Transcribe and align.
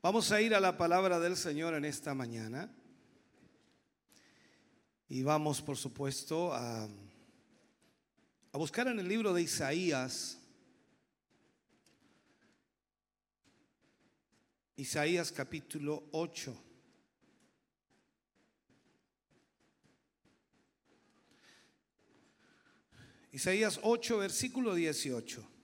Vamos 0.00 0.30
a 0.30 0.40
ir 0.40 0.54
a 0.54 0.60
la 0.60 0.76
palabra 0.76 1.18
del 1.18 1.36
Señor 1.36 1.74
en 1.74 1.84
esta 1.84 2.14
mañana. 2.14 2.72
Y 5.08 5.24
vamos, 5.24 5.60
por 5.60 5.76
supuesto, 5.76 6.54
a, 6.54 6.84
a 6.84 8.58
buscar 8.58 8.86
en 8.86 9.00
el 9.00 9.08
libro 9.08 9.34
de 9.34 9.42
Isaías. 9.42 10.38
Isaías 14.76 15.32
capítulo 15.32 16.04
8. 16.12 16.56
Isaías 23.32 23.80
8, 23.82 24.18
versículo 24.18 24.76
18. 24.76 25.57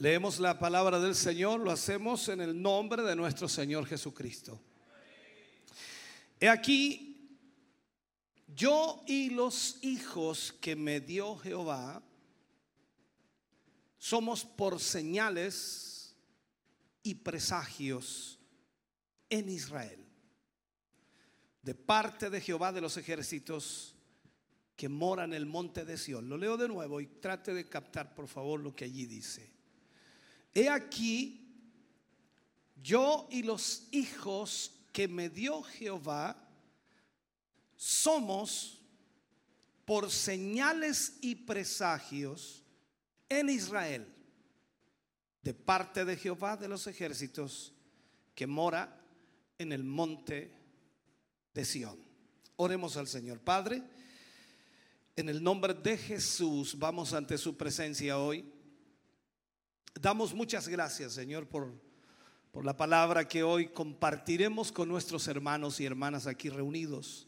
Leemos 0.00 0.40
la 0.40 0.58
palabra 0.58 0.98
del 0.98 1.14
Señor, 1.14 1.60
lo 1.60 1.70
hacemos 1.70 2.26
en 2.30 2.40
el 2.40 2.62
nombre 2.62 3.02
de 3.02 3.14
nuestro 3.14 3.46
Señor 3.50 3.84
Jesucristo. 3.84 4.58
He 6.40 6.48
aquí, 6.48 7.38
yo 8.46 9.04
y 9.06 9.28
los 9.28 9.76
hijos 9.82 10.54
que 10.58 10.74
me 10.74 11.00
dio 11.00 11.36
Jehová 11.36 12.02
somos 13.98 14.42
por 14.46 14.80
señales 14.80 16.16
y 17.02 17.16
presagios 17.16 18.38
en 19.28 19.50
Israel, 19.50 20.02
de 21.60 21.74
parte 21.74 22.30
de 22.30 22.40
Jehová 22.40 22.72
de 22.72 22.80
los 22.80 22.96
ejércitos 22.96 23.94
que 24.76 24.88
mora 24.88 25.24
en 25.24 25.34
el 25.34 25.44
monte 25.44 25.84
de 25.84 25.98
Sión. 25.98 26.30
Lo 26.30 26.38
leo 26.38 26.56
de 26.56 26.68
nuevo 26.68 27.02
y 27.02 27.06
trate 27.06 27.52
de 27.52 27.68
captar 27.68 28.14
por 28.14 28.28
favor 28.28 28.60
lo 28.60 28.74
que 28.74 28.86
allí 28.86 29.04
dice. 29.04 29.59
He 30.54 30.68
aquí, 30.68 31.40
yo 32.82 33.28
y 33.30 33.42
los 33.42 33.88
hijos 33.92 34.72
que 34.92 35.06
me 35.06 35.28
dio 35.28 35.62
Jehová 35.62 36.36
somos 37.76 38.80
por 39.84 40.10
señales 40.10 41.18
y 41.20 41.34
presagios 41.34 42.64
en 43.28 43.48
Israel, 43.48 44.06
de 45.42 45.54
parte 45.54 46.04
de 46.04 46.16
Jehová 46.16 46.56
de 46.56 46.68
los 46.68 46.86
ejércitos 46.86 47.72
que 48.34 48.46
mora 48.46 49.00
en 49.58 49.72
el 49.72 49.84
monte 49.84 50.52
de 51.54 51.64
Sión. 51.64 51.98
Oremos 52.56 52.96
al 52.96 53.08
Señor 53.08 53.40
Padre. 53.40 53.82
En 55.16 55.28
el 55.28 55.42
nombre 55.42 55.74
de 55.74 55.96
Jesús 55.96 56.78
vamos 56.78 57.12
ante 57.12 57.38
su 57.38 57.56
presencia 57.56 58.18
hoy. 58.18 58.44
Damos 59.94 60.34
muchas 60.34 60.68
gracias, 60.68 61.12
Señor, 61.12 61.46
por, 61.46 61.72
por 62.52 62.64
la 62.64 62.76
palabra 62.76 63.26
que 63.26 63.42
hoy 63.42 63.68
compartiremos 63.68 64.72
con 64.72 64.88
nuestros 64.88 65.26
hermanos 65.28 65.80
y 65.80 65.86
hermanas 65.86 66.26
aquí 66.26 66.48
reunidos. 66.48 67.26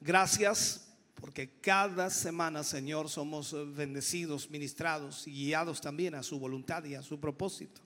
Gracias 0.00 0.88
porque 1.14 1.48
cada 1.60 2.10
semana, 2.10 2.64
Señor, 2.64 3.08
somos 3.08 3.54
bendecidos, 3.74 4.50
ministrados 4.50 5.26
y 5.26 5.32
guiados 5.32 5.80
también 5.80 6.14
a 6.14 6.22
su 6.22 6.38
voluntad 6.38 6.84
y 6.84 6.94
a 6.94 7.02
su 7.02 7.18
propósito. 7.18 7.80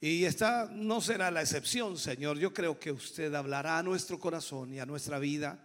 Y 0.00 0.24
esta 0.24 0.68
no 0.72 1.00
será 1.00 1.30
la 1.30 1.42
excepción, 1.42 1.96
Señor. 1.96 2.38
Yo 2.38 2.52
creo 2.52 2.78
que 2.78 2.90
usted 2.90 3.32
hablará 3.34 3.78
a 3.78 3.82
nuestro 3.82 4.18
corazón 4.18 4.72
y 4.72 4.80
a 4.80 4.86
nuestra 4.86 5.18
vida 5.18 5.64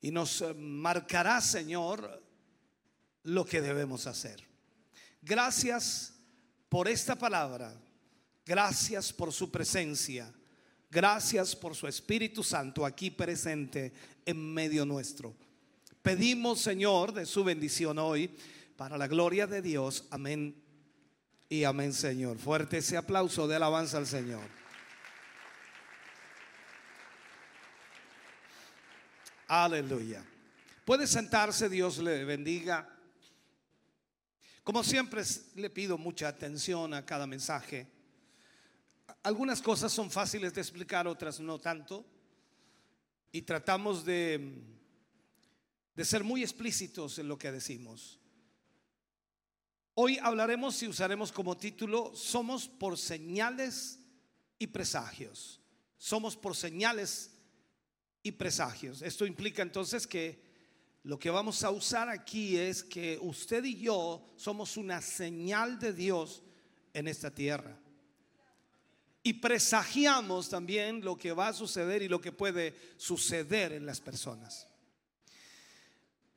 y 0.00 0.10
nos 0.10 0.44
marcará, 0.56 1.40
Señor, 1.40 2.22
lo 3.22 3.44
que 3.44 3.60
debemos 3.60 4.06
hacer. 4.06 4.46
Gracias 5.22 6.14
por 6.68 6.88
esta 6.88 7.16
palabra. 7.16 7.74
Gracias 8.44 9.12
por 9.12 9.32
su 9.32 9.50
presencia. 9.50 10.32
Gracias 10.90 11.54
por 11.54 11.74
su 11.74 11.86
Espíritu 11.86 12.42
Santo 12.42 12.86
aquí 12.86 13.10
presente 13.10 13.92
en 14.24 14.54
medio 14.54 14.86
nuestro. 14.86 15.34
Pedimos, 16.00 16.60
Señor, 16.60 17.12
de 17.12 17.26
su 17.26 17.44
bendición 17.44 17.98
hoy 17.98 18.30
para 18.76 18.96
la 18.96 19.06
gloria 19.06 19.46
de 19.46 19.60
Dios. 19.60 20.06
Amén 20.10 20.54
y 21.48 21.64
amén, 21.64 21.92
Señor. 21.92 22.38
Fuerte 22.38 22.78
ese 22.78 22.96
aplauso 22.96 23.46
de 23.46 23.56
alabanza 23.56 23.98
al 23.98 24.06
Señor. 24.06 24.48
Aleluya. 29.48 30.24
Puede 30.84 31.06
sentarse, 31.06 31.68
Dios 31.68 31.98
le 31.98 32.24
bendiga. 32.24 32.97
Como 34.68 34.84
siempre 34.84 35.22
le 35.54 35.70
pido 35.70 35.96
mucha 35.96 36.28
atención 36.28 36.92
a 36.92 37.06
cada 37.06 37.26
mensaje. 37.26 37.86
Algunas 39.22 39.62
cosas 39.62 39.90
son 39.90 40.10
fáciles 40.10 40.52
de 40.52 40.60
explicar, 40.60 41.08
otras 41.08 41.40
no 41.40 41.58
tanto. 41.58 42.04
Y 43.32 43.40
tratamos 43.40 44.04
de, 44.04 44.60
de 45.96 46.04
ser 46.04 46.22
muy 46.22 46.42
explícitos 46.42 47.18
en 47.18 47.28
lo 47.28 47.38
que 47.38 47.50
decimos. 47.50 48.20
Hoy 49.94 50.18
hablaremos 50.18 50.82
y 50.82 50.88
usaremos 50.88 51.32
como 51.32 51.56
título, 51.56 52.14
somos 52.14 52.68
por 52.68 52.98
señales 52.98 53.98
y 54.58 54.66
presagios. 54.66 55.62
Somos 55.96 56.36
por 56.36 56.54
señales 56.54 57.30
y 58.22 58.32
presagios. 58.32 59.00
Esto 59.00 59.24
implica 59.24 59.62
entonces 59.62 60.06
que 60.06 60.47
lo 61.04 61.18
que 61.18 61.30
vamos 61.30 61.62
a 61.64 61.70
usar 61.70 62.08
aquí 62.08 62.56
es 62.56 62.82
que 62.82 63.18
usted 63.20 63.64
y 63.64 63.80
yo 63.80 64.24
somos 64.36 64.76
una 64.76 65.00
señal 65.00 65.78
de 65.78 65.92
Dios 65.92 66.42
en 66.92 67.08
esta 67.08 67.30
tierra. 67.30 67.78
Y 69.22 69.34
presagiamos 69.34 70.48
también 70.48 71.04
lo 71.04 71.16
que 71.16 71.32
va 71.32 71.48
a 71.48 71.52
suceder 71.52 72.02
y 72.02 72.08
lo 72.08 72.20
que 72.20 72.32
puede 72.32 72.74
suceder 72.96 73.72
en 73.72 73.84
las 73.84 74.00
personas. 74.00 74.66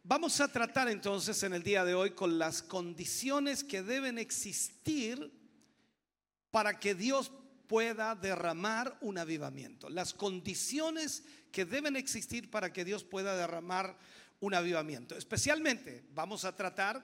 Vamos 0.04 0.42
a 0.42 0.52
tratar 0.52 0.90
entonces 0.90 1.44
en 1.44 1.54
el 1.54 1.64
día 1.64 1.86
de 1.86 1.94
hoy 1.94 2.12
con 2.12 2.40
las 2.40 2.64
condiciones 2.64 3.64
que 3.64 3.84
deben 3.84 4.18
existir 4.18 5.32
para 6.50 6.80
que 6.80 6.96
Dios 6.96 7.32
pueda 7.68 8.16
derramar 8.16 8.98
un 9.00 9.18
avivamiento. 9.18 9.90
Las 9.90 10.14
condiciones 10.14 11.24
que 11.52 11.66
deben 11.66 11.96
existir 11.96 12.50
para 12.50 12.74
que 12.74 12.84
Dios 12.84 13.04
pueda 13.04 13.38
derramar 13.38 13.98
un 14.42 14.54
avivamiento. 14.54 15.16
Especialmente 15.16 16.04
vamos 16.14 16.46
a 16.46 16.56
tratar 16.56 17.04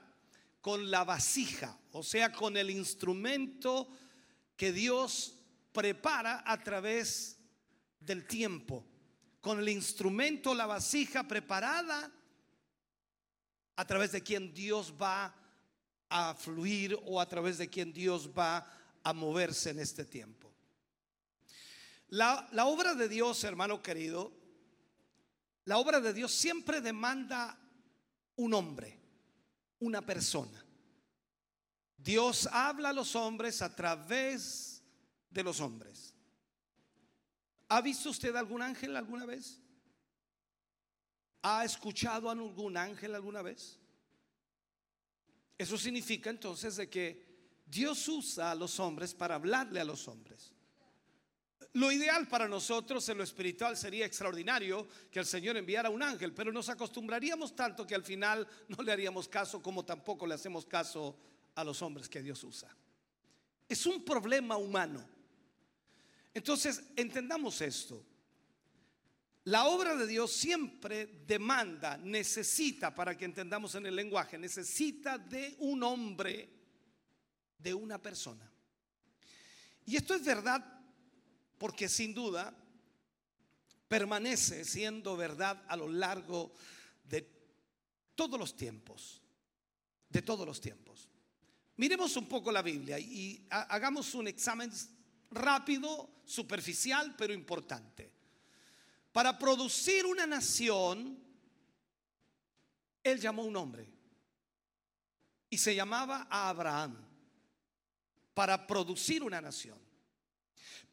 con 0.59 0.91
la 0.91 1.03
vasija, 1.03 1.79
o 1.91 2.03
sea, 2.03 2.31
con 2.31 2.57
el 2.57 2.69
instrumento 2.69 3.87
que 4.57 4.73
Dios 4.73 5.39
prepara 5.71 6.43
a 6.45 6.61
través 6.61 7.37
del 7.99 8.27
tiempo, 8.27 8.85
con 9.39 9.59
el 9.59 9.69
instrumento, 9.69 10.53
la 10.53 10.65
vasija 10.65 11.27
preparada 11.27 12.11
a 13.75 13.85
través 13.85 14.11
de 14.11 14.23
quien 14.23 14.53
Dios 14.53 14.93
va 14.99 15.33
a 16.09 16.33
fluir 16.33 16.97
o 17.05 17.21
a 17.21 17.27
través 17.27 17.59
de 17.59 17.69
quien 17.69 17.93
Dios 17.93 18.29
va 18.29 18.67
a 19.03 19.13
moverse 19.13 19.69
en 19.69 19.79
este 19.79 20.03
tiempo. 20.05 20.51
La, 22.09 22.47
la 22.51 22.65
obra 22.65 22.95
de 22.95 23.07
Dios, 23.07 23.43
hermano 23.43 23.83
querido, 23.83 24.36
la 25.67 25.79
obra 25.79 25.99
de 25.99 26.13
Dios 26.13 26.31
siempre 26.31 26.79
demanda 26.79 27.59
un 28.37 28.53
hombre, 28.53 28.97
una 29.79 30.01
persona. 30.01 30.65
Dios 31.97 32.47
habla 32.49 32.89
a 32.89 32.93
los 32.93 33.17
hombres 33.17 33.61
a 33.61 33.75
través 33.75 34.81
de 35.29 35.43
los 35.43 35.59
hombres. 35.59 36.15
¿Ha 37.67 37.81
visto 37.81 38.11
usted 38.11 38.33
algún 38.37 38.61
ángel 38.61 38.95
alguna 38.95 39.25
vez? 39.25 39.61
¿Ha 41.41 41.65
escuchado 41.65 42.29
a 42.29 42.31
algún 42.31 42.77
ángel 42.77 43.13
alguna 43.13 43.41
vez? 43.41 43.77
Eso 45.57 45.77
significa 45.77 46.29
entonces 46.29 46.77
de 46.77 46.89
que 46.89 47.61
Dios 47.65 48.07
usa 48.07 48.51
a 48.51 48.55
los 48.55 48.79
hombres 48.79 49.13
para 49.13 49.35
hablarle 49.35 49.81
a 49.81 49.85
los 49.85 50.07
hombres. 50.07 50.53
Lo 51.77 51.91
ideal 51.91 52.27
para 52.27 52.47
nosotros 52.47 53.07
en 53.07 53.19
lo 53.19 53.23
espiritual 53.23 53.77
sería 53.77 54.03
extraordinario 54.03 54.87
que 55.11 55.19
el 55.19 55.27
Señor 55.27 55.57
enviara 55.57 55.91
un 55.91 56.01
ángel, 56.01 56.33
pero 56.33 56.51
nos 56.51 56.69
acostumbraríamos 56.69 57.55
tanto 57.55 57.85
que 57.85 57.93
al 57.93 58.01
final 58.01 58.47
no 58.67 58.81
le 58.81 58.91
haríamos 58.91 59.27
caso 59.27 59.61
como 59.61 59.85
tampoco 59.85 60.25
le 60.25 60.33
hacemos 60.33 60.65
caso 60.65 61.15
a 61.53 61.63
los 61.63 61.79
hombres 61.83 62.09
que 62.09 62.23
Dios 62.23 62.43
usa. 62.43 62.75
Es 63.69 63.85
un 63.85 64.03
problema 64.03 64.57
humano. 64.57 65.07
Entonces, 66.33 66.81
entendamos 66.95 67.61
esto. 67.61 68.03
La 69.43 69.65
obra 69.65 69.95
de 69.95 70.07
Dios 70.07 70.31
siempre 70.31 71.21
demanda, 71.27 71.95
necesita, 71.95 72.95
para 72.95 73.15
que 73.15 73.25
entendamos 73.25 73.75
en 73.75 73.85
el 73.85 73.95
lenguaje, 73.95 74.39
necesita 74.39 75.19
de 75.19 75.55
un 75.59 75.83
hombre, 75.83 76.49
de 77.59 77.71
una 77.75 78.01
persona. 78.01 78.51
Y 79.85 79.95
esto 79.95 80.15
es 80.15 80.25
verdad 80.25 80.76
porque 81.57 81.89
sin 81.89 82.13
duda 82.13 82.53
permanece 83.87 84.65
siendo 84.65 85.15
verdad 85.15 85.63
a 85.67 85.75
lo 85.75 85.87
largo 85.87 86.51
de 87.05 87.27
todos 88.15 88.39
los 88.39 88.55
tiempos, 88.55 89.21
de 90.09 90.21
todos 90.21 90.45
los 90.45 90.59
tiempos. 90.59 91.09
Miremos 91.77 92.15
un 92.17 92.27
poco 92.27 92.51
la 92.51 92.61
Biblia 92.61 92.99
y 92.99 93.45
hagamos 93.49 94.13
un 94.15 94.27
examen 94.27 94.71
rápido, 95.31 96.21
superficial, 96.25 97.15
pero 97.17 97.33
importante. 97.33 98.11
Para 99.11 99.37
producir 99.37 100.05
una 100.05 100.25
nación, 100.25 101.17
él 103.03 103.19
llamó 103.19 103.43
un 103.43 103.55
hombre 103.55 103.87
y 105.49 105.57
se 105.57 105.73
llamaba 105.73 106.27
Abraham 106.29 106.97
para 108.33 108.67
producir 108.67 109.23
una 109.23 109.39
nación 109.39 109.86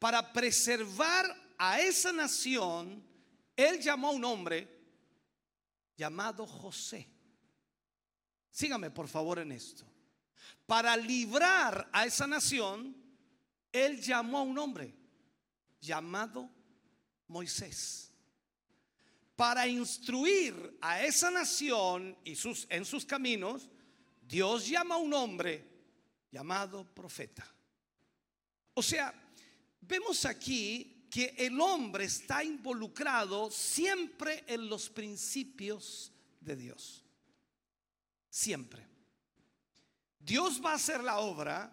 para 0.05 0.35
preservar 0.35 1.25
a 1.57 1.81
esa 1.81 2.13
nación, 2.13 3.03
él 3.57 3.81
llamó 3.81 4.09
a 4.09 4.11
un 4.11 4.23
hombre 4.23 4.69
llamado 5.97 6.47
José. 6.47 7.09
Sígame 8.51 8.91
por 8.91 9.09
favor 9.09 9.39
en 9.39 9.51
esto. 9.53 9.83
Para 10.67 10.95
librar 10.95 11.89
a 11.91 12.05
esa 12.05 12.27
nación, 12.27 12.95
él 13.73 13.99
llamó 13.99 14.41
a 14.41 14.43
un 14.43 14.59
hombre 14.59 14.95
llamado 15.81 16.51
Moisés. 17.27 18.13
Para 19.35 19.67
instruir 19.67 20.77
a 20.83 21.03
esa 21.03 21.31
nación 21.31 22.15
y 22.25 22.37
sus, 22.37 22.67
en 22.69 22.85
sus 22.85 23.07
caminos, 23.07 23.71
Dios 24.21 24.69
llama 24.69 24.97
a 24.97 24.99
un 24.99 25.15
hombre 25.15 25.67
llamado 26.31 26.85
profeta. 26.93 27.51
O 28.75 28.83
sea, 28.83 29.24
Vemos 29.87 30.25
aquí 30.25 31.07
que 31.11 31.35
el 31.39 31.61
hombre 31.61 32.05
está 32.05 32.43
involucrado 32.43 33.51
siempre 33.51 34.45
en 34.47 34.69
los 34.69 34.89
principios 34.89 36.13
de 36.41 36.57
Dios. 36.57 37.05
Siempre. 38.31 38.87
Dios 40.19 40.61
va 40.65 40.73
a 40.73 40.77
hacer 40.77 41.05
la 41.05 41.19
obra, 41.19 41.73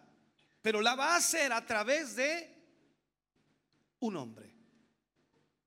pero 0.62 0.82
la 0.82 0.96
va 0.96 1.14
a 1.14 1.18
hacer 1.18 1.52
a 1.54 1.66
través 1.66 2.16
de 2.16 2.54
un 4.00 4.18
hombre. 4.18 4.54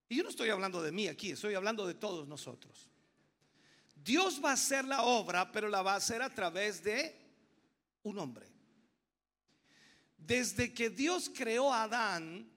Y 0.09 0.17
yo 0.17 0.23
no 0.23 0.29
estoy 0.29 0.51
hablando 0.51 0.83
de 0.83 0.93
mí 0.93 1.09
aquí, 1.09 1.31
estoy 1.31 1.55
hablando 1.55 1.87
de 1.87 1.95
todos 1.95 2.29
nosotros. 2.29 2.91
Dios 3.97 4.41
va 4.45 4.51
a 4.51 4.55
hacer 4.55 4.85
la 4.85 5.03
obra, 5.03 5.51
pero 5.51 5.69
la 5.69 5.81
va 5.83 5.95
a 5.95 5.97
hacer 5.97 6.21
a 6.21 6.29
través 6.29 6.85
de 6.85 7.19
un 8.03 8.19
hombre. 8.19 8.54
Desde 10.27 10.73
que 10.73 10.91
Dios 10.91 11.31
creó 11.35 11.73
a 11.73 11.85
Adán, 11.85 12.51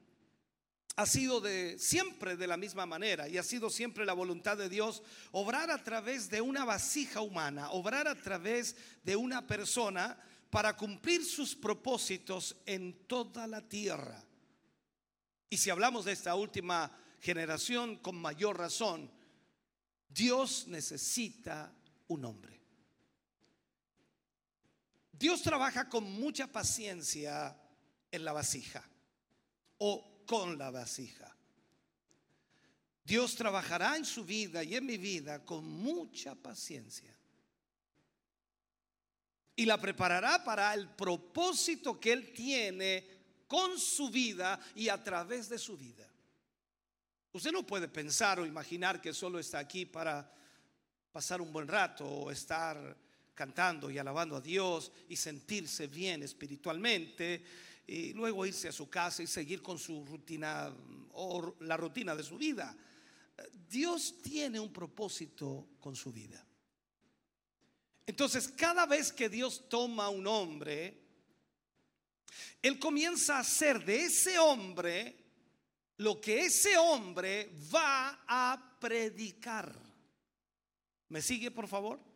ha 0.96 1.06
sido 1.06 1.42
de 1.42 1.78
siempre 1.78 2.38
de 2.38 2.48
la 2.48 2.58
misma 2.58 2.86
manera 2.86 3.28
y 3.28 3.38
ha 3.38 3.44
sido 3.44 3.70
siempre 3.70 4.06
la 4.06 4.14
voluntad 4.14 4.58
de 4.58 4.68
Dios 4.68 5.04
obrar 5.32 5.70
a 5.70 5.84
través 5.84 6.30
de 6.30 6.42
una 6.42 6.66
vasija 6.66 7.22
humana, 7.22 7.70
obrar 7.72 8.08
a 8.08 8.16
través 8.16 8.76
de 9.04 9.16
una 9.16 9.46
persona 9.46 10.18
para 10.50 10.76
cumplir 10.76 11.24
sus 11.24 11.56
propósitos 11.56 12.56
en 12.66 13.06
toda 13.06 13.46
la 13.46 13.62
tierra. 13.68 14.24
Y 15.50 15.58
si 15.58 15.70
hablamos 15.70 16.06
de 16.06 16.14
esta 16.14 16.36
última 16.36 16.92
generación 17.20 17.98
con 17.98 18.16
mayor 18.16 18.58
razón, 18.58 19.12
Dios 20.10 20.68
necesita 20.68 21.72
un 22.08 22.26
hombre. 22.26 22.57
Dios 25.18 25.42
trabaja 25.42 25.90
con 25.90 26.04
mucha 26.04 26.48
paciencia 26.48 27.58
en 28.12 28.24
la 28.24 28.34
vasija 28.34 28.84
o 29.80 30.24
con 30.26 30.58
la 30.58 30.70
vasija. 30.70 31.36
Dios 33.04 33.36
trabajará 33.36 33.96
en 33.96 34.06
su 34.06 34.26
vida 34.26 34.64
y 34.64 34.76
en 34.76 34.86
mi 34.86 34.98
vida 34.98 35.44
con 35.46 35.66
mucha 35.66 36.36
paciencia. 36.36 37.16
Y 39.56 39.66
la 39.66 39.80
preparará 39.80 40.44
para 40.44 40.74
el 40.74 40.90
propósito 40.90 42.00
que 42.00 42.12
Él 42.12 42.34
tiene 42.34 43.08
con 43.48 43.80
su 43.80 44.10
vida 44.10 44.60
y 44.76 44.90
a 44.90 45.02
través 45.02 45.50
de 45.50 45.58
su 45.58 45.78
vida. 45.78 46.08
Usted 47.32 47.52
no 47.52 47.66
puede 47.66 47.88
pensar 47.88 48.40
o 48.40 48.46
imaginar 48.46 49.02
que 49.02 49.14
solo 49.14 49.40
está 49.40 49.60
aquí 49.60 49.86
para 49.86 50.32
pasar 51.12 51.42
un 51.42 51.52
buen 51.52 51.68
rato 51.68 52.06
o 52.06 52.30
estar 52.30 52.96
cantando 53.38 53.92
y 53.92 54.00
alabando 54.00 54.36
a 54.36 54.42
Dios 54.42 54.92
y 55.08 55.16
sentirse 55.16 55.86
bien 55.86 56.24
espiritualmente 56.24 57.44
y 57.86 58.12
luego 58.14 58.48
irse 58.48 58.68
a 58.68 58.72
su 58.72 58.90
casa 58.90 59.22
y 59.22 59.28
seguir 59.28 59.62
con 59.62 59.78
su 59.78 60.04
rutina 60.04 60.74
o 61.14 61.56
la 61.60 61.78
rutina 61.78 62.16
de 62.16 62.24
su 62.24 62.36
vida. 62.36 62.76
Dios 63.70 64.16
tiene 64.24 64.60
un 64.60 64.74
propósito 64.74 65.68
con 65.80 65.96
su 65.96 66.12
vida. 66.12 66.44
Entonces, 68.08 68.48
cada 68.48 68.88
vez 68.88 69.14
que 69.14 69.30
Dios 69.30 69.70
toma 69.70 70.10
un 70.10 70.26
hombre, 70.26 71.00
Él 72.64 72.80
comienza 72.80 73.38
a 73.38 73.42
hacer 73.42 73.86
de 73.86 74.06
ese 74.06 74.40
hombre 74.40 75.16
lo 75.98 76.20
que 76.20 76.46
ese 76.46 76.76
hombre 76.76 77.52
va 77.72 78.24
a 78.28 78.78
predicar. 78.80 79.76
¿Me 81.10 81.22
sigue, 81.22 81.52
por 81.52 81.68
favor? 81.68 82.07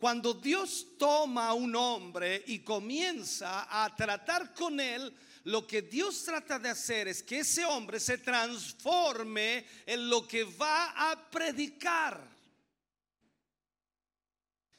Cuando 0.00 0.32
Dios 0.32 0.96
toma 0.96 1.48
a 1.48 1.52
un 1.52 1.76
hombre 1.76 2.42
y 2.46 2.60
comienza 2.60 3.68
a 3.68 3.94
tratar 3.94 4.54
con 4.54 4.80
él, 4.80 5.14
lo 5.44 5.66
que 5.66 5.82
Dios 5.82 6.24
trata 6.24 6.58
de 6.58 6.70
hacer 6.70 7.06
es 7.08 7.22
que 7.22 7.40
ese 7.40 7.66
hombre 7.66 8.00
se 8.00 8.16
transforme 8.16 9.66
en 9.84 10.08
lo 10.08 10.26
que 10.26 10.44
va 10.44 11.10
a 11.10 11.30
predicar. 11.30 12.26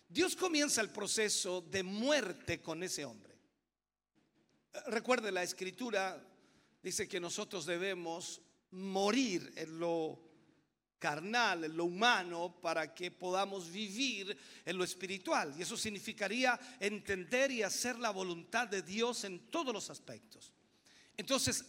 Dios 0.10 0.36
comienza 0.36 0.82
el 0.82 0.90
proceso 0.90 1.62
de 1.62 1.84
muerte 1.84 2.60
con 2.60 2.82
ese 2.82 3.06
hombre. 3.06 3.38
Recuerde 4.88 5.32
la 5.32 5.44
escritura, 5.44 6.20
dice 6.82 7.08
que 7.08 7.20
nosotros 7.20 7.68
debemos 7.68 8.42
morir 8.72 9.54
en 9.56 9.80
lo 9.80 10.31
carnal, 11.02 11.64
en 11.64 11.76
lo 11.76 11.86
humano, 11.86 12.56
para 12.62 12.94
que 12.94 13.10
podamos 13.10 13.72
vivir 13.72 14.38
en 14.64 14.78
lo 14.78 14.84
espiritual. 14.84 15.54
Y 15.58 15.64
eso 15.64 15.76
significaría 15.76 16.58
entender 16.80 17.52
y 17.52 17.64
hacer 17.64 17.98
la 17.98 18.12
voluntad 18.12 18.68
de 18.68 18.84
Dios 18.84 19.24
en 19.24 19.40
todos 19.50 19.74
los 19.74 19.90
aspectos. 19.90 20.54
Entonces, 21.18 21.66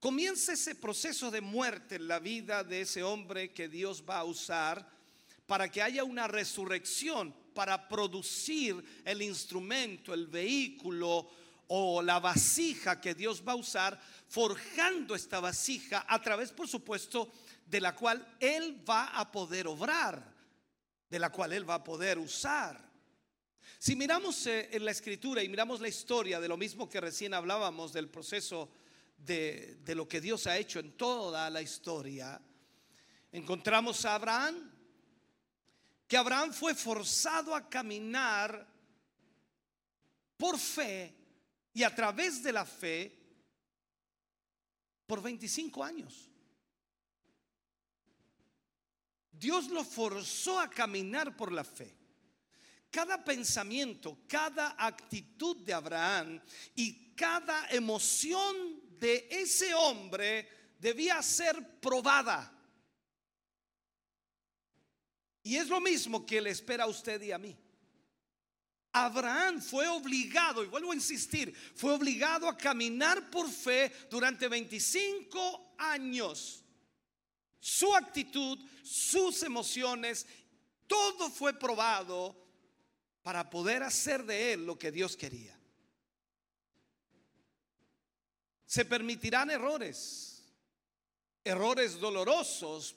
comienza 0.00 0.54
ese 0.54 0.74
proceso 0.74 1.30
de 1.30 1.42
muerte 1.42 1.96
en 1.96 2.08
la 2.08 2.18
vida 2.18 2.64
de 2.64 2.80
ese 2.80 3.02
hombre 3.02 3.52
que 3.52 3.68
Dios 3.68 4.02
va 4.08 4.20
a 4.20 4.24
usar 4.24 4.90
para 5.46 5.70
que 5.70 5.82
haya 5.82 6.02
una 6.02 6.26
resurrección, 6.26 7.34
para 7.54 7.86
producir 7.86 8.82
el 9.04 9.20
instrumento, 9.20 10.14
el 10.14 10.26
vehículo 10.26 11.28
o 11.68 12.00
la 12.00 12.18
vasija 12.18 12.98
que 12.98 13.14
Dios 13.14 13.42
va 13.46 13.52
a 13.52 13.56
usar, 13.56 14.00
forjando 14.28 15.14
esta 15.14 15.38
vasija 15.38 16.06
a 16.08 16.20
través, 16.20 16.50
por 16.50 16.66
supuesto, 16.66 17.30
de 17.68 17.80
la 17.80 17.94
cual 17.94 18.36
Él 18.40 18.82
va 18.88 19.18
a 19.18 19.30
poder 19.30 19.66
obrar, 19.66 20.34
de 21.08 21.18
la 21.18 21.30
cual 21.30 21.52
Él 21.52 21.68
va 21.68 21.74
a 21.74 21.84
poder 21.84 22.18
usar. 22.18 22.88
Si 23.78 23.94
miramos 23.94 24.46
eh, 24.46 24.70
en 24.72 24.84
la 24.84 24.90
escritura 24.90 25.42
y 25.42 25.48
miramos 25.48 25.80
la 25.80 25.88
historia 25.88 26.40
de 26.40 26.48
lo 26.48 26.56
mismo 26.56 26.88
que 26.88 27.00
recién 27.00 27.34
hablábamos 27.34 27.92
del 27.92 28.08
proceso 28.08 28.70
de, 29.18 29.76
de 29.84 29.94
lo 29.94 30.08
que 30.08 30.20
Dios 30.20 30.46
ha 30.46 30.56
hecho 30.56 30.80
en 30.80 30.96
toda 30.96 31.50
la 31.50 31.60
historia, 31.60 32.40
encontramos 33.30 34.04
a 34.06 34.14
Abraham, 34.14 34.72
que 36.06 36.16
Abraham 36.16 36.54
fue 36.54 36.74
forzado 36.74 37.54
a 37.54 37.68
caminar 37.68 38.66
por 40.38 40.58
fe 40.58 41.14
y 41.74 41.82
a 41.82 41.94
través 41.94 42.42
de 42.42 42.52
la 42.52 42.64
fe 42.64 43.14
por 45.06 45.20
25 45.22 45.84
años. 45.84 46.27
Dios 49.38 49.68
lo 49.68 49.84
forzó 49.84 50.58
a 50.58 50.68
caminar 50.68 51.36
por 51.36 51.52
la 51.52 51.64
fe. 51.64 51.94
cada 52.90 53.22
pensamiento, 53.22 54.20
cada 54.26 54.74
actitud 54.78 55.58
de 55.58 55.74
Abraham 55.74 56.40
y 56.74 57.14
cada 57.14 57.68
emoción 57.68 58.80
de 58.98 59.28
ese 59.30 59.74
hombre 59.74 60.48
debía 60.78 61.22
ser 61.22 61.80
probada. 61.80 62.50
Y 65.42 65.56
es 65.56 65.68
lo 65.68 65.80
mismo 65.80 66.24
que 66.24 66.40
le 66.40 66.50
espera 66.50 66.84
a 66.84 66.88
usted 66.88 67.20
y 67.22 67.32
a 67.32 67.38
mí. 67.38 67.56
Abraham 68.92 69.60
fue 69.60 69.86
obligado, 69.86 70.64
y 70.64 70.66
vuelvo 70.66 70.92
a 70.92 70.94
insistir, 70.94 71.54
fue 71.74 71.92
obligado 71.92 72.48
a 72.48 72.56
caminar 72.56 73.30
por 73.30 73.48
fe 73.48 73.92
durante 74.10 74.48
25 74.48 75.74
años. 75.78 76.64
Su 77.60 77.94
actitud, 77.94 78.58
sus 78.82 79.42
emociones, 79.42 80.26
todo 80.86 81.30
fue 81.30 81.58
probado 81.58 82.36
para 83.22 83.50
poder 83.50 83.82
hacer 83.82 84.24
de 84.24 84.52
él 84.54 84.66
lo 84.66 84.78
que 84.78 84.90
Dios 84.90 85.16
quería. 85.16 85.58
Se 88.64 88.84
permitirán 88.84 89.50
errores, 89.50 90.44
errores 91.44 91.98
dolorosos 91.98 92.96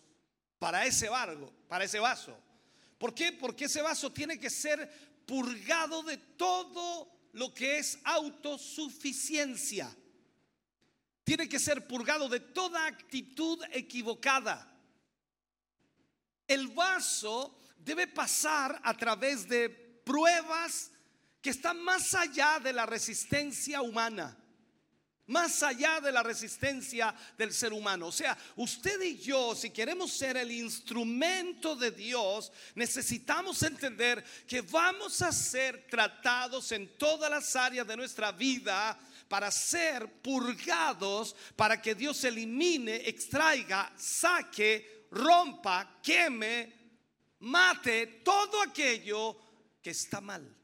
para 0.59 0.85
ese 0.85 1.09
barco, 1.09 1.51
para 1.67 1.85
ese 1.85 1.99
vaso. 1.99 2.37
¿Por 2.97 3.13
qué? 3.15 3.31
Porque 3.31 3.65
ese 3.65 3.81
vaso 3.81 4.11
tiene 4.11 4.39
que 4.39 4.49
ser 4.49 4.89
purgado 5.25 6.03
de 6.03 6.17
todo 6.17 7.11
lo 7.33 7.53
que 7.53 7.77
es 7.77 7.97
autosuficiencia. 8.03 9.89
Tiene 11.31 11.47
que 11.47 11.59
ser 11.59 11.87
purgado 11.87 12.27
de 12.27 12.41
toda 12.41 12.85
actitud 12.85 13.57
equivocada. 13.71 14.69
El 16.45 16.67
vaso 16.67 17.57
debe 17.77 18.05
pasar 18.05 18.81
a 18.83 18.93
través 18.97 19.47
de 19.47 19.69
pruebas 19.69 20.91
que 21.41 21.51
están 21.51 21.81
más 21.85 22.13
allá 22.15 22.59
de 22.59 22.73
la 22.73 22.85
resistencia 22.85 23.81
humana 23.81 24.37
más 25.27 25.63
allá 25.63 26.01
de 26.01 26.11
la 26.11 26.23
resistencia 26.23 27.15
del 27.37 27.53
ser 27.53 27.71
humano. 27.71 28.07
O 28.07 28.11
sea, 28.11 28.37
usted 28.57 29.01
y 29.01 29.17
yo, 29.17 29.55
si 29.55 29.69
queremos 29.69 30.11
ser 30.11 30.35
el 30.35 30.51
instrumento 30.51 31.77
de 31.77 31.91
Dios, 31.91 32.51
necesitamos 32.75 33.63
entender 33.63 34.21
que 34.45 34.59
vamos 34.59 35.21
a 35.21 35.31
ser 35.31 35.87
tratados 35.89 36.73
en 36.73 36.97
todas 36.97 37.31
las 37.31 37.55
áreas 37.55 37.87
de 37.87 37.95
nuestra 37.95 38.33
vida 38.33 38.99
para 39.31 39.49
ser 39.49 40.21
purgados, 40.21 41.33
para 41.55 41.81
que 41.81 41.95
Dios 41.95 42.21
elimine, 42.25 42.97
extraiga, 43.07 43.89
saque, 43.95 45.07
rompa, 45.09 46.01
queme, 46.03 46.73
mate 47.39 48.07
todo 48.25 48.61
aquello 48.61 49.37
que 49.81 49.91
está 49.91 50.19
mal. 50.19 50.61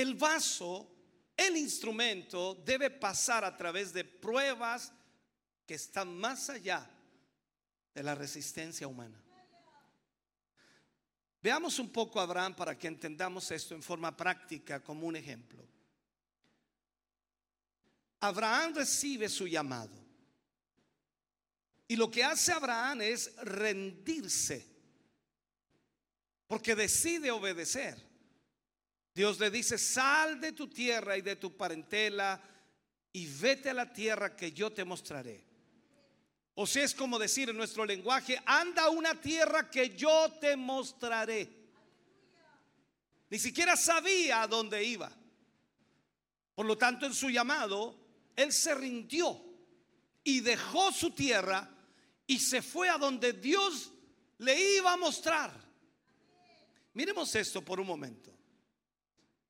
el 0.00 0.14
vaso, 0.14 0.88
el 1.36 1.56
instrumento 1.56 2.54
debe 2.54 2.90
pasar 2.90 3.44
a 3.44 3.56
través 3.56 3.92
de 3.92 4.04
pruebas 4.04 4.92
que 5.66 5.74
están 5.74 6.16
más 6.16 6.50
allá 6.50 6.88
de 7.94 8.02
la 8.02 8.14
resistencia 8.14 8.88
humana. 8.88 9.22
Veamos 11.42 11.78
un 11.78 11.90
poco 11.90 12.20
a 12.20 12.24
Abraham 12.24 12.54
para 12.54 12.76
que 12.76 12.86
entendamos 12.86 13.50
esto 13.50 13.74
en 13.74 13.82
forma 13.82 14.14
práctica 14.14 14.82
como 14.82 15.06
un 15.06 15.16
ejemplo. 15.16 15.66
Abraham 18.20 18.74
recibe 18.74 19.28
su 19.28 19.46
llamado. 19.46 19.98
Y 21.88 21.96
lo 21.96 22.10
que 22.10 22.22
hace 22.22 22.52
Abraham 22.52 23.02
es 23.02 23.34
rendirse, 23.38 24.64
porque 26.46 26.76
decide 26.76 27.30
obedecer. 27.30 28.10
Dios 29.14 29.40
le 29.40 29.50
dice, 29.50 29.76
sal 29.76 30.40
de 30.40 30.52
tu 30.52 30.68
tierra 30.68 31.16
y 31.16 31.22
de 31.22 31.36
tu 31.36 31.56
parentela 31.56 32.40
y 33.12 33.26
vete 33.26 33.70
a 33.70 33.74
la 33.74 33.92
tierra 33.92 34.36
que 34.36 34.52
yo 34.52 34.72
te 34.72 34.84
mostraré. 34.84 35.49
O 36.62 36.66
sea, 36.66 36.84
es 36.84 36.94
como 36.94 37.18
decir 37.18 37.48
en 37.48 37.56
nuestro 37.56 37.86
lenguaje, 37.86 38.38
anda 38.44 38.82
a 38.82 38.90
una 38.90 39.18
tierra 39.18 39.70
que 39.70 39.96
yo 39.96 40.30
te 40.38 40.56
mostraré. 40.56 41.48
Ni 43.30 43.38
siquiera 43.38 43.78
sabía 43.78 44.42
a 44.42 44.46
dónde 44.46 44.84
iba. 44.84 45.10
Por 46.54 46.66
lo 46.66 46.76
tanto, 46.76 47.06
en 47.06 47.14
su 47.14 47.30
llamado, 47.30 47.96
él 48.36 48.52
se 48.52 48.74
rindió 48.74 49.42
y 50.22 50.40
dejó 50.40 50.92
su 50.92 51.12
tierra 51.12 51.66
y 52.26 52.38
se 52.38 52.60
fue 52.60 52.90
a 52.90 52.98
donde 52.98 53.32
Dios 53.32 53.94
le 54.36 54.76
iba 54.76 54.92
a 54.92 54.98
mostrar. 54.98 55.50
Miremos 56.92 57.34
esto 57.36 57.64
por 57.64 57.80
un 57.80 57.86
momento. 57.86 58.36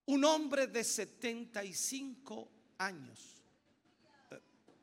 Un 0.06 0.24
hombre 0.24 0.68
de 0.68 0.84
75 0.84 2.52
años. 2.78 3.39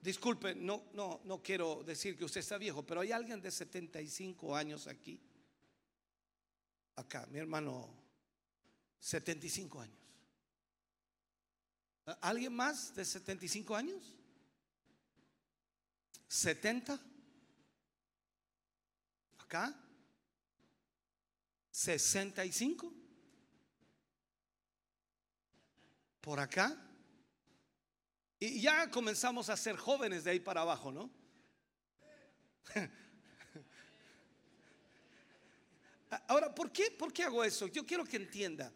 Disculpe, 0.02 0.56
no, 0.56 0.86
no, 0.94 1.22
no 1.26 1.42
quiero 1.42 1.84
decir 1.84 2.18
que 2.18 2.26
usted 2.26 2.40
está 2.40 2.58
viejo, 2.58 2.86
pero 2.86 3.02
hay 3.02 3.12
alguien 3.12 3.42
de 3.42 3.52
75 3.52 4.56
años 4.56 4.88
aquí. 4.88 5.20
Acá, 6.96 7.28
mi 7.32 7.40
hermano, 7.40 7.90
75 9.00 9.82
años. 9.82 9.98
¿Alguien 12.22 12.54
más 12.54 12.96
de 12.96 13.04
75 13.04 13.76
años? 13.76 14.16
¿70? 16.30 17.00
¿Acá? 19.40 19.76
¿65? 21.74 22.98
por 26.28 26.42
acá. 26.42 26.76
Y 28.40 28.62
ya 28.62 28.90
comenzamos 28.92 29.50
a 29.50 29.58
ser 29.58 29.78
jóvenes 29.78 30.24
de 30.24 30.32
ahí 30.32 30.40
para 30.40 30.62
abajo, 30.62 30.92
¿no? 30.92 31.10
Ahora, 36.28 36.54
¿por 36.54 36.72
qué, 36.72 36.92
¿por 36.92 37.12
qué 37.12 37.24
hago 37.24 37.44
eso? 37.44 37.68
Yo 37.68 37.86
quiero 37.86 38.06
que 38.06 38.18
entienda. 38.18 38.72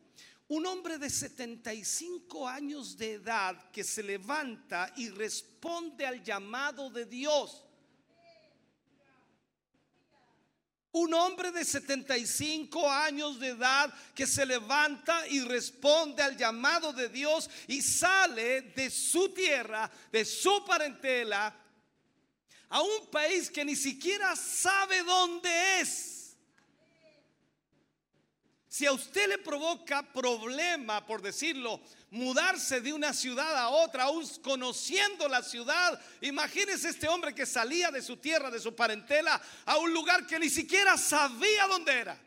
Un 0.48 0.66
hombre 0.66 0.98
de 0.98 1.10
75 1.10 2.48
años 2.48 2.98
de 2.98 3.14
edad 3.14 3.72
que 3.72 3.84
se 3.84 4.04
levanta 4.04 4.92
y 4.98 5.10
responde 5.10 6.06
al 6.06 6.22
llamado 6.24 6.90
de 6.90 7.06
Dios 7.06 7.64
Un 10.94 11.14
hombre 11.14 11.52
de 11.52 11.64
75 11.64 12.90
años 12.90 13.40
de 13.40 13.50
edad 13.50 13.94
que 14.14 14.28
se 14.28 14.46
levanta 14.46 15.26
y 15.28 15.40
responde 15.42 16.22
al 16.22 16.36
llamado 16.36 16.92
de 16.92 17.08
Dios 17.08 17.50
y 17.68 17.82
sale 17.82 18.62
de 18.62 18.90
su 18.90 19.30
tierra, 19.30 19.90
de 20.12 20.26
su 20.26 20.66
parentela, 20.66 21.56
a 22.68 22.82
un 22.82 23.08
país 23.10 23.50
que 23.50 23.64
ni 23.64 23.76
siquiera 23.76 24.36
sabe 24.36 25.02
dónde 25.04 25.80
es. 25.80 26.38
Si 28.68 28.86
a 28.86 28.94
usted 28.94 29.28
le 29.28 29.38
provoca 29.38 30.02
problema, 30.14 31.06
por 31.06 31.22
decirlo, 31.22 31.82
mudarse 32.12 32.82
de 32.82 32.92
una 32.92 33.14
ciudad 33.14 33.58
a 33.58 33.70
otra, 33.70 34.04
aún 34.04 34.28
conociendo 34.44 35.28
la 35.28 35.42
ciudad, 35.42 36.00
imagínese 36.20 36.90
este 36.90 37.08
hombre 37.08 37.34
que 37.34 37.46
salía 37.46 37.90
de 37.90 38.02
su 38.02 38.18
tierra, 38.18 38.52
de 38.52 38.60
su 38.60 38.76
parentela, 38.76 39.42
a 39.66 39.78
un 39.78 39.94
lugar 39.94 40.28
que 40.28 40.38
ni 40.38 40.50
siquiera 40.50 40.98
sabía 40.98 41.68
dónde 41.68 41.94
era. 41.94 42.20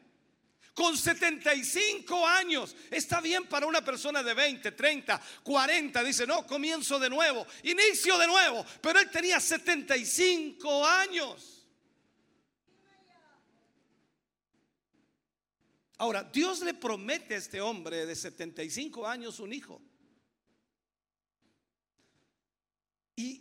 Con 0.72 0.96
75 0.96 2.26
años, 2.26 2.74
está 2.90 3.20
bien 3.20 3.44
para 3.44 3.66
una 3.66 3.84
persona 3.84 4.22
de 4.22 4.34
20, 4.34 4.72
30, 4.72 5.20
40, 5.42 6.02
dice, 6.02 6.26
no, 6.26 6.44
comienzo 6.46 6.98
de 6.98 7.08
nuevo, 7.08 7.46
inicio 7.62 8.18
de 8.18 8.26
nuevo, 8.26 8.66
pero 8.80 8.98
él 8.98 9.08
tenía 9.10 9.38
75 9.38 10.84
años. 10.84 11.53
Ahora, 15.98 16.24
Dios 16.24 16.60
le 16.60 16.74
promete 16.74 17.34
a 17.34 17.38
este 17.38 17.60
hombre 17.60 18.04
de 18.04 18.16
75 18.16 19.06
años 19.06 19.38
un 19.38 19.52
hijo. 19.52 19.80
Y, 23.16 23.40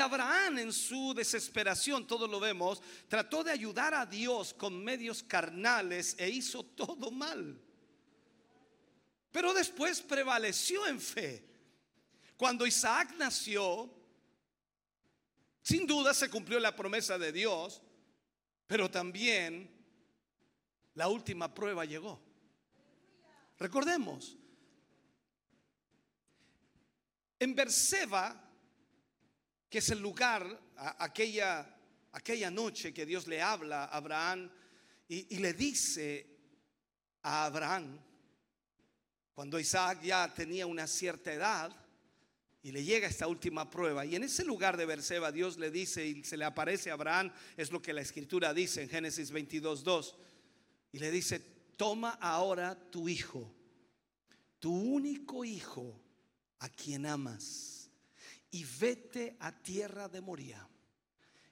Abraham 0.00 0.58
en 0.58 0.72
su 0.72 1.14
desesperación, 1.14 2.04
todo 2.04 2.26
lo 2.26 2.40
vemos, 2.40 2.82
trató 3.06 3.44
de 3.44 3.52
ayudar 3.52 3.94
a 3.94 4.04
Dios 4.04 4.52
con 4.52 4.82
medios 4.82 5.22
carnales 5.22 6.16
e 6.18 6.28
hizo 6.28 6.64
todo 6.64 7.12
mal. 7.12 7.62
Pero 9.30 9.54
después 9.54 10.00
prevaleció 10.00 10.84
en 10.88 11.00
fe. 11.00 11.44
Cuando 12.36 12.66
Isaac 12.66 13.14
nació, 13.16 13.88
sin 15.62 15.86
duda 15.86 16.12
se 16.12 16.28
cumplió 16.28 16.58
la 16.58 16.74
promesa 16.74 17.16
de 17.16 17.30
Dios, 17.30 17.80
pero 18.66 18.90
también 18.90 19.73
la 20.94 21.08
última 21.08 21.52
prueba 21.52 21.84
llegó. 21.84 22.20
Recordemos, 23.58 24.36
en 27.38 27.54
Berseba, 27.54 28.40
que 29.68 29.78
es 29.78 29.90
el 29.90 30.00
lugar, 30.00 30.60
aquella, 30.76 31.76
aquella 32.12 32.50
noche 32.50 32.92
que 32.92 33.06
Dios 33.06 33.26
le 33.26 33.42
habla 33.42 33.84
a 33.84 33.96
Abraham 33.96 34.50
y, 35.08 35.36
y 35.36 35.38
le 35.38 35.52
dice 35.52 36.26
a 37.22 37.46
Abraham, 37.46 38.00
cuando 39.34 39.58
Isaac 39.58 40.02
ya 40.02 40.32
tenía 40.32 40.66
una 40.66 40.86
cierta 40.86 41.32
edad, 41.32 41.84
y 42.64 42.72
le 42.72 42.82
llega 42.82 43.06
esta 43.06 43.28
última 43.28 43.70
prueba. 43.70 44.06
Y 44.06 44.16
en 44.16 44.24
ese 44.24 44.42
lugar 44.42 44.78
de 44.78 44.86
Berseba, 44.86 45.30
Dios 45.30 45.58
le 45.58 45.70
dice 45.70 46.06
y 46.06 46.24
se 46.24 46.38
le 46.38 46.46
aparece 46.46 46.90
a 46.90 46.94
Abraham, 46.94 47.30
es 47.58 47.70
lo 47.70 47.82
que 47.82 47.92
la 47.92 48.00
escritura 48.00 48.54
dice 48.54 48.82
en 48.82 48.88
Génesis 48.88 49.30
22, 49.30 49.84
2. 49.84 50.16
Y 50.94 51.00
le 51.00 51.10
dice: 51.10 51.40
Toma 51.76 52.10
ahora 52.20 52.78
tu 52.88 53.08
hijo, 53.08 53.52
tu 54.60 54.72
único 54.72 55.44
hijo, 55.44 56.00
a 56.60 56.68
quien 56.68 57.04
amas, 57.04 57.90
y 58.52 58.64
vete 58.78 59.36
a 59.40 59.50
tierra 59.50 60.08
de 60.08 60.20
Moria 60.20 60.68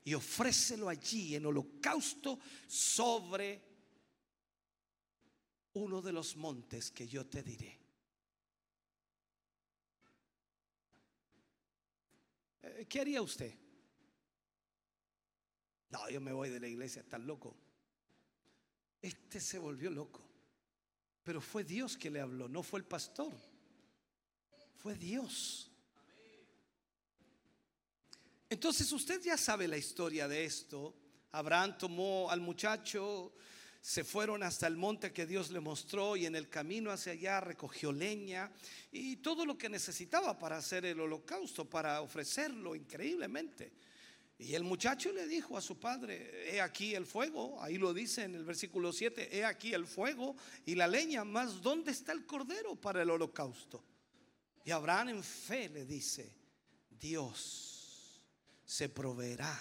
y 0.04 0.14
ofrécelo 0.14 0.88
allí 0.88 1.34
en 1.34 1.46
holocausto 1.46 2.38
sobre 2.68 3.60
uno 5.72 6.00
de 6.00 6.12
los 6.12 6.36
montes 6.36 6.92
que 6.92 7.08
yo 7.08 7.26
te 7.26 7.42
diré. 7.42 7.80
Eh, 12.62 12.86
¿Qué 12.88 13.00
haría 13.00 13.20
usted? 13.20 13.52
No, 15.90 16.08
yo 16.08 16.20
me 16.20 16.32
voy 16.32 16.48
de 16.48 16.60
la 16.60 16.68
iglesia, 16.68 17.02
tan 17.02 17.26
loco. 17.26 17.56
Este 19.02 19.40
se 19.40 19.58
volvió 19.58 19.90
loco. 19.90 20.22
Pero 21.24 21.40
fue 21.40 21.64
Dios 21.64 21.96
que 21.96 22.10
le 22.10 22.20
habló, 22.20 22.48
no 22.48 22.62
fue 22.62 22.78
el 22.78 22.86
pastor. 22.86 23.32
Fue 24.78 24.94
Dios. 24.94 25.70
Entonces 28.48 28.90
usted 28.92 29.20
ya 29.22 29.36
sabe 29.36 29.68
la 29.68 29.76
historia 29.76 30.28
de 30.28 30.44
esto. 30.44 30.94
Abraham 31.32 31.78
tomó 31.78 32.30
al 32.30 32.40
muchacho, 32.40 33.32
se 33.80 34.04
fueron 34.04 34.42
hasta 34.42 34.66
el 34.66 34.76
monte 34.76 35.12
que 35.12 35.26
Dios 35.26 35.50
le 35.50 35.60
mostró 35.60 36.16
y 36.16 36.26
en 36.26 36.36
el 36.36 36.48
camino 36.48 36.90
hacia 36.90 37.12
allá 37.12 37.40
recogió 37.40 37.92
leña 37.92 38.52
y 38.90 39.16
todo 39.16 39.46
lo 39.46 39.56
que 39.56 39.68
necesitaba 39.68 40.38
para 40.38 40.58
hacer 40.58 40.84
el 40.84 41.00
holocausto, 41.00 41.68
para 41.68 42.00
ofrecerlo 42.02 42.76
increíblemente. 42.76 43.72
Y 44.42 44.54
el 44.54 44.64
muchacho 44.64 45.12
le 45.12 45.26
dijo 45.26 45.56
a 45.56 45.60
su 45.60 45.78
padre, 45.78 46.54
he 46.54 46.60
aquí 46.60 46.94
el 46.94 47.06
fuego, 47.06 47.62
ahí 47.62 47.78
lo 47.78 47.94
dice 47.94 48.24
en 48.24 48.34
el 48.34 48.44
versículo 48.44 48.92
7, 48.92 49.36
he 49.36 49.44
aquí 49.44 49.72
el 49.72 49.86
fuego 49.86 50.36
y 50.66 50.74
la 50.74 50.88
leña, 50.88 51.24
más 51.24 51.62
¿dónde 51.62 51.92
está 51.92 52.12
el 52.12 52.26
cordero 52.26 52.74
para 52.76 53.02
el 53.02 53.10
holocausto? 53.10 53.82
Y 54.64 54.70
Abraham 54.70 55.10
en 55.10 55.22
fe 55.22 55.68
le 55.68 55.84
dice, 55.84 56.34
Dios 56.90 58.20
se 58.64 58.88
proveerá 58.88 59.58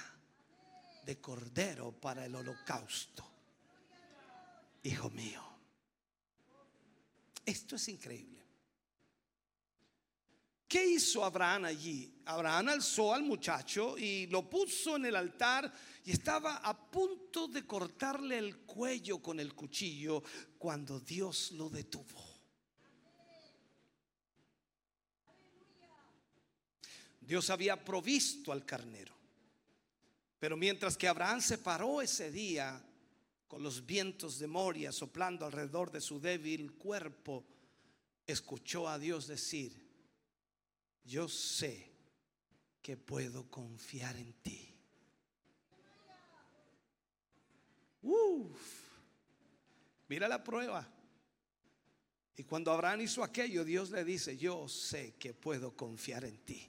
de 1.05 1.19
cordero 1.19 1.91
para 1.91 2.25
el 2.25 2.35
holocausto 2.35 3.31
hijo 4.83 5.09
mío. 5.09 5.41
Esto 7.45 7.75
es 7.75 7.87
increíble. 7.89 8.40
¿Qué 10.71 10.85
hizo 10.85 11.25
Abraham 11.25 11.65
allí? 11.65 12.09
Abraham 12.23 12.69
alzó 12.69 13.13
al 13.13 13.23
muchacho 13.23 13.97
y 13.97 14.27
lo 14.27 14.49
puso 14.49 14.95
en 14.95 15.03
el 15.03 15.17
altar 15.17 15.69
y 16.05 16.11
estaba 16.11 16.59
a 16.59 16.89
punto 16.89 17.49
de 17.49 17.67
cortarle 17.67 18.37
el 18.37 18.59
cuello 18.59 19.21
con 19.21 19.41
el 19.41 19.53
cuchillo 19.53 20.23
cuando 20.57 21.01
Dios 21.01 21.51
lo 21.51 21.69
detuvo. 21.69 22.23
Dios 27.19 27.49
había 27.49 27.83
provisto 27.83 28.53
al 28.53 28.63
carnero. 28.63 29.13
Pero 30.39 30.55
mientras 30.55 30.95
que 30.95 31.09
Abraham 31.09 31.41
se 31.41 31.57
paró 31.57 32.01
ese 32.01 32.31
día 32.31 32.81
con 33.45 33.61
los 33.61 33.85
vientos 33.85 34.39
de 34.39 34.47
Moria 34.47 34.93
soplando 34.93 35.45
alrededor 35.45 35.91
de 35.91 35.99
su 35.99 36.21
débil 36.21 36.71
cuerpo, 36.75 37.45
escuchó 38.25 38.87
a 38.87 38.97
Dios 38.97 39.27
decir, 39.27 39.80
yo 41.03 41.27
sé 41.27 41.91
que 42.81 42.97
puedo 42.97 43.49
confiar 43.49 44.15
en 44.17 44.33
ti. 44.41 44.67
Uf, 48.01 48.61
mira 50.07 50.27
la 50.27 50.43
prueba. 50.43 50.87
Y 52.35 52.43
cuando 52.43 52.71
Abraham 52.71 53.01
hizo 53.01 53.23
aquello, 53.23 53.63
Dios 53.63 53.91
le 53.91 54.03
dice, 54.03 54.37
yo 54.37 54.67
sé 54.67 55.15
que 55.15 55.33
puedo 55.33 55.75
confiar 55.75 56.25
en 56.25 56.37
ti. 56.39 56.67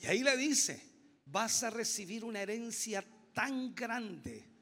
Y 0.00 0.06
ahí 0.06 0.22
le 0.22 0.36
dice, 0.36 0.82
vas 1.26 1.62
a 1.62 1.70
recibir 1.70 2.24
una 2.24 2.42
herencia 2.42 3.04
tan 3.32 3.74
grande 3.74 4.52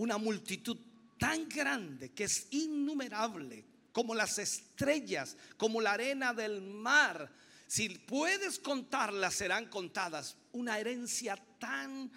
una 0.00 0.16
multitud 0.16 0.78
tan 1.18 1.46
grande 1.46 2.12
que 2.12 2.24
es 2.24 2.48
innumerable, 2.52 3.66
como 3.92 4.14
las 4.14 4.38
estrellas, 4.38 5.36
como 5.56 5.80
la 5.80 5.92
arena 5.92 6.32
del 6.32 6.60
mar. 6.60 7.30
Si 7.66 7.88
puedes 7.88 8.58
contarlas, 8.58 9.34
serán 9.34 9.66
contadas. 9.66 10.36
Una 10.52 10.78
herencia 10.78 11.36
tan 11.58 12.10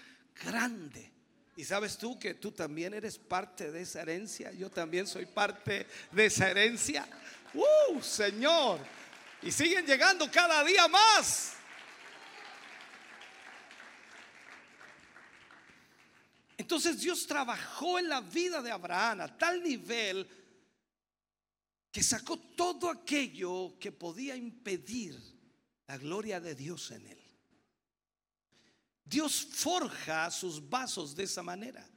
grande. 0.44 1.12
Y 1.56 1.64
sabes 1.64 1.98
tú 1.98 2.18
que 2.18 2.34
tú 2.34 2.52
también 2.52 2.94
eres 2.94 3.18
parte 3.18 3.72
de 3.72 3.82
esa 3.82 4.02
herencia. 4.02 4.52
Yo 4.52 4.70
también 4.72 5.06
soy 5.06 5.26
parte 5.26 5.86
de 6.12 6.26
esa 6.26 6.50
herencia. 6.50 7.08
¡Uh, 7.54 8.02
Señor! 8.02 8.80
Y 9.44 9.52
siguen 9.52 9.86
llegando 9.86 10.30
cada 10.32 10.64
día 10.64 10.88
más. 10.88 11.54
Entonces 16.58 17.00
Dios 17.02 17.28
trabajó 17.28 18.00
en 18.00 18.10
la 18.10 18.22
vida 18.22 18.62
de 18.62 18.72
Abraham 18.72 19.22
a 19.22 19.38
tal 19.38 19.62
nivel 19.62 20.28
que 21.94 22.02
sacó 22.02 22.38
todo 22.38 22.90
aquello 22.90 23.78
que 23.80 23.92
podía 23.92 24.36
impedir 24.36 25.16
la 25.86 25.96
gloria 26.00 26.40
de 26.40 26.56
Dios 26.56 26.90
en 26.90 27.06
él. 27.06 27.20
Dios 29.06 29.48
forja 29.52 30.32
sus 30.32 30.68
vasos 30.68 31.16
de 31.16 31.26
esa 31.26 31.44
manera. 31.44 31.88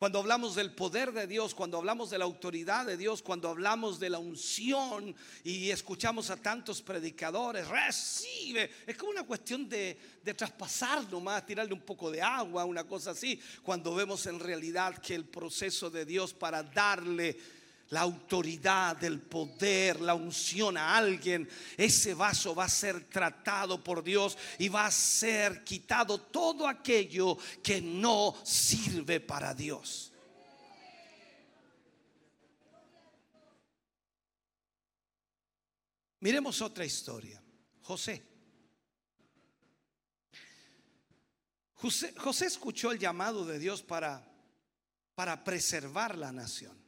Cuando 0.00 0.18
hablamos 0.18 0.56
del 0.56 0.74
poder 0.74 1.12
de 1.12 1.28
Dios, 1.28 1.54
cuando 1.54 1.78
hablamos 1.78 2.10
de 2.10 2.18
la 2.18 2.24
autoridad 2.24 2.84
de 2.84 2.96
Dios, 2.96 3.22
cuando 3.22 3.48
hablamos 3.48 4.00
de 4.00 4.10
la 4.10 4.18
unción 4.18 5.14
y 5.44 5.70
escuchamos 5.70 6.28
a 6.30 6.36
tantos 6.36 6.82
predicadores, 6.82 7.68
recibe. 7.68 8.68
Es 8.84 8.96
como 8.96 9.12
una 9.12 9.22
cuestión 9.22 9.68
de, 9.68 9.96
de 10.24 10.34
traspasar 10.34 11.08
nomás, 11.08 11.46
tirarle 11.46 11.72
un 11.72 11.82
poco 11.82 12.10
de 12.10 12.20
agua, 12.20 12.64
una 12.64 12.82
cosa 12.82 13.12
así. 13.12 13.40
Cuando 13.62 13.94
vemos 13.94 14.26
en 14.26 14.40
realidad 14.40 14.98
que 14.98 15.14
el 15.14 15.26
proceso 15.26 15.88
de 15.88 16.04
Dios 16.04 16.34
para 16.34 16.64
darle 16.64 17.61
la 17.92 18.00
autoridad, 18.00 19.04
el 19.04 19.20
poder, 19.20 20.00
la 20.00 20.14
unción 20.14 20.78
a 20.78 20.96
alguien, 20.96 21.46
ese 21.76 22.14
vaso 22.14 22.54
va 22.54 22.64
a 22.64 22.68
ser 22.68 23.04
tratado 23.10 23.84
por 23.84 24.02
Dios 24.02 24.38
y 24.58 24.70
va 24.70 24.86
a 24.86 24.90
ser 24.90 25.62
quitado 25.62 26.18
todo 26.18 26.66
aquello 26.66 27.36
que 27.62 27.82
no 27.82 28.34
sirve 28.44 29.20
para 29.20 29.52
Dios. 29.52 30.10
Miremos 36.20 36.62
otra 36.62 36.86
historia. 36.86 37.42
José. 37.82 38.22
José, 41.74 42.46
escuchó 42.46 42.90
el 42.90 42.98
llamado 42.98 43.44
de 43.44 43.58
Dios 43.58 43.82
para, 43.82 44.26
para 45.14 45.44
preservar 45.44 46.16
la 46.16 46.32
nación 46.32 46.82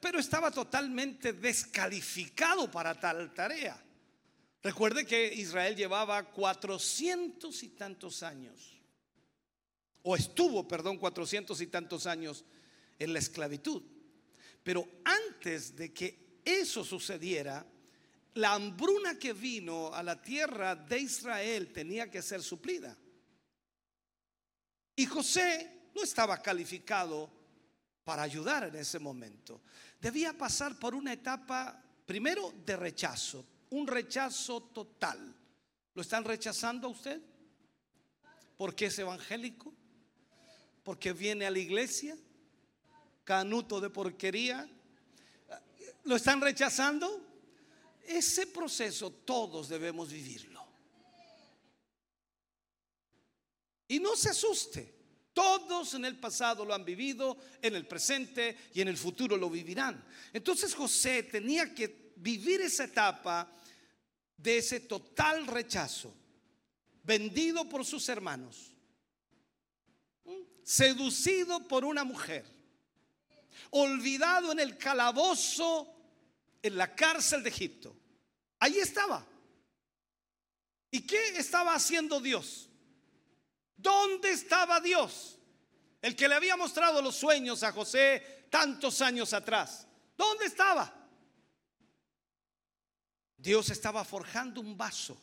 pero 0.00 0.18
estaba 0.18 0.50
totalmente 0.50 1.32
descalificado 1.32 2.70
para 2.70 2.98
tal 2.98 3.34
tarea. 3.34 3.82
Recuerde 4.62 5.04
que 5.04 5.32
Israel 5.34 5.74
llevaba 5.74 6.30
cuatrocientos 6.30 7.62
y 7.64 7.70
tantos 7.70 8.22
años, 8.22 8.80
o 10.02 10.14
estuvo, 10.14 10.66
perdón, 10.68 10.98
cuatrocientos 10.98 11.60
y 11.60 11.66
tantos 11.66 12.06
años 12.06 12.44
en 12.98 13.12
la 13.12 13.18
esclavitud. 13.18 13.82
Pero 14.62 14.88
antes 15.04 15.74
de 15.74 15.92
que 15.92 16.40
eso 16.44 16.84
sucediera, 16.84 17.66
la 18.34 18.54
hambruna 18.54 19.18
que 19.18 19.32
vino 19.32 19.92
a 19.92 20.02
la 20.02 20.22
tierra 20.22 20.76
de 20.76 21.00
Israel 21.00 21.72
tenía 21.72 22.10
que 22.10 22.22
ser 22.22 22.42
suplida. 22.42 22.96
Y 24.94 25.06
José 25.06 25.90
no 25.94 26.02
estaba 26.02 26.40
calificado 26.40 27.41
para 28.04 28.22
ayudar 28.22 28.64
en 28.64 28.76
ese 28.76 28.98
momento. 28.98 29.62
Debía 30.00 30.36
pasar 30.36 30.78
por 30.78 30.94
una 30.94 31.12
etapa, 31.12 31.82
primero, 32.04 32.52
de 32.64 32.76
rechazo, 32.76 33.46
un 33.70 33.86
rechazo 33.86 34.62
total. 34.64 35.34
¿Lo 35.94 36.02
están 36.02 36.24
rechazando 36.24 36.88
a 36.88 36.90
usted? 36.90 37.20
¿Porque 38.56 38.86
es 38.86 38.98
evangélico? 38.98 39.72
¿Porque 40.82 41.12
viene 41.12 41.46
a 41.46 41.50
la 41.50 41.58
iglesia? 41.58 42.16
¿Canuto 43.24 43.80
de 43.80 43.90
porquería? 43.90 44.68
¿Lo 46.04 46.16
están 46.16 46.40
rechazando? 46.40 47.28
Ese 48.04 48.48
proceso 48.48 49.12
todos 49.12 49.68
debemos 49.68 50.10
vivirlo. 50.10 50.66
Y 53.86 54.00
no 54.00 54.16
se 54.16 54.30
asuste. 54.30 54.91
Todos 55.32 55.94
en 55.94 56.04
el 56.04 56.18
pasado 56.18 56.64
lo 56.64 56.74
han 56.74 56.84
vivido, 56.84 57.38
en 57.62 57.74
el 57.74 57.86
presente 57.86 58.56
y 58.74 58.82
en 58.82 58.88
el 58.88 58.98
futuro 58.98 59.36
lo 59.36 59.48
vivirán. 59.48 60.04
Entonces 60.32 60.74
José 60.74 61.22
tenía 61.22 61.74
que 61.74 62.12
vivir 62.16 62.60
esa 62.60 62.84
etapa 62.84 63.50
de 64.36 64.58
ese 64.58 64.80
total 64.80 65.46
rechazo, 65.46 66.14
vendido 67.02 67.68
por 67.68 67.84
sus 67.84 68.08
hermanos, 68.08 68.72
seducido 70.62 71.66
por 71.66 71.84
una 71.84 72.04
mujer, 72.04 72.44
olvidado 73.70 74.52
en 74.52 74.60
el 74.60 74.76
calabozo, 74.76 75.94
en 76.62 76.76
la 76.76 76.94
cárcel 76.94 77.42
de 77.42 77.48
Egipto. 77.48 77.96
Ahí 78.58 78.76
estaba. 78.76 79.26
¿Y 80.90 81.06
qué 81.06 81.38
estaba 81.38 81.74
haciendo 81.74 82.20
Dios? 82.20 82.68
¿Dónde 83.82 84.30
estaba 84.30 84.80
Dios? 84.80 85.38
El 86.00 86.16
que 86.16 86.28
le 86.28 86.36
había 86.36 86.56
mostrado 86.56 87.02
los 87.02 87.16
sueños 87.16 87.62
a 87.62 87.72
José 87.72 88.46
tantos 88.48 89.00
años 89.02 89.32
atrás. 89.32 89.86
¿Dónde 90.16 90.46
estaba? 90.46 90.92
Dios 93.36 93.70
estaba 93.70 94.04
forjando 94.04 94.60
un 94.60 94.76
vaso 94.76 95.18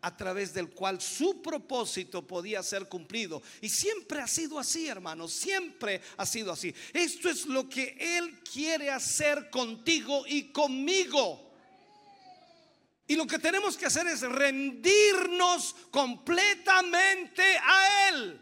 a 0.00 0.16
través 0.16 0.54
del 0.54 0.70
cual 0.70 1.00
su 1.00 1.42
propósito 1.42 2.26
podía 2.26 2.62
ser 2.62 2.88
cumplido. 2.88 3.42
Y 3.60 3.68
siempre 3.68 4.20
ha 4.20 4.26
sido 4.26 4.58
así, 4.58 4.88
hermanos, 4.88 5.32
siempre 5.32 6.00
ha 6.16 6.26
sido 6.26 6.52
así. 6.52 6.74
Esto 6.92 7.28
es 7.28 7.46
lo 7.46 7.68
que 7.68 7.96
Él 8.18 8.40
quiere 8.40 8.90
hacer 8.90 9.50
contigo 9.50 10.24
y 10.26 10.52
conmigo. 10.52 11.47
Y 13.10 13.16
lo 13.16 13.26
que 13.26 13.38
tenemos 13.38 13.74
que 13.78 13.86
hacer 13.86 14.06
es 14.06 14.20
rendirnos 14.20 15.74
completamente 15.90 17.42
a 17.42 18.10
Él. 18.10 18.38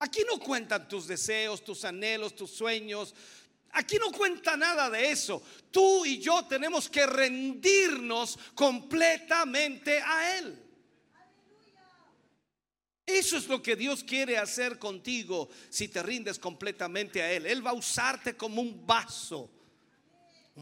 Aquí 0.00 0.24
no 0.28 0.40
cuentan 0.40 0.88
tus 0.88 1.06
deseos, 1.06 1.62
tus 1.62 1.84
anhelos, 1.84 2.34
tus 2.34 2.50
sueños. 2.50 3.14
Aquí 3.70 3.96
no 3.96 4.10
cuenta 4.10 4.56
nada 4.56 4.90
de 4.90 5.12
eso. 5.12 5.40
Tú 5.70 6.04
y 6.04 6.18
yo 6.18 6.44
tenemos 6.46 6.88
que 6.88 7.06
rendirnos 7.06 8.36
completamente 8.56 10.00
a 10.00 10.38
Él. 10.38 10.60
Eso 13.06 13.36
es 13.36 13.46
lo 13.46 13.62
que 13.62 13.76
Dios 13.76 14.02
quiere 14.02 14.36
hacer 14.36 14.80
contigo 14.80 15.48
si 15.70 15.86
te 15.86 16.02
rindes 16.02 16.40
completamente 16.40 17.22
a 17.22 17.30
Él. 17.30 17.46
Él 17.46 17.64
va 17.64 17.70
a 17.70 17.74
usarte 17.74 18.36
como 18.36 18.60
un 18.60 18.84
vaso 18.84 19.61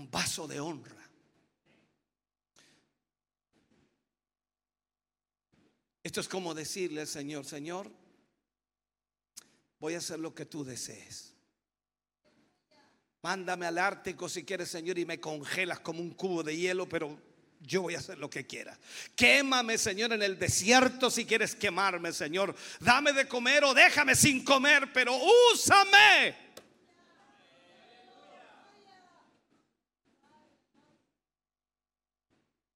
un 0.01 0.11
vaso 0.11 0.49
de 0.49 0.59
honra. 0.61 0.97
Esto 6.03 6.21
es 6.21 6.29
como 6.29 6.55
decirle 6.55 7.03
al 7.03 7.07
Señor, 7.07 7.45
Señor, 7.45 7.91
voy 9.79 9.95
a 9.95 9.99
hacer 9.99 10.19
lo 10.19 10.35
que 10.35 10.47
tú 10.47 10.65
desees. 10.65 11.35
Mándame 13.23 13.67
al 13.67 13.77
Ártico 13.77 14.29
si 14.31 14.45
quieres, 14.45 14.71
Señor, 14.71 14.99
y 14.99 15.05
me 15.05 15.21
congelas 15.21 15.81
como 15.81 16.01
un 16.01 16.15
cubo 16.15 16.43
de 16.43 16.57
hielo, 16.57 16.89
pero 16.89 17.21
yo 17.61 17.83
voy 17.83 17.95
a 17.95 17.99
hacer 17.99 18.17
lo 18.17 18.31
que 18.31 18.47
quiera. 18.47 18.79
Quémame, 19.15 19.77
Señor, 19.77 20.15
en 20.15 20.23
el 20.23 20.39
desierto 20.39 21.11
si 21.11 21.27
quieres 21.27 21.55
quemarme, 21.55 22.15
Señor. 22.15 22.55
Dame 22.81 23.13
de 23.13 23.29
comer 23.29 23.63
o 23.65 23.75
déjame 23.75 24.17
sin 24.17 24.43
comer, 24.43 24.91
pero 24.95 25.15
úsame. 25.53 26.50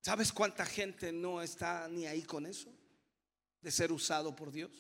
¿Sabes 0.04 0.34
cuánta 0.34 0.66
gente 0.66 1.12
no 1.12 1.40
está 1.40 1.88
ni 1.88 2.04
ahí 2.04 2.24
con 2.24 2.44
eso? 2.44 2.70
De 3.62 3.70
ser 3.70 3.90
usado 3.90 4.36
por 4.36 4.52
Dios. 4.52 4.70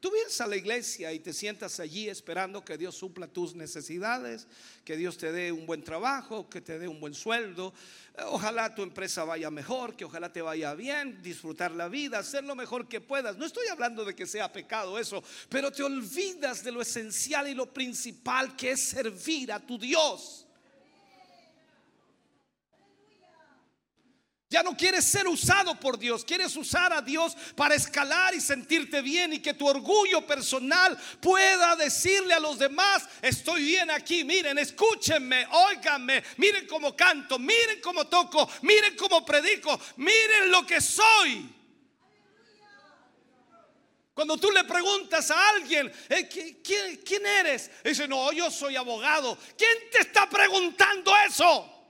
Tú 0.00 0.10
vienes 0.10 0.38
a 0.42 0.46
la 0.46 0.56
iglesia 0.56 1.14
y 1.14 1.20
te 1.20 1.32
sientas 1.32 1.80
allí 1.80 2.10
esperando 2.10 2.62
que 2.62 2.76
Dios 2.76 2.94
supla 2.94 3.26
tus 3.26 3.54
necesidades, 3.54 4.46
que 4.84 4.98
Dios 4.98 5.16
te 5.16 5.32
dé 5.32 5.50
un 5.50 5.64
buen 5.64 5.82
trabajo, 5.82 6.50
que 6.50 6.60
te 6.60 6.78
dé 6.78 6.88
un 6.88 7.00
buen 7.00 7.14
sueldo. 7.14 7.72
Ojalá 8.26 8.74
tu 8.74 8.82
empresa 8.82 9.24
vaya 9.24 9.50
mejor, 9.50 9.96
que 9.96 10.04
ojalá 10.04 10.30
te 10.30 10.42
vaya 10.42 10.74
bien, 10.74 11.22
disfrutar 11.22 11.70
la 11.70 11.88
vida, 11.88 12.18
hacer 12.18 12.44
lo 12.44 12.54
mejor 12.54 12.88
que 12.88 13.00
puedas. 13.00 13.38
No 13.38 13.46
estoy 13.46 13.68
hablando 13.68 14.04
de 14.04 14.14
que 14.14 14.26
sea 14.26 14.52
pecado 14.52 14.98
eso, 14.98 15.24
pero 15.48 15.72
te 15.72 15.84
olvidas 15.84 16.62
de 16.62 16.72
lo 16.72 16.82
esencial 16.82 17.48
y 17.48 17.54
lo 17.54 17.72
principal 17.72 18.56
que 18.56 18.72
es 18.72 18.80
servir 18.90 19.52
a 19.52 19.58
tu 19.58 19.78
Dios. 19.78 20.46
Ya 24.52 24.62
no 24.62 24.76
quieres 24.76 25.06
ser 25.06 25.26
usado 25.26 25.80
por 25.80 25.98
Dios, 25.98 26.26
quieres 26.26 26.54
usar 26.56 26.92
a 26.92 27.00
Dios 27.00 27.34
para 27.56 27.74
escalar 27.74 28.34
y 28.34 28.40
sentirte 28.40 29.00
bien 29.00 29.32
y 29.32 29.38
que 29.38 29.54
tu 29.54 29.66
orgullo 29.66 30.26
personal 30.26 30.94
pueda 31.22 31.74
decirle 31.74 32.34
a 32.34 32.38
los 32.38 32.58
demás, 32.58 33.08
estoy 33.22 33.64
bien 33.64 33.90
aquí, 33.90 34.24
miren, 34.24 34.58
escúchenme, 34.58 35.46
óiganme, 35.50 36.22
miren 36.36 36.66
cómo 36.66 36.94
canto, 36.94 37.38
miren 37.38 37.80
cómo 37.80 38.06
toco, 38.08 38.46
miren 38.60 38.94
cómo 38.94 39.24
predico, 39.24 39.80
miren 39.96 40.50
lo 40.50 40.66
que 40.66 40.82
soy. 40.82 41.48
Cuando 44.12 44.36
tú 44.36 44.50
le 44.50 44.64
preguntas 44.64 45.30
a 45.30 45.48
alguien, 45.48 45.90
eh, 46.10 46.28
¿quién, 46.28 47.24
eres? 47.24 47.70
Dice, 47.82 48.06
no, 48.06 48.30
yo 48.32 48.50
soy 48.50 48.76
abogado. 48.76 49.38
¿Quién 49.56 49.90
te 49.90 50.00
está 50.00 50.28
preguntando 50.28 51.10
eso? 51.26 51.81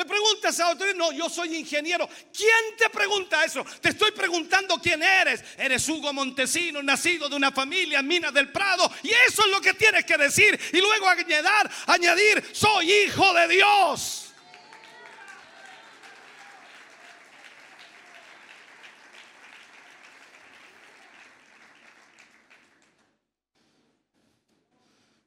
Le 0.00 0.06
preguntas 0.06 0.58
a 0.60 0.70
otro, 0.70 0.86
no, 0.94 1.12
yo 1.12 1.28
soy 1.28 1.56
ingeniero. 1.56 2.08
¿Quién 2.34 2.74
te 2.78 2.88
pregunta 2.88 3.44
eso? 3.44 3.62
Te 3.82 3.90
estoy 3.90 4.12
preguntando 4.12 4.80
quién 4.80 5.02
eres. 5.02 5.44
Eres 5.58 5.86
Hugo 5.90 6.10
Montesino, 6.14 6.82
nacido 6.82 7.28
de 7.28 7.36
una 7.36 7.52
familia 7.52 7.98
en 7.98 8.06
Minas 8.06 8.32
del 8.32 8.50
Prado. 8.50 8.90
Y 9.02 9.10
eso 9.10 9.44
es 9.44 9.50
lo 9.50 9.60
que 9.60 9.74
tienes 9.74 10.06
que 10.06 10.16
decir. 10.16 10.58
Y 10.72 10.80
luego 10.80 11.06
añadir, 11.06 11.44
añadir, 11.86 12.50
soy 12.50 12.90
hijo 12.90 13.34
de 13.34 13.48
Dios. 13.48 14.32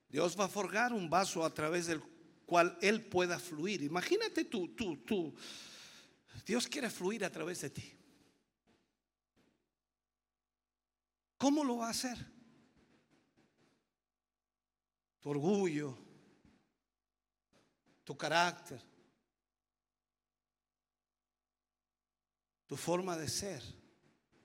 Dios 0.10 0.36
va 0.40 0.46
a 0.46 0.50
forjar 0.50 0.94
un 0.94 1.12
vaso 1.12 1.46
a 1.46 1.54
través 1.54 1.86
del 1.86 2.02
cual 2.54 2.78
Él 2.82 3.04
pueda 3.04 3.40
fluir. 3.40 3.82
Imagínate 3.82 4.46
tú, 4.46 4.76
tú, 4.76 4.98
tú. 4.98 5.34
Dios 6.46 6.68
quiere 6.68 6.88
fluir 6.88 7.26
a 7.26 7.32
través 7.32 7.62
de 7.62 7.72
ti. 7.72 7.92
¿Cómo 11.36 11.64
lo 11.64 11.78
va 11.78 11.88
a 11.88 11.90
hacer? 11.90 12.16
Tu 15.20 15.32
orgullo, 15.32 15.98
tu 18.04 18.16
carácter, 18.16 18.80
tu 22.68 22.78
forma 22.78 23.18
de 23.18 23.30
ser. 23.30 23.64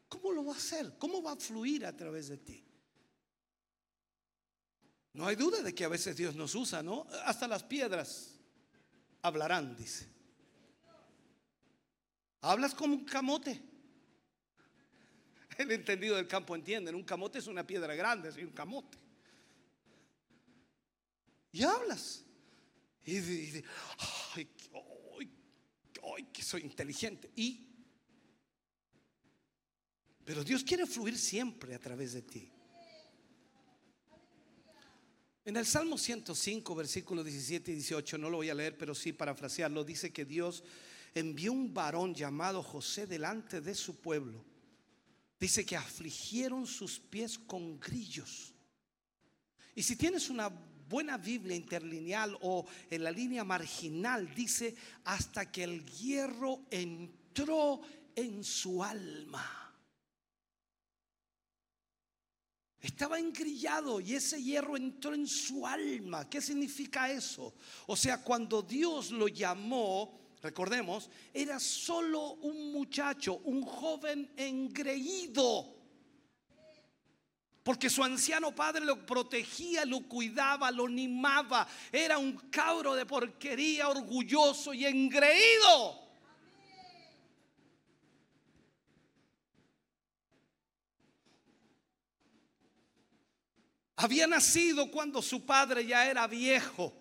¿Cómo 0.09 0.33
lo 0.33 0.47
va 0.47 0.55
a 0.55 0.57
hacer? 0.57 0.97
¿Cómo 0.97 1.23
va 1.23 1.33
a 1.33 1.37
fluir 1.37 1.85
a 1.85 1.95
través 1.95 2.29
de 2.29 2.39
ti? 2.39 2.68
No 5.19 5.27
hay 5.27 5.35
duda 5.35 5.65
de 5.65 5.75
que 5.75 5.85
a 5.85 5.89
veces 5.89 6.17
Dios 6.17 6.37
nos 6.37 6.55
usa, 6.55 6.81
¿no? 6.81 7.05
Hasta 7.25 7.49
las 7.49 7.65
piedras 7.65 8.39
hablarán, 9.21 9.77
dice. 9.77 10.07
Hablas 12.41 12.73
como 12.73 12.95
un 12.95 13.05
camote. 13.05 13.61
El 15.59 15.73
entendido 15.73 16.15
del 16.15 16.29
campo 16.29 16.55
entiende. 16.55 16.95
Un 16.95 17.03
camote 17.03 17.41
es 17.41 17.49
una 17.49 17.67
piedra 17.67 17.97
grande, 17.97 18.29
es 18.29 18.37
un 18.37 18.53
camote. 18.53 18.97
Y 21.51 21.65
hablas. 21.65 22.25
Y 23.05 23.19
dices, 23.19 23.65
ay, 24.37 24.49
ay, 26.15 26.25
que 26.33 26.45
soy 26.45 26.61
inteligente. 26.61 27.29
Y, 27.35 27.67
pero 30.25 30.45
Dios 30.45 30.63
quiere 30.63 30.87
fluir 30.87 31.19
siempre 31.19 31.75
a 31.75 31.81
través 31.81 32.13
de 32.13 32.23
ti. 32.23 32.53
En 35.49 35.57
el 35.57 35.65
Salmo 35.65 35.97
105, 35.97 36.75
versículos 36.75 37.25
17 37.25 37.71
y 37.71 37.77
18, 37.77 38.19
no 38.19 38.29
lo 38.29 38.37
voy 38.37 38.51
a 38.51 38.55
leer, 38.55 38.77
pero 38.77 38.95
sí 38.95 39.15
parafrasearlo, 39.15 39.83
dice 39.83 40.13
que 40.13 40.27
Dios 40.27 40.63
envió 41.15 41.53
un 41.53 41.73
varón 41.73 42.15
llamado 42.15 42.63
José 42.63 43.07
delante 43.07 43.63
de 43.63 43.75
su 43.75 43.97
pueblo. 43.97 44.45
Dice 45.41 45.65
que 45.65 45.75
afligieron 45.75 46.67
sus 46.67 47.01
pies 47.01 47.39
con 47.39 47.81
grillos. 47.81 48.53
Y 49.75 49.83
si 49.83 49.97
tienes 49.97 50.29
una 50.29 50.49
buena 50.51 51.17
Biblia 51.17 51.57
interlineal 51.57 52.37
o 52.43 52.67
en 52.91 53.03
la 53.03 53.11
línea 53.11 53.43
marginal, 53.43 54.35
dice 54.35 54.77
hasta 55.05 55.51
que 55.51 55.65
el 55.65 55.87
hierro 55.87 56.61
entró 56.71 57.81
en 58.15 58.45
su 58.45 58.85
alma. 58.85 59.68
Estaba 62.81 63.19
engrillado 63.19 64.01
y 64.01 64.15
ese 64.15 64.43
hierro 64.43 64.77
entró 64.77 65.13
en 65.13 65.27
su 65.27 65.67
alma. 65.67 66.31
¿Qué 66.31 66.41
significa 66.41 67.11
eso? 67.11 67.55
O 67.87 67.97
sea, 67.97 68.23
cuando 68.23 68.63
Dios 68.63 69.11
lo 69.11 69.27
llamó, 69.27 70.21
recordemos, 70.41 71.11
era 71.35 71.59
solo 71.59 72.35
un 72.35 72.73
muchacho, 72.73 73.41
un 73.45 73.63
joven 73.63 74.31
engreído. 74.37 75.75
Porque 77.65 77.91
su 77.91 78.03
anciano 78.03 78.55
padre 78.55 78.85
lo 78.85 79.05
protegía, 79.05 79.85
lo 79.85 80.01
cuidaba, 80.09 80.71
lo 80.71 80.87
animaba. 80.87 81.69
Era 81.93 82.17
un 82.17 82.33
cabro 82.49 82.95
de 82.95 83.05
porquería, 83.05 83.89
orgulloso 83.89 84.73
y 84.73 84.87
engreído. 84.87 86.08
Había 94.01 94.29
nacido 94.29 94.93
cuando 94.93 95.21
su 95.21 95.45
padre 95.45 95.85
ya 95.85 96.09
era 96.09 96.29
viejo. 96.29 96.95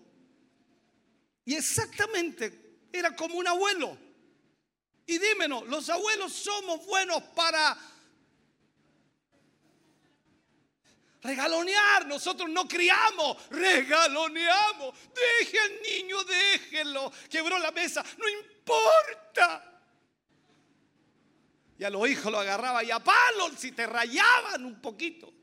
Y 1.46 1.54
exactamente 1.54 2.88
era 2.92 3.16
como 3.16 3.36
un 3.36 3.48
abuelo. 3.48 3.96
Y 5.06 5.20
dímenos, 5.20 5.68
los 5.68 5.88
abuelos 5.92 6.34
somos 6.34 6.84
buenos 6.88 7.22
para 7.36 7.78
regalonear. 11.22 12.08
Nosotros 12.08 12.50
no 12.50 12.68
criamos, 12.68 13.48
regaloneamos. 13.52 14.96
Deje 15.14 15.60
al 15.60 15.82
niño, 15.84 16.24
déjelo. 16.24 17.12
Quebró 17.30 17.60
la 17.60 17.70
mesa, 17.70 18.04
no 18.18 18.28
importa. 18.28 19.82
Y 21.78 21.84
a 21.84 21.92
los 21.92 22.10
hijos 22.10 22.32
lo 22.32 22.40
agarraba 22.40 22.84
y 22.84 22.90
a 22.90 22.98
palos 22.98 23.52
si 23.56 23.72
te 23.72 23.86
rayaban 23.86 24.66
un 24.66 24.82
poquito. 24.82 25.37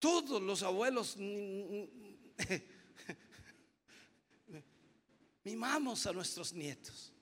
Todos 0.00 0.42
los 0.42 0.62
abuelos 0.62 1.16
mimamos 5.44 6.06
a 6.06 6.12
nuestros 6.12 6.52
nietos. 6.54 7.12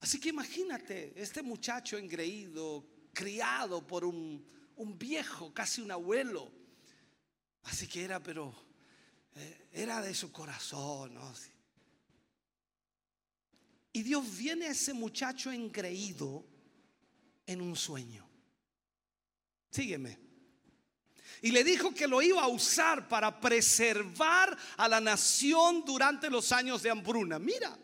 Así 0.00 0.20
que 0.20 0.28
imagínate, 0.28 1.14
este 1.16 1.42
muchacho 1.42 1.96
engreído, 1.96 2.84
criado 3.14 3.86
por 3.86 4.04
un, 4.04 4.44
viejo, 4.98 5.54
casi 5.54 5.80
un 5.80 5.92
abuelo. 5.92 6.52
Así 7.62 7.86
que 7.86 8.04
era, 8.04 8.22
pero 8.22 8.54
eh, 9.34 9.68
era 9.72 10.02
de 10.02 10.12
su 10.12 10.30
corazón. 10.30 11.18
Y 13.92 14.02
Dios 14.02 14.36
viene 14.36 14.66
a 14.66 14.72
ese 14.72 14.92
muchacho 14.92 15.50
engreído 15.50 16.44
en 17.46 17.60
un 17.60 17.76
sueño. 17.76 18.28
Sígueme. 19.70 20.18
Y 21.42 21.50
le 21.50 21.64
dijo 21.64 21.92
que 21.92 22.06
lo 22.06 22.22
iba 22.22 22.42
a 22.42 22.48
usar 22.48 23.08
para 23.08 23.40
preservar 23.40 24.56
a 24.76 24.88
la 24.88 25.00
nación 25.00 25.84
durante 25.84 26.30
los 26.30 26.52
años 26.52 26.82
de 26.82 26.90
hambruna. 26.90 27.38
Mira. 27.38 27.76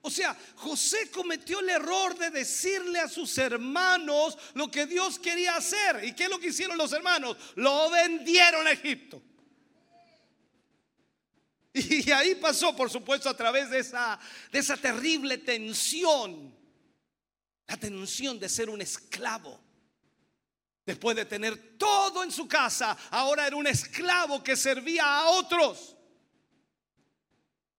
O 0.00 0.10
sea, 0.10 0.36
José 0.54 1.10
cometió 1.10 1.58
el 1.60 1.68
error 1.70 2.16
de 2.16 2.30
decirle 2.30 3.00
a 3.00 3.08
sus 3.08 3.36
hermanos 3.36 4.38
lo 4.54 4.70
que 4.70 4.86
Dios 4.86 5.18
quería 5.18 5.56
hacer. 5.56 6.04
¿Y 6.04 6.12
qué 6.14 6.24
es 6.24 6.30
lo 6.30 6.38
que 6.38 6.48
hicieron 6.48 6.78
los 6.78 6.92
hermanos? 6.92 7.36
Lo 7.56 7.90
vendieron 7.90 8.66
a 8.66 8.70
Egipto. 8.72 9.20
Y 11.72 12.10
ahí 12.10 12.34
pasó, 12.36 12.74
por 12.74 12.90
supuesto, 12.90 13.28
a 13.28 13.36
través 13.36 13.70
de 13.70 13.80
esa, 13.80 14.18
de 14.50 14.58
esa 14.58 14.76
terrible 14.76 15.38
tensión 15.38 16.57
la 17.68 17.76
tensión 17.76 18.40
de 18.40 18.48
ser 18.48 18.70
un 18.70 18.80
esclavo. 18.80 19.60
Después 20.84 21.14
de 21.14 21.26
tener 21.26 21.76
todo 21.76 22.24
en 22.24 22.32
su 22.32 22.48
casa, 22.48 22.96
ahora 23.10 23.46
era 23.46 23.56
un 23.56 23.66
esclavo 23.66 24.42
que 24.42 24.56
servía 24.56 25.04
a 25.04 25.28
otros. 25.30 25.94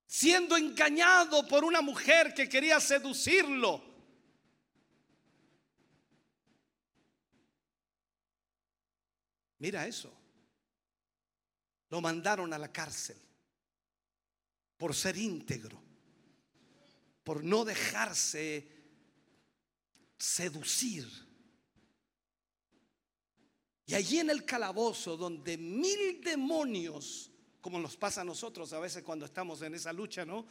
Siendo 0.05 0.55
engañado 0.55 1.47
por 1.47 1.63
una 1.63 1.81
mujer 1.81 2.35
que 2.35 2.47
quería 2.47 2.79
seducirlo. 2.79 3.83
Mira 9.57 9.87
eso. 9.87 10.15
Lo 11.89 11.99
mandaron 11.99 12.53
a 12.53 12.59
la 12.59 12.71
cárcel 12.71 13.17
por 14.77 14.93
ser 14.95 15.17
íntegro, 15.17 15.81
por 17.23 17.43
no 17.43 17.65
dejarse 17.65 18.78
seducir. 20.19 21.07
Y 23.85 23.95
allí 23.95 24.19
en 24.19 24.29
el 24.29 24.45
calabozo 24.45 25.17
donde 25.17 25.57
mil 25.57 26.21
demonios, 26.21 27.31
como 27.59 27.79
nos 27.79 27.97
pasa 27.97 28.21
a 28.21 28.25
nosotros 28.25 28.71
a 28.73 28.79
veces 28.79 29.01
cuando 29.01 29.25
estamos 29.25 29.61
en 29.63 29.73
esa 29.73 29.91
lucha, 29.91 30.25
¿no? 30.25 30.45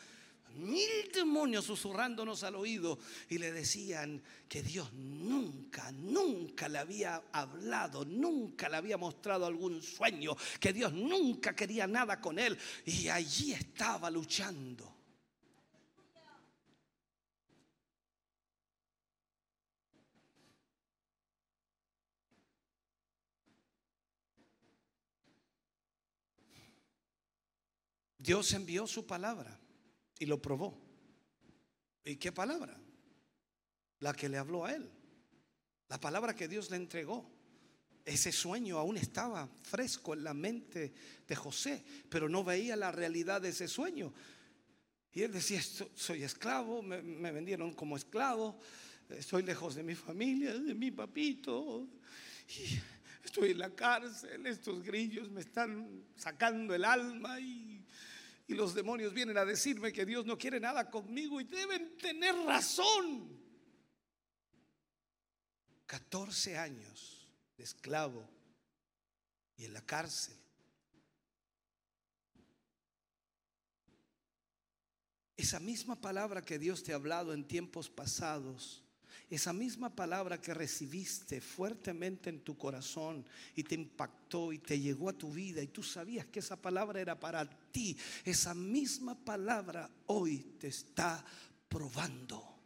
Mil 0.56 1.12
demonios 1.12 1.66
susurrándonos 1.66 2.42
al 2.42 2.56
oído 2.56 2.98
y 3.28 3.38
le 3.38 3.52
decían 3.52 4.20
que 4.48 4.62
Dios 4.62 4.92
nunca, 4.94 5.92
nunca 5.92 6.68
le 6.68 6.78
había 6.78 7.22
hablado, 7.30 8.04
nunca 8.04 8.68
le 8.68 8.78
había 8.78 8.96
mostrado 8.96 9.46
algún 9.46 9.82
sueño, 9.82 10.34
que 10.58 10.72
Dios 10.72 10.92
nunca 10.94 11.54
quería 11.54 11.86
nada 11.86 12.20
con 12.20 12.38
él. 12.38 12.58
Y 12.86 13.08
allí 13.08 13.52
estaba 13.52 14.10
luchando. 14.10 14.97
Dios 28.18 28.52
envió 28.52 28.86
su 28.86 29.06
palabra 29.06 29.58
y 30.18 30.26
lo 30.26 30.42
probó. 30.42 30.76
¿Y 32.04 32.16
qué 32.16 32.32
palabra? 32.32 32.76
La 34.00 34.12
que 34.12 34.28
le 34.28 34.38
habló 34.38 34.64
a 34.64 34.74
él. 34.74 34.90
La 35.88 36.00
palabra 36.00 36.34
que 36.34 36.48
Dios 36.48 36.70
le 36.70 36.76
entregó. 36.76 37.30
Ese 38.04 38.32
sueño 38.32 38.78
aún 38.78 38.96
estaba 38.96 39.48
fresco 39.62 40.14
en 40.14 40.24
la 40.24 40.34
mente 40.34 40.94
de 41.26 41.36
José, 41.36 41.84
pero 42.08 42.28
no 42.28 42.42
veía 42.42 42.74
la 42.74 42.90
realidad 42.90 43.40
de 43.40 43.50
ese 43.50 43.68
sueño. 43.68 44.12
Y 45.12 45.22
él 45.22 45.32
decía, 45.32 45.60
soy 45.94 46.22
esclavo, 46.22 46.82
me, 46.82 47.00
vendieron 47.32 47.74
como 47.74 47.96
esclavo, 47.96 48.58
estoy 49.10 49.42
lejos 49.42 49.74
de 49.74 49.82
mi 49.82 49.94
familia, 49.94 50.58
de 50.58 50.74
mi 50.74 50.90
papito. 50.90 51.86
Estoy 53.24 53.50
en 53.50 53.58
la 53.58 53.74
cárcel, 53.74 54.46
estos 54.46 54.82
grillos 54.82 55.30
me 55.30 55.42
están 55.42 56.04
sacando 56.16 56.74
el 56.74 56.82
alma 56.82 57.38
y 57.38 57.84
y 58.48 58.54
los 58.54 58.74
demonios 58.74 59.12
vienen 59.12 59.36
a 59.36 59.44
decirme 59.44 59.92
que 59.92 60.06
Dios 60.06 60.24
no 60.24 60.38
quiere 60.38 60.58
nada 60.58 60.90
conmigo 60.90 61.38
y 61.38 61.44
deben 61.44 61.98
tener 61.98 62.34
razón. 62.34 63.38
14 65.84 66.56
años 66.56 67.28
de 67.58 67.64
esclavo 67.64 68.26
y 69.54 69.66
en 69.66 69.74
la 69.74 69.82
cárcel. 69.82 70.36
Esa 75.36 75.60
misma 75.60 76.00
palabra 76.00 76.42
que 76.42 76.58
Dios 76.58 76.82
te 76.82 76.92
ha 76.92 76.96
hablado 76.96 77.34
en 77.34 77.46
tiempos 77.46 77.90
pasados 77.90 78.82
esa 79.30 79.52
misma 79.52 79.90
palabra 79.90 80.40
que 80.40 80.54
recibiste 80.54 81.40
fuertemente 81.40 82.30
en 82.30 82.40
tu 82.40 82.56
corazón 82.56 83.26
y 83.54 83.62
te 83.62 83.74
impactó 83.74 84.52
y 84.52 84.58
te 84.58 84.80
llegó 84.80 85.10
a 85.10 85.12
tu 85.12 85.30
vida 85.32 85.62
y 85.62 85.68
tú 85.68 85.82
sabías 85.82 86.26
que 86.26 86.38
esa 86.38 86.56
palabra 86.56 87.00
era 87.00 87.18
para 87.18 87.44
ti, 87.70 87.96
esa 88.24 88.54
misma 88.54 89.14
palabra 89.14 89.90
hoy 90.06 90.56
te 90.58 90.68
está 90.68 91.22
probando. 91.68 92.56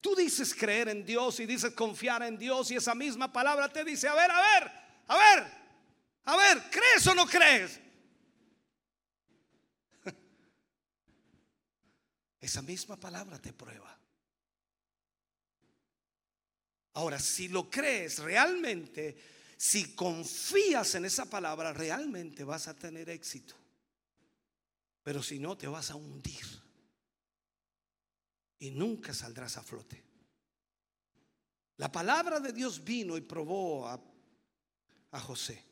Tú 0.00 0.14
dices 0.14 0.54
creer 0.54 0.88
en 0.88 1.04
Dios 1.04 1.40
y 1.40 1.46
dices 1.46 1.72
confiar 1.72 2.22
en 2.22 2.38
Dios 2.38 2.70
y 2.70 2.76
esa 2.76 2.94
misma 2.94 3.32
palabra 3.32 3.72
te 3.72 3.82
dice, 3.82 4.08
a 4.08 4.14
ver, 4.14 4.30
a 4.30 4.40
ver, 4.40 4.72
a 5.06 5.16
ver, 5.16 5.52
a 6.24 6.36
ver, 6.36 6.62
¿crees 6.70 7.06
o 7.06 7.14
no 7.14 7.26
crees? 7.26 7.80
Esa 12.40 12.62
misma 12.62 12.96
palabra 12.96 13.38
te 13.38 13.52
prueba. 13.52 13.98
Ahora, 16.94 17.18
si 17.18 17.48
lo 17.48 17.68
crees 17.70 18.18
realmente, 18.18 19.16
si 19.56 19.94
confías 19.94 20.94
en 20.94 21.04
esa 21.04 21.28
palabra, 21.28 21.72
realmente 21.72 22.44
vas 22.44 22.68
a 22.68 22.74
tener 22.74 23.08
éxito. 23.10 23.54
Pero 25.02 25.22
si 25.22 25.38
no, 25.38 25.56
te 25.56 25.66
vas 25.66 25.90
a 25.90 25.96
hundir. 25.96 26.44
Y 28.60 28.70
nunca 28.70 29.14
saldrás 29.14 29.56
a 29.56 29.62
flote. 29.62 30.04
La 31.76 31.90
palabra 31.90 32.40
de 32.40 32.52
Dios 32.52 32.82
vino 32.82 33.16
y 33.16 33.20
probó 33.20 33.86
a, 33.86 34.00
a 35.12 35.20
José. 35.20 35.67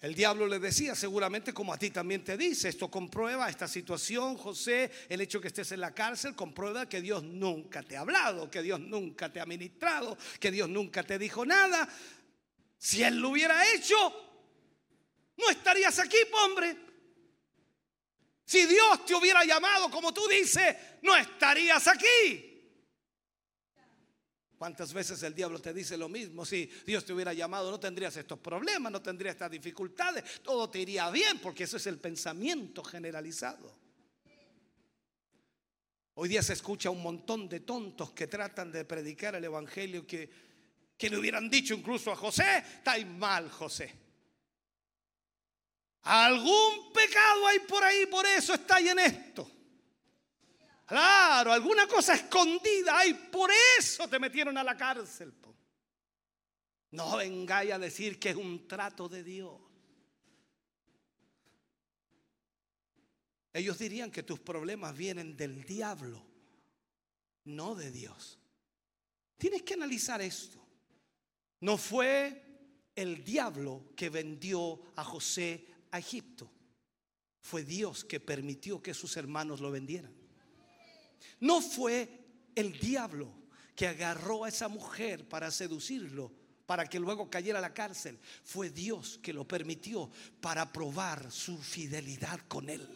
El 0.00 0.14
diablo 0.14 0.46
le 0.46 0.58
decía, 0.58 0.94
seguramente 0.94 1.52
como 1.52 1.74
a 1.74 1.78
ti 1.78 1.90
también 1.90 2.24
te 2.24 2.38
dice, 2.38 2.70
esto 2.70 2.90
comprueba 2.90 3.50
esta 3.50 3.68
situación, 3.68 4.38
José, 4.38 4.90
el 5.10 5.20
hecho 5.20 5.42
que 5.42 5.48
estés 5.48 5.72
en 5.72 5.80
la 5.80 5.94
cárcel, 5.94 6.34
comprueba 6.34 6.88
que 6.88 7.02
Dios 7.02 7.22
nunca 7.22 7.82
te 7.82 7.98
ha 7.98 8.00
hablado, 8.00 8.50
que 8.50 8.62
Dios 8.62 8.80
nunca 8.80 9.30
te 9.30 9.40
ha 9.40 9.46
ministrado, 9.46 10.16
que 10.38 10.50
Dios 10.50 10.70
nunca 10.70 11.02
te 11.02 11.18
dijo 11.18 11.44
nada. 11.44 11.86
Si 12.78 13.02
Él 13.02 13.18
lo 13.18 13.28
hubiera 13.28 13.74
hecho, 13.74 13.96
no 15.36 15.50
estarías 15.50 15.98
aquí, 15.98 16.16
hombre. 16.32 16.76
Si 18.46 18.64
Dios 18.64 19.04
te 19.04 19.14
hubiera 19.14 19.44
llamado 19.44 19.90
como 19.90 20.14
tú 20.14 20.26
dices, 20.28 20.76
no 21.02 21.14
estarías 21.14 21.86
aquí. 21.86 22.49
¿Cuántas 24.60 24.92
veces 24.92 25.22
el 25.22 25.34
diablo 25.34 25.58
te 25.58 25.72
dice 25.72 25.96
lo 25.96 26.06
mismo? 26.06 26.44
Si 26.44 26.66
Dios 26.84 27.02
te 27.06 27.14
hubiera 27.14 27.32
llamado, 27.32 27.70
no 27.70 27.80
tendrías 27.80 28.14
estos 28.18 28.38
problemas, 28.40 28.92
no 28.92 29.00
tendrías 29.00 29.32
estas 29.34 29.50
dificultades, 29.50 30.42
todo 30.42 30.68
te 30.68 30.80
iría 30.80 31.08
bien, 31.10 31.38
porque 31.38 31.64
eso 31.64 31.78
es 31.78 31.86
el 31.86 31.98
pensamiento 31.98 32.84
generalizado. 32.84 33.74
Hoy 36.12 36.28
día 36.28 36.42
se 36.42 36.52
escucha 36.52 36.90
un 36.90 37.02
montón 37.02 37.48
de 37.48 37.60
tontos 37.60 38.10
que 38.10 38.26
tratan 38.26 38.70
de 38.70 38.84
predicar 38.84 39.34
el 39.34 39.44
evangelio 39.44 40.06
que, 40.06 40.30
que 40.94 41.08
le 41.08 41.16
hubieran 41.16 41.48
dicho 41.48 41.72
incluso 41.72 42.12
a 42.12 42.16
José, 42.16 42.58
está 42.58 42.98
mal 43.06 43.50
José. 43.50 43.90
Algún 46.02 46.92
pecado 46.92 47.46
hay 47.46 47.60
por 47.60 47.82
ahí, 47.82 48.04
por 48.04 48.26
eso 48.26 48.52
está 48.52 48.78
en 48.78 48.98
esto. 48.98 49.50
Claro, 50.90 51.52
alguna 51.52 51.86
cosa 51.86 52.14
escondida 52.14 52.98
hay, 52.98 53.14
por 53.14 53.48
eso 53.78 54.08
te 54.08 54.18
metieron 54.18 54.58
a 54.58 54.64
la 54.64 54.76
cárcel. 54.76 55.32
No 56.90 57.16
vengáis 57.16 57.70
a 57.72 57.78
decir 57.78 58.18
que 58.18 58.30
es 58.30 58.36
un 58.36 58.66
trato 58.66 59.08
de 59.08 59.22
Dios. 59.22 59.60
Ellos 63.52 63.78
dirían 63.78 64.10
que 64.10 64.24
tus 64.24 64.40
problemas 64.40 64.96
vienen 64.96 65.36
del 65.36 65.62
diablo, 65.62 66.26
no 67.44 67.76
de 67.76 67.92
Dios. 67.92 68.40
Tienes 69.38 69.62
que 69.62 69.74
analizar 69.74 70.20
esto. 70.20 70.58
No 71.60 71.78
fue 71.78 72.90
el 72.96 73.22
diablo 73.22 73.92
que 73.94 74.10
vendió 74.10 74.82
a 74.96 75.04
José 75.04 75.68
a 75.92 76.00
Egipto. 76.00 76.50
Fue 77.40 77.62
Dios 77.62 78.04
que 78.04 78.18
permitió 78.18 78.82
que 78.82 78.92
sus 78.92 79.16
hermanos 79.16 79.60
lo 79.60 79.70
vendieran. 79.70 80.19
No 81.40 81.60
fue 81.60 82.08
el 82.54 82.78
diablo 82.78 83.32
que 83.74 83.86
agarró 83.86 84.44
a 84.44 84.48
esa 84.48 84.68
mujer 84.68 85.28
para 85.28 85.50
seducirlo, 85.50 86.32
para 86.66 86.86
que 86.86 87.00
luego 87.00 87.30
cayera 87.30 87.58
a 87.58 87.62
la 87.62 87.74
cárcel. 87.74 88.18
Fue 88.44 88.70
Dios 88.70 89.18
que 89.22 89.32
lo 89.32 89.48
permitió 89.48 90.10
para 90.40 90.70
probar 90.72 91.30
su 91.32 91.58
fidelidad 91.58 92.40
con 92.48 92.68
él. 92.68 92.86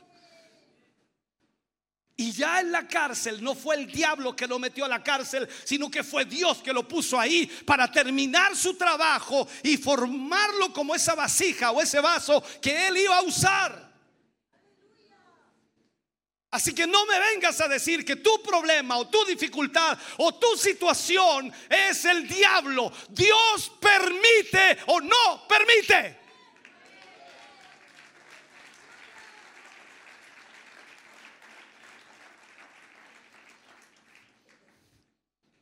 Y 2.17 2.31
ya 2.31 2.61
en 2.61 2.71
la 2.71 2.87
cárcel 2.87 3.43
no 3.43 3.57
fue 3.57 3.75
el 3.75 3.91
diablo 3.91 4.37
que 4.37 4.47
lo 4.47 4.61
metió 4.61 4.85
a 4.85 4.89
la 4.89 5.03
cárcel, 5.03 5.49
sino 5.65 5.91
que 5.91 6.05
fue 6.05 6.25
Dios 6.25 6.59
que 6.63 6.73
lo 6.73 6.87
puso 6.87 7.19
ahí 7.19 7.47
para 7.67 7.91
terminar 7.91 8.55
su 8.55 8.75
trabajo 8.75 9.49
y 9.65 9.77
formarlo 9.77 10.73
como 10.73 10.95
esa 10.95 11.17
vasija 11.17 11.73
o 11.73 11.81
ese 11.81 11.99
vaso 11.99 12.41
que 12.63 12.87
él 12.87 12.99
iba 12.99 13.19
a 13.19 13.23
usar. 13.23 13.94
Así 16.55 16.73
que 16.73 16.87
no 16.87 17.05
me 17.05 17.19
vengas 17.19 17.61
a 17.61 17.67
decir 17.67 18.05
que 18.05 18.15
tu 18.15 18.41
problema 18.41 18.97
o 18.97 19.09
tu 19.09 19.25
dificultad 19.25 19.99
o 20.19 20.37
tu 20.37 20.57
situación 20.57 21.53
es 21.69 22.05
el 22.05 22.29
diablo. 22.29 22.93
Dios 23.09 23.73
permite 23.81 24.79
o 24.87 25.01
no 25.01 25.49
permite. 25.49 26.17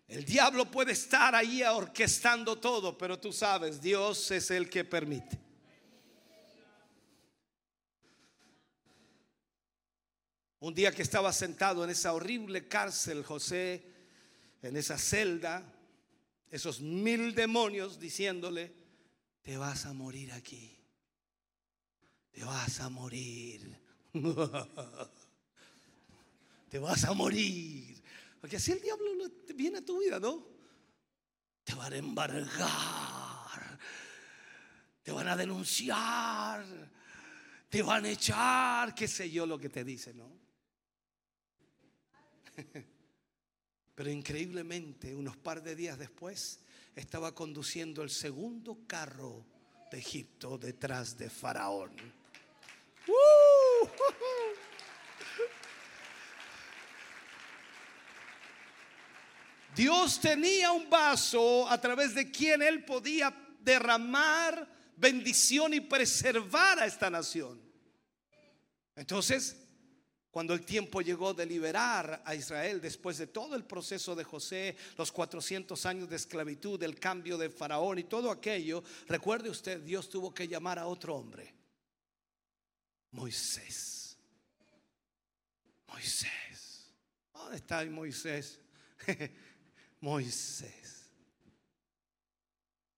El 0.08 0.26
diablo 0.26 0.70
puede 0.70 0.92
estar 0.92 1.34
ahí 1.34 1.62
orquestando 1.62 2.58
todo, 2.58 2.98
pero 2.98 3.18
tú 3.18 3.32
sabes, 3.32 3.80
Dios 3.80 4.30
es 4.30 4.50
el 4.50 4.68
que 4.68 4.84
permite. 4.84 5.51
Un 10.62 10.74
día 10.74 10.92
que 10.92 11.02
estaba 11.02 11.32
sentado 11.32 11.82
en 11.82 11.90
esa 11.90 12.12
horrible 12.12 12.68
cárcel, 12.68 13.24
José, 13.24 13.84
en 14.62 14.76
esa 14.76 14.96
celda, 14.96 15.60
esos 16.48 16.80
mil 16.80 17.34
demonios 17.34 17.98
diciéndole, 17.98 18.72
te 19.42 19.56
vas 19.56 19.86
a 19.86 19.92
morir 19.92 20.30
aquí, 20.32 20.78
te 22.30 22.44
vas 22.44 22.78
a 22.78 22.88
morir, 22.90 23.76
te 26.70 26.78
vas 26.78 27.04
a 27.06 27.12
morir. 27.12 28.00
Porque 28.40 28.54
así 28.54 28.70
el 28.70 28.82
diablo 28.82 29.10
viene 29.56 29.78
a 29.78 29.84
tu 29.84 29.98
vida, 29.98 30.20
¿no? 30.20 30.46
Te 31.64 31.74
van 31.74 31.92
a 31.92 31.96
embargar, 31.96 33.80
te 35.02 35.10
van 35.10 35.26
a 35.26 35.36
denunciar, 35.36 36.64
te 37.68 37.82
van 37.82 38.04
a 38.04 38.10
echar, 38.10 38.94
qué 38.94 39.08
sé 39.08 39.28
yo 39.28 39.44
lo 39.44 39.58
que 39.58 39.68
te 39.68 39.82
dice, 39.82 40.14
¿no? 40.14 40.41
Pero 43.94 44.10
increíblemente, 44.10 45.14
unos 45.14 45.36
par 45.36 45.62
de 45.62 45.76
días 45.76 45.98
después, 45.98 46.60
estaba 46.94 47.34
conduciendo 47.34 48.02
el 48.02 48.10
segundo 48.10 48.86
carro 48.86 49.44
de 49.90 49.98
Egipto 49.98 50.58
detrás 50.58 51.16
de 51.16 51.28
Faraón. 51.28 51.92
Dios 59.74 60.20
tenía 60.20 60.70
un 60.72 60.88
vaso 60.90 61.68
a 61.68 61.80
través 61.80 62.14
de 62.14 62.30
quien 62.30 62.62
él 62.62 62.84
podía 62.84 63.34
derramar 63.60 64.68
bendición 64.96 65.72
y 65.72 65.80
preservar 65.80 66.78
a 66.78 66.86
esta 66.86 67.08
nación. 67.08 67.60
Entonces, 68.94 69.56
cuando 70.32 70.54
el 70.54 70.64
tiempo 70.64 71.02
llegó 71.02 71.34
de 71.34 71.44
liberar 71.44 72.22
a 72.24 72.34
Israel 72.34 72.80
después 72.80 73.18
de 73.18 73.26
todo 73.26 73.54
el 73.54 73.64
proceso 73.64 74.14
de 74.14 74.24
José, 74.24 74.74
los 74.96 75.12
400 75.12 75.84
años 75.84 76.08
de 76.08 76.16
esclavitud, 76.16 76.82
el 76.82 76.98
cambio 76.98 77.36
de 77.36 77.50
Faraón 77.50 77.98
y 77.98 78.04
todo 78.04 78.30
aquello, 78.30 78.82
recuerde 79.08 79.50
usted, 79.50 79.82
Dios 79.82 80.08
tuvo 80.08 80.32
que 80.32 80.48
llamar 80.48 80.78
a 80.78 80.86
otro 80.86 81.16
hombre. 81.16 81.54
Moisés. 83.10 84.16
Moisés. 85.86 86.90
¿Dónde 87.34 87.56
está 87.56 87.84
Moisés? 87.84 88.58
Moisés. 90.00 91.10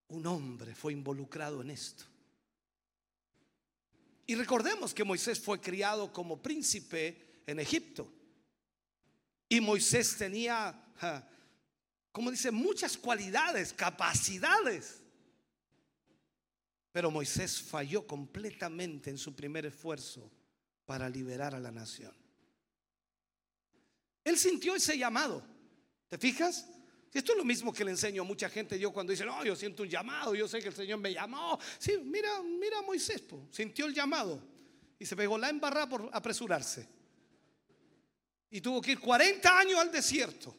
Un 0.07 0.25
hombre 0.29 0.73
fue 0.73 0.93
involucrado 0.93 1.63
en 1.63 1.71
esto. 1.71 2.05
Y 4.25 4.37
recordemos 4.37 4.95
que 4.95 5.03
Moisés 5.03 5.41
fue 5.41 5.61
criado 5.61 6.13
como 6.13 6.41
príncipe 6.41 7.24
en 7.47 7.61
Egipto. 7.61 8.13
Y 9.49 9.61
Moisés 9.61 10.17
tenía, 10.17 10.75
como 12.13 12.31
dice, 12.31 12.51
muchas 12.51 12.97
cualidades, 12.97 13.73
capacidades. 13.73 15.03
Pero 16.93 17.11
Moisés 17.11 17.61
falló 17.61 18.07
completamente 18.07 19.11
en 19.11 19.19
su 19.19 19.35
primer 19.35 19.67
esfuerzo 19.67 20.31
para 20.87 21.09
liberar 21.09 21.55
a 21.55 21.61
la 21.61 21.71
nación. 21.71 22.15
Él 24.23 24.39
sintió 24.39 24.75
ese 24.75 24.97
llamado. 24.97 25.45
¿Te 26.09 26.19
fijas? 26.19 26.67
Esto 27.13 27.33
es 27.33 27.39
lo 27.39 27.45
mismo 27.45 27.73
que 27.73 27.85
le 27.85 27.93
enseño 27.93 28.23
a 28.23 28.25
mucha 28.25 28.49
gente 28.49 28.79
yo 28.79 28.93
cuando 28.93 29.13
dice, 29.13 29.25
no, 29.25 29.45
yo 29.45 29.55
siento 29.55 29.85
un 29.85 29.89
llamado, 29.89 30.35
yo 30.35 30.49
sé 30.49 30.61
que 30.61 30.69
el 30.69 30.75
Señor 30.75 30.99
me 30.99 31.13
llamó. 31.13 31.59
Sí, 31.79 31.97
mira, 32.05 32.43
mira 32.43 32.81
a 32.81 32.83
Moisés, 32.83 33.23
sintió 33.51 33.87
el 33.87 33.95
llamado 33.95 34.43
y 34.99 35.07
se 35.07 35.15
pegó 35.15 35.39
la 35.39 35.49
embarrada 35.49 35.89
por 35.89 36.11
apresurarse. 36.13 36.89
Y 38.51 38.61
tuvo 38.61 38.81
que 38.81 38.93
ir 38.93 39.01
40 39.01 39.59
años 39.59 39.81
al 39.81 39.91
desierto. 39.91 40.57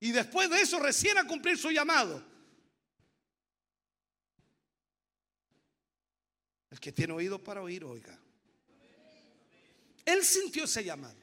Y 0.00 0.12
después 0.12 0.48
de 0.48 0.60
eso 0.60 0.78
recién 0.78 1.18
a 1.18 1.26
cumplir 1.26 1.58
su 1.58 1.70
llamado. 1.70 2.24
El 6.70 6.80
que 6.80 6.92
tiene 6.92 7.12
oído 7.12 7.42
para 7.42 7.62
oír, 7.62 7.84
oiga. 7.84 8.18
Él 10.04 10.24
sintió 10.24 10.64
ese 10.64 10.84
llamado. 10.84 11.16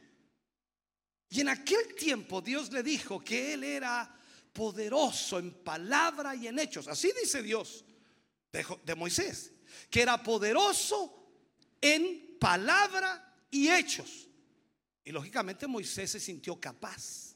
Y 1.30 1.42
en 1.42 1.50
aquel 1.50 1.96
tiempo 1.96 2.42
Dios 2.42 2.72
le 2.72 2.84
dijo 2.84 3.24
que 3.24 3.54
él 3.54 3.64
era 3.64 4.16
poderoso 4.54 5.40
en 5.40 5.52
palabra 5.52 6.36
y 6.36 6.48
en 6.48 6.60
hechos. 6.60 6.88
Así 6.88 7.12
dice 7.20 7.42
Dios 7.42 7.84
de, 8.52 8.96
Moisés, 8.96 9.52
que 9.90 10.02
era 10.02 10.22
poderoso 10.22 11.28
en 11.82 12.38
palabra 12.40 13.36
y 13.52 13.70
hechos. 13.70 14.30
Y 15.06 15.12
lógicamente 15.12 15.68
Moisés 15.68 16.10
se 16.10 16.20
sintió 16.20 16.60
capaz, 16.60 17.36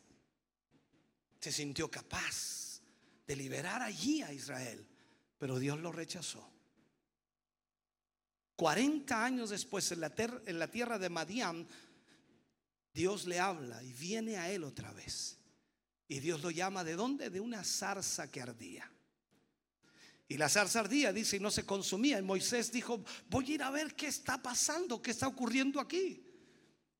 se 1.39 1.51
sintió 1.51 1.89
capaz 1.89 2.81
de 3.27 3.35
liberar 3.35 3.83
allí 3.83 4.23
a 4.23 4.33
Israel, 4.33 4.85
pero 5.37 5.59
Dios 5.59 5.79
lo 5.79 5.91
rechazó. 5.91 6.51
40 8.55 9.23
años 9.23 9.51
después, 9.51 9.91
en 9.91 10.01
la, 10.01 10.11
en 10.47 10.59
la 10.59 10.69
tierra 10.69 10.97
de 10.97 11.09
Madián, 11.09 11.67
Dios 12.91 13.27
le 13.27 13.39
habla 13.39 13.81
y 13.83 13.93
viene 13.93 14.37
a 14.37 14.49
él 14.51 14.63
otra 14.63 14.91
vez. 14.91 15.37
Y 16.07 16.19
Dios 16.19 16.41
lo 16.41 16.49
llama 16.49 16.83
de 16.83 16.95
dónde? 16.95 17.29
De 17.29 17.39
una 17.39 17.63
zarza 17.63 18.31
que 18.31 18.41
ardía. 18.41 18.91
Y 20.27 20.37
la 20.37 20.49
zarza 20.49 20.79
ardía, 20.79 21.13
dice, 21.13 21.37
y 21.37 21.39
no 21.39 21.51
se 21.51 21.65
consumía. 21.65 22.17
Y 22.17 22.23
Moisés 22.23 22.71
dijo, 22.71 23.03
voy 23.29 23.51
a 23.51 23.53
ir 23.53 23.63
a 23.63 23.69
ver 23.69 23.95
qué 23.95 24.07
está 24.07 24.41
pasando, 24.41 25.01
qué 25.01 25.11
está 25.11 25.27
ocurriendo 25.27 25.79
aquí. 25.79 26.25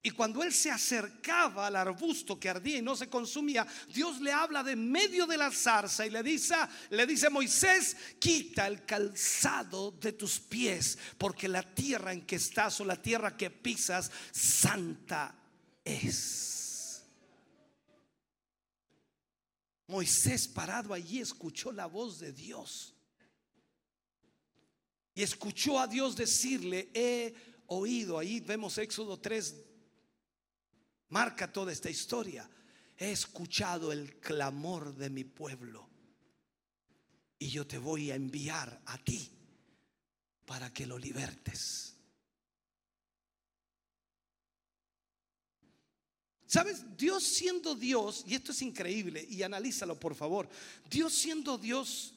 Y 0.02 0.12
cuando 0.12 0.42
él 0.44 0.54
se 0.54 0.72
acercaba 0.72 1.68
al 1.68 1.76
arbusto 1.76 2.40
que 2.40 2.48
ardía 2.48 2.78
y 2.78 2.82
no 2.82 2.96
se 2.96 3.10
consumía, 3.10 3.68
Dios 3.94 4.22
le 4.22 4.32
habla 4.32 4.64
de 4.64 4.78
medio 4.78 5.28
de 5.28 5.38
la 5.38 5.52
zarza 5.52 6.06
y 6.06 6.10
le 6.10 6.24
dice, 6.24 6.56
le 6.92 7.06
dice 7.06 7.30
Moisés, 7.30 7.98
quita 8.18 8.66
el 8.68 8.86
calzado 8.86 9.92
de 9.92 10.14
tus 10.14 10.40
pies, 10.40 10.98
porque 11.18 11.50
la 11.50 11.64
tierra 11.64 12.14
en 12.14 12.26
que 12.26 12.38
estás 12.38 12.80
o 12.80 12.86
la 12.86 13.02
tierra 13.02 13.36
que 13.36 13.50
pisas, 13.50 14.10
santa 14.32 15.36
es. 15.84 17.04
Moisés 19.88 20.48
parado 20.48 20.94
allí 20.94 21.20
escuchó 21.20 21.74
la 21.74 21.88
voz 21.88 22.20
de 22.20 22.32
Dios 22.32 22.94
y 25.14 25.24
escuchó 25.24 25.78
a 25.78 25.88
Dios 25.88 26.16
decirle, 26.16 26.90
he 26.94 27.34
oído, 27.66 28.18
ahí 28.18 28.40
vemos 28.40 28.78
Éxodo 28.78 29.20
3, 29.20 29.69
marca 31.10 31.52
toda 31.52 31.72
esta 31.72 31.90
historia, 31.90 32.50
he 32.98 33.12
escuchado 33.12 33.92
el 33.92 34.20
clamor 34.20 34.96
de 34.96 35.10
mi 35.10 35.24
pueblo 35.24 35.88
y 37.38 37.50
yo 37.50 37.66
te 37.66 37.78
voy 37.78 38.12
a 38.12 38.16
enviar 38.16 38.82
a 38.86 38.98
ti 38.98 39.32
para 40.46 40.74
que 40.74 40.86
lo 40.86 40.98
libertes. 40.98 41.96
¿Sabes? 46.46 46.98
Dios 46.98 47.24
siendo 47.24 47.76
Dios, 47.76 48.24
y 48.28 48.34
esto 48.34 48.52
es 48.52 48.64
increíble, 48.64 49.24
y 49.30 49.44
analízalo 49.44 50.00
por 50.00 50.16
favor, 50.16 50.50
Dios 50.90 51.14
siendo 51.14 51.60
Dios 51.60 52.16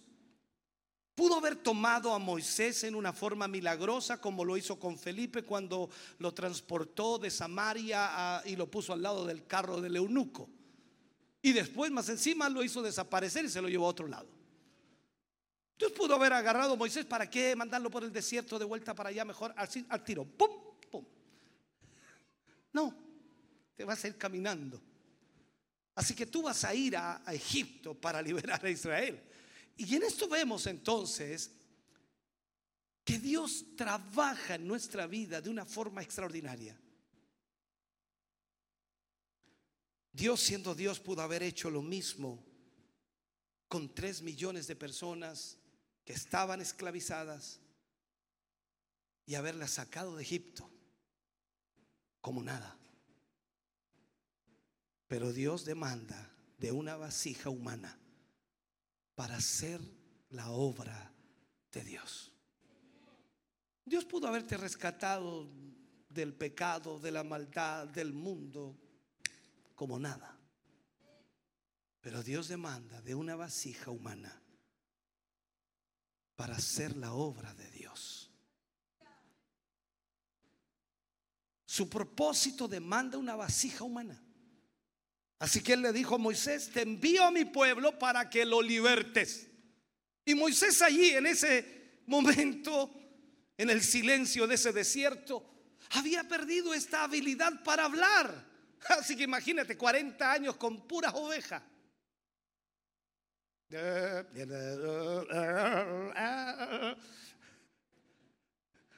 Pudo 1.15 1.37
haber 1.37 1.57
tomado 1.57 2.15
a 2.15 2.19
Moisés 2.19 2.85
en 2.85 2.95
una 2.95 3.13
forma 3.13 3.47
milagrosa 3.47 4.19
como 4.19 4.45
lo 4.45 4.57
hizo 4.57 4.79
con 4.79 4.99
Felipe 4.99 5.43
cuando 5.43 5.91
lo 6.19 6.33
transportó 6.33 7.19
de 7.19 7.31
Samaria 7.31 8.43
y 8.47 8.57
lo 8.57 8.71
puso 8.71 8.95
al 8.95 9.03
lado 9.03 9.27
del 9.27 9.47
carro 9.47 9.81
del 9.81 9.97
eunuco. 9.97 10.49
Y 11.43 11.53
después 11.53 11.91
más 11.91 12.09
encima 12.09 12.49
lo 12.49 12.65
hizo 12.65 12.81
desaparecer 12.81 13.45
y 13.45 13.51
se 13.51 13.61
lo 13.61 13.69
llevó 13.69 13.87
a 13.87 13.91
otro 13.91 14.07
lado. 14.07 14.29
Dios 15.79 15.93
pudo 15.93 16.15
haber 16.15 16.33
agarrado 16.33 16.75
a 16.75 16.77
Moisés 16.77 17.05
para 17.05 17.29
qué 17.29 17.55
mandarlo 17.57 17.91
por 17.91 18.05
el 18.05 18.13
desierto 18.13 18.59
de 18.59 18.65
vuelta 18.65 18.95
para 18.95 19.11
allá 19.11 19.25
mejor 19.25 19.53
así 19.57 19.85
al 19.91 20.03
tiro. 20.03 20.25
¡Pum! 20.25 20.51
¡Pum! 20.91 21.05
No, 22.73 22.95
te 23.75 23.85
vas 23.85 24.03
a 24.03 24.09
ir 24.09 24.17
caminando. 24.17 24.81
Así 25.95 26.15
que 26.15 26.25
tú 26.25 26.41
vas 26.43 26.65
a 26.65 26.75
ir 26.75 26.97
a 26.97 27.21
Egipto 27.33 27.93
para 27.93 28.23
liberar 28.23 28.65
a 28.65 28.71
Israel. 28.71 29.21
Y 29.77 29.95
en 29.95 30.03
esto 30.03 30.29
vemos 30.29 30.67
entonces 30.67 31.51
que 33.05 33.19
Dios 33.19 33.65
trabaja 33.77 34.55
en 34.55 34.67
nuestra 34.67 35.07
vida 35.07 35.41
de 35.41 35.51
una 35.51 35.65
forma 35.65 36.03
extraordinaria. 36.03 36.79
Dios 40.13 40.41
siendo 40.41 40.75
Dios 40.75 41.01
pudo 41.01 41.23
haber 41.23 41.43
hecho 41.43 41.71
lo 41.71 41.83
mismo 41.83 42.45
con 43.67 43.95
tres 43.95 44.21
millones 44.21 44.67
de 44.67 44.77
personas 44.77 45.59
que 46.05 46.13
estaban 46.13 46.61
esclavizadas 46.61 47.61
y 49.25 49.35
haberlas 49.35 49.71
sacado 49.71 50.17
de 50.17 50.23
Egipto 50.23 50.71
como 52.21 52.43
nada. 52.43 52.77
Pero 55.09 55.33
Dios 55.33 55.65
demanda 55.65 56.31
de 56.59 56.73
una 56.73 56.97
vasija 56.97 57.49
humana 57.49 57.99
para 59.15 59.37
hacer 59.37 59.81
la 60.31 60.51
obra 60.51 61.13
de 61.73 61.85
Dios. 61.85 62.33
Dios 63.85 64.05
pudo 64.05 64.29
haberte 64.29 64.57
rescatado 64.57 65.51
del 66.09 66.35
pecado, 66.35 66.99
de 66.99 67.11
la 67.11 67.25
maldad, 67.25 67.89
del 67.89 68.13
mundo, 68.13 68.79
como 69.75 69.99
nada. 69.99 70.39
Pero 72.01 72.23
Dios 72.23 72.49
demanda 72.49 73.01
de 73.03 73.15
una 73.15 73.37
vasija 73.37 73.91
humana 73.91 74.43
para 76.37 76.57
hacer 76.57 76.97
la 76.97 77.13
obra 77.13 77.55
de 77.55 77.71
Dios. 77.71 78.31
Su 81.65 81.89
propósito 81.89 82.69
demanda 82.69 83.17
una 83.17 83.35
vasija 83.35 83.85
humana. 83.85 84.23
Así 85.43 85.61
que 85.61 85.73
él 85.73 85.83
le 85.83 85.93
dijo 85.93 86.15
a 86.15 86.19
Moisés, 86.19 86.71
te 86.73 86.83
envío 86.83 87.25
a 87.25 87.33
mi 87.33 87.45
pueblo 87.45 87.99
para 87.99 88.31
que 88.31 88.45
lo 88.45 88.63
libertes. 88.63 89.49
Y 90.25 90.37
Moisés 90.37 90.81
allí 90.83 91.11
en 91.11 91.27
ese 91.27 91.99
momento, 92.07 92.89
en 93.59 93.69
el 93.69 93.83
silencio 93.83 94.47
de 94.47 94.55
ese 94.55 94.73
desierto, 94.73 95.45
había 95.91 96.23
perdido 96.29 96.73
esta 96.73 97.03
habilidad 97.03 97.61
para 97.65 97.87
hablar. 97.87 98.33
Así 98.89 99.17
que 99.17 99.25
imagínate, 99.25 99.77
40 99.77 100.33
años 100.33 100.55
con 100.55 100.87
puras 100.87 101.13
ovejas. 101.13 101.61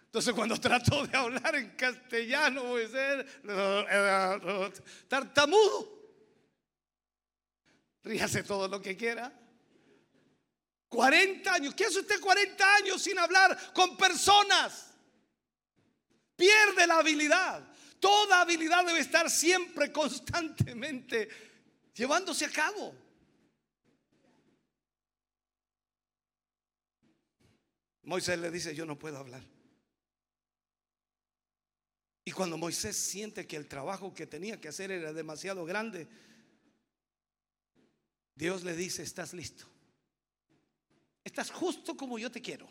Entonces 0.04 0.34
cuando 0.34 0.60
trató 0.60 1.06
de 1.06 1.16
hablar 1.16 1.54
en 1.54 1.70
castellano, 1.70 2.64
Moisés, 2.64 3.24
tartamudo. 5.08 5.93
Ríase 8.04 8.42
todo 8.42 8.68
lo 8.68 8.80
que 8.80 8.96
quiera. 8.96 9.32
40 10.88 11.52
años. 11.52 11.74
¿Qué 11.74 11.86
hace 11.86 12.00
usted 12.00 12.20
40 12.20 12.74
años 12.76 13.02
sin 13.02 13.18
hablar 13.18 13.72
con 13.72 13.96
personas? 13.96 14.94
Pierde 16.36 16.86
la 16.86 16.98
habilidad. 16.98 17.66
Toda 17.98 18.42
habilidad 18.42 18.84
debe 18.84 19.00
estar 19.00 19.30
siempre, 19.30 19.90
constantemente, 19.90 21.28
llevándose 21.94 22.44
a 22.44 22.50
cabo. 22.50 22.94
Moisés 28.02 28.38
le 28.38 28.50
dice, 28.50 28.74
yo 28.74 28.84
no 28.84 28.98
puedo 28.98 29.16
hablar. 29.16 29.42
Y 32.26 32.32
cuando 32.32 32.58
Moisés 32.58 32.96
siente 32.96 33.46
que 33.46 33.56
el 33.56 33.66
trabajo 33.66 34.14
que 34.14 34.26
tenía 34.26 34.60
que 34.60 34.68
hacer 34.68 34.90
era 34.90 35.12
demasiado 35.14 35.64
grande, 35.64 36.06
Dios 38.34 38.64
le 38.64 38.74
dice, 38.74 39.02
estás 39.02 39.32
listo. 39.32 39.64
Estás 41.22 41.50
justo 41.50 41.96
como 41.96 42.18
yo 42.18 42.30
te 42.30 42.42
quiero. 42.42 42.68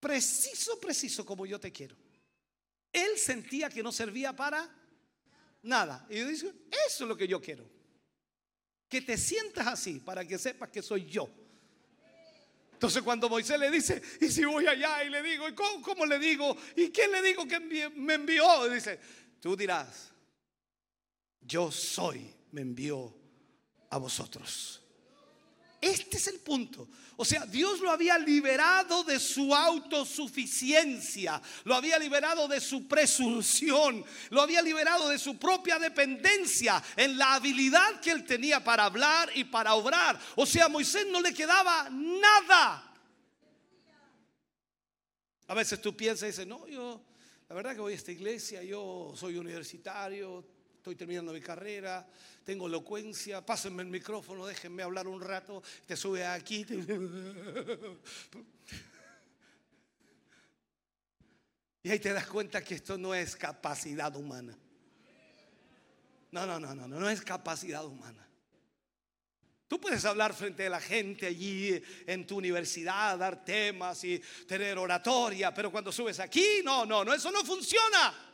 Preciso, 0.00 0.78
preciso 0.78 1.24
como 1.24 1.44
yo 1.44 1.58
te 1.58 1.72
quiero. 1.72 1.96
Él 2.92 3.18
sentía 3.18 3.68
que 3.68 3.82
no 3.82 3.90
servía 3.90 4.34
para 4.34 4.68
nada. 5.62 6.06
Y 6.08 6.18
yo 6.18 6.28
dice, 6.28 6.46
eso 6.86 7.04
es 7.04 7.08
lo 7.08 7.16
que 7.16 7.26
yo 7.26 7.40
quiero. 7.40 7.68
Que 8.88 9.02
te 9.02 9.18
sientas 9.18 9.66
así 9.66 10.00
para 10.00 10.24
que 10.26 10.38
sepas 10.38 10.70
que 10.70 10.82
soy 10.82 11.06
yo. 11.06 11.28
Entonces 12.72 13.02
cuando 13.02 13.28
Moisés 13.28 13.58
le 13.58 13.70
dice, 13.70 14.00
y 14.20 14.28
si 14.28 14.44
voy 14.44 14.66
allá 14.66 15.02
y 15.04 15.10
le 15.10 15.22
digo, 15.22 15.48
¿y 15.48 15.54
cómo, 15.54 16.06
le 16.06 16.18
digo? 16.18 16.56
¿Y 16.76 16.90
quién 16.90 17.10
le 17.10 17.22
digo 17.22 17.46
que 17.48 17.58
me 17.60 18.14
envió? 18.14 18.68
Dice, 18.68 19.00
tú 19.40 19.56
dirás, 19.56 20.12
yo 21.40 21.72
soy, 21.72 22.30
me 22.52 22.60
envió 22.60 23.23
a 23.94 23.98
vosotros. 23.98 24.80
Este 25.80 26.16
es 26.16 26.26
el 26.28 26.40
punto. 26.40 26.88
O 27.16 27.24
sea, 27.24 27.46
Dios 27.46 27.78
lo 27.80 27.90
había 27.90 28.18
liberado 28.18 29.04
de 29.04 29.20
su 29.20 29.54
autosuficiencia, 29.54 31.40
lo 31.64 31.74
había 31.74 31.98
liberado 31.98 32.48
de 32.48 32.60
su 32.60 32.88
presunción, 32.88 34.04
lo 34.30 34.40
había 34.40 34.62
liberado 34.62 35.08
de 35.08 35.18
su 35.18 35.38
propia 35.38 35.78
dependencia 35.78 36.82
en 36.96 37.16
la 37.16 37.34
habilidad 37.34 38.00
que 38.00 38.10
él 38.10 38.24
tenía 38.24 38.64
para 38.64 38.86
hablar 38.86 39.30
y 39.34 39.44
para 39.44 39.74
obrar. 39.74 40.18
O 40.34 40.46
sea, 40.46 40.64
a 40.64 40.68
Moisés 40.68 41.06
no 41.08 41.20
le 41.20 41.32
quedaba 41.32 41.88
nada. 41.90 42.92
A 45.46 45.54
veces 45.54 45.80
tú 45.80 45.94
piensas 45.94 46.24
y 46.24 46.32
dices, 46.32 46.46
no, 46.46 46.66
yo, 46.66 47.00
la 47.48 47.54
verdad 47.54 47.74
que 47.74 47.80
voy 47.80 47.92
a 47.92 47.96
esta 47.96 48.10
iglesia, 48.10 48.62
yo 48.64 49.12
soy 49.14 49.36
universitario, 49.36 50.44
estoy 50.78 50.96
terminando 50.96 51.32
mi 51.32 51.40
carrera, 51.40 52.06
tengo 52.44 52.66
elocuencia, 52.66 53.44
pásenme 53.44 53.82
el 53.82 53.88
micrófono, 53.88 54.46
déjenme 54.46 54.82
hablar 54.82 55.08
un 55.08 55.20
rato, 55.20 55.62
te 55.86 55.96
sube 55.96 56.24
aquí. 56.26 56.66
Y 61.82 61.90
ahí 61.90 61.98
te 61.98 62.12
das 62.14 62.26
cuenta 62.26 62.64
que 62.64 62.76
esto 62.76 62.96
no 62.96 63.14
es 63.14 63.36
capacidad 63.36 64.16
humana. 64.16 64.56
No, 66.30 66.46
no, 66.46 66.58
no, 66.58 66.74
no, 66.74 66.88
no, 66.88 66.98
no 66.98 67.10
es 67.10 67.20
capacidad 67.20 67.84
humana. 67.84 68.26
Tú 69.68 69.80
puedes 69.80 70.04
hablar 70.04 70.34
frente 70.34 70.66
a 70.66 70.70
la 70.70 70.80
gente 70.80 71.26
allí 71.26 71.82
en 72.06 72.26
tu 72.26 72.36
universidad, 72.38 73.18
dar 73.18 73.44
temas 73.44 74.02
y 74.04 74.18
tener 74.46 74.78
oratoria, 74.78 75.52
pero 75.52 75.70
cuando 75.70 75.92
subes 75.92 76.20
aquí, 76.20 76.60
no, 76.64 76.86
no, 76.86 77.04
no, 77.04 77.12
eso 77.12 77.30
no 77.30 77.44
funciona. 77.44 78.33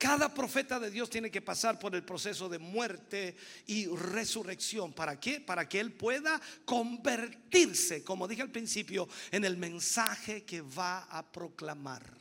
Cada 0.00 0.32
profeta 0.32 0.80
de 0.80 0.90
Dios 0.90 1.10
tiene 1.10 1.30
que 1.30 1.42
pasar 1.42 1.78
por 1.78 1.94
el 1.94 2.02
proceso 2.02 2.48
de 2.48 2.58
muerte 2.58 3.36
y 3.66 3.86
resurrección. 3.86 4.94
¿Para 4.94 5.20
qué? 5.20 5.42
Para 5.42 5.68
que 5.68 5.78
Él 5.78 5.92
pueda 5.92 6.40
convertirse, 6.64 8.02
como 8.02 8.26
dije 8.26 8.40
al 8.40 8.50
principio, 8.50 9.06
en 9.30 9.44
el 9.44 9.58
mensaje 9.58 10.42
que 10.46 10.62
va 10.62 11.00
a 11.00 11.30
proclamar. 11.30 12.16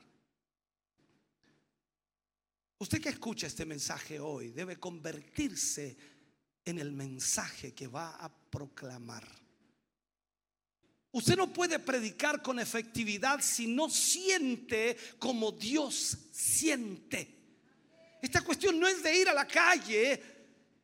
Usted 2.79 3.01
que 3.01 3.07
escucha 3.07 3.47
este 3.47 3.65
mensaje 3.65 4.19
hoy 4.19 4.49
debe 4.49 4.75
convertirse 4.75 5.95
en 6.65 6.79
el 6.79 6.91
mensaje 6.91 7.73
que 7.73 7.87
va 7.87 8.17
a 8.17 8.27
proclamar. 8.27 9.25
Usted 11.13 11.37
no 11.37 11.53
puede 11.53 11.79
predicar 11.79 12.41
con 12.41 12.59
efectividad 12.59 13.39
si 13.41 13.67
no 13.67 13.89
siente 13.89 14.97
como 15.17 15.53
Dios 15.53 16.17
siente. 16.33 17.38
Esta 18.21 18.41
cuestión 18.41 18.79
no 18.79 18.87
es 18.87 19.01
de 19.01 19.17
ir 19.17 19.29
a 19.29 19.33
la 19.33 19.47
calle 19.47 20.21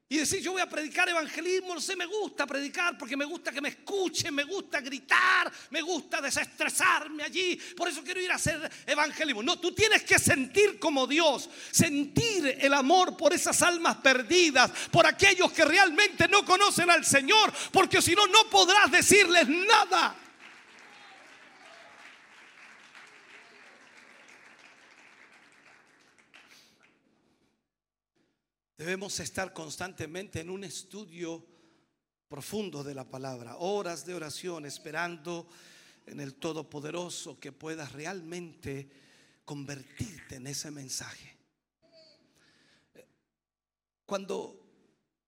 y 0.07 0.17
decir, 0.17 0.39
yo 0.39 0.51
voy 0.51 0.61
a 0.61 0.69
predicar 0.69 1.09
evangelismo, 1.09 1.73
no 1.73 1.81
sé, 1.81 1.95
me 1.95 2.05
gusta 2.05 2.45
predicar 2.45 2.95
porque 2.95 3.17
me 3.17 3.25
gusta 3.25 3.51
que 3.51 3.59
me 3.59 3.69
escuchen, 3.69 4.35
me 4.35 4.43
gusta 4.43 4.79
gritar, 4.79 5.51
me 5.71 5.81
gusta 5.81 6.21
desestresarme 6.21 7.23
allí, 7.23 7.59
por 7.75 7.89
eso 7.89 8.03
quiero 8.03 8.21
ir 8.21 8.31
a 8.31 8.35
hacer 8.35 8.71
evangelismo. 8.85 9.41
No, 9.41 9.59
tú 9.59 9.73
tienes 9.73 10.03
que 10.03 10.19
sentir 10.19 10.77
como 10.77 11.07
Dios, 11.07 11.49
sentir 11.71 12.59
el 12.61 12.73
amor 12.75 13.17
por 13.17 13.33
esas 13.33 13.59
almas 13.63 13.97
perdidas, 13.97 14.71
por 14.91 15.07
aquellos 15.07 15.51
que 15.51 15.65
realmente 15.65 16.27
no 16.27 16.45
conocen 16.45 16.91
al 16.91 17.03
Señor, 17.03 17.51
porque 17.71 17.99
si 17.99 18.13
no, 18.13 18.27
no 18.27 18.47
podrás 18.51 18.91
decirles 18.91 19.47
nada. 19.47 20.15
Debemos 28.77 29.19
estar 29.21 29.53
constantemente 29.53 30.41
en 30.41 30.49
un 30.49 30.65
estudio 30.65 31.45
profundo 32.27 32.83
de 32.83 32.93
la 32.93 33.09
palabra, 33.09 33.55
horas 33.57 34.05
de 34.05 34.13
oración, 34.13 34.65
esperando 34.65 35.47
en 36.05 36.19
el 36.19 36.35
Todopoderoso 36.35 37.39
que 37.39 37.53
puedas 37.53 37.93
realmente 37.93 38.89
convertirte 39.45 40.35
en 40.35 40.47
ese 40.47 40.71
mensaje. 40.71 41.37
Cuando, 44.05 44.59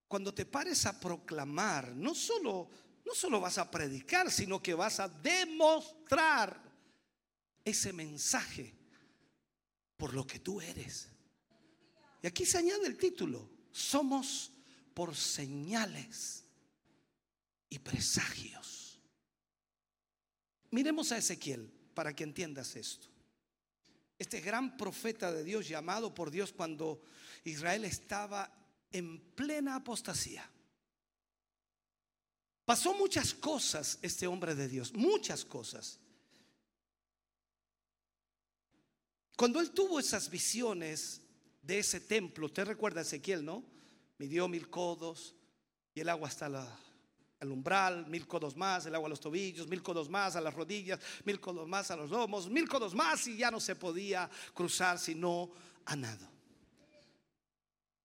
cuando 0.10 0.34
te 0.34 0.46
pares 0.46 0.86
a 0.86 1.00
proclamar, 1.00 1.96
no 1.96 2.14
solo, 2.14 2.70
no 3.06 3.16
solo 3.16 3.40
vas 3.40 3.58
a 3.58 3.72
predicar, 3.72 4.30
sino 4.30 4.62
que 4.62 4.74
vas 4.74 5.00
a 5.00 5.08
demostrar 5.08 6.62
ese 7.64 7.94
mensaje 7.94 8.76
por 9.96 10.14
lo 10.14 10.28
que 10.28 10.40
tú 10.40 10.60
eres. 10.60 11.10
Y 12.22 12.28
aquí 12.28 12.46
se 12.46 12.58
añade 12.58 12.88
el 12.88 12.98
título, 12.98 13.50
somos 13.72 14.52
por 14.94 15.16
señales 15.16 16.44
y 17.70 17.80
presagios. 17.80 19.00
Miremos 20.72 21.12
a 21.12 21.18
Ezequiel 21.18 21.72
para 21.94 22.16
que 22.16 22.24
entiendas 22.24 22.76
esto. 22.76 23.08
Este 24.20 24.42
gran 24.42 24.78
profeta 24.78 25.32
de 25.32 25.44
Dios 25.44 25.68
llamado 25.68 26.14
por 26.14 26.32
Dios 26.32 26.52
cuando 26.52 27.02
Israel 27.44 27.86
estaba 27.86 28.52
en 28.92 29.20
plena 29.36 29.76
apostasía. 29.76 30.50
Pasó 32.66 32.94
muchas 32.96 33.34
cosas 33.34 34.00
este 34.02 34.28
hombre 34.28 34.56
de 34.56 34.68
Dios, 34.68 34.94
muchas 34.94 35.46
cosas. 35.46 36.00
Cuando 39.38 39.60
él 39.60 39.72
tuvo 39.72 40.00
esas 40.00 40.30
visiones, 40.30 41.22
de 41.68 41.80
ese 41.80 42.00
templo. 42.00 42.46
Usted 42.46 42.66
recuerda 42.66 43.02
Ezequiel, 43.02 43.44
¿no? 43.44 43.64
Midió 44.18 44.48
mil 44.48 44.70
codos 44.70 45.36
y 45.94 46.00
el 46.00 46.08
agua 46.10 46.30
hasta 46.30 46.48
el 47.42 47.52
umbral, 47.52 48.08
mil 48.08 48.26
codos 48.26 48.56
más, 48.56 48.86
el 48.86 48.96
agua 48.96 49.08
a 49.08 49.10
los 49.10 49.20
tobillos, 49.20 49.68
mil 49.68 49.84
codos 49.84 50.10
más 50.10 50.38
a 50.38 50.42
las 50.42 50.54
rodillas, 50.54 51.00
mil 51.26 51.42
codos 51.42 51.68
más 51.68 51.92
a 51.92 51.98
los 51.98 52.10
lomos, 52.10 52.50
mil 52.50 52.70
codos 52.70 52.96
más 52.96 53.28
y 53.28 53.36
ya 53.36 53.52
no 53.52 53.60
se 53.60 53.76
podía 53.76 54.30
cruzar 54.54 54.98
sino 54.98 55.52
a 55.86 55.96
nado. 55.96 56.28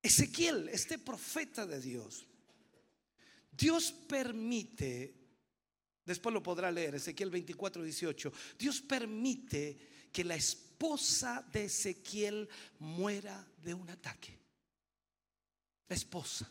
Ezequiel, 0.03 0.69
este 0.69 0.99
profeta 0.99 1.65
de 1.65 1.81
Dios, 1.81 2.27
Dios 3.53 3.93
permite, 3.93 5.15
después 6.05 6.33
lo 6.33 6.43
podrá 6.43 6.73
leer, 6.73 6.97
Ezequiel 6.97 7.31
24, 7.31 7.85
18, 7.85 8.33
Dios 8.59 8.81
permite 8.81 9.79
que 10.13 10.25
la 10.25 10.35
esposa 10.35 11.47
de 11.53 11.67
Ezequiel 11.67 12.49
muera 12.81 13.47
de 13.63 13.75
un 13.75 13.89
ataque. 13.91 14.39
La 15.89 15.97
esposa. 15.97 16.51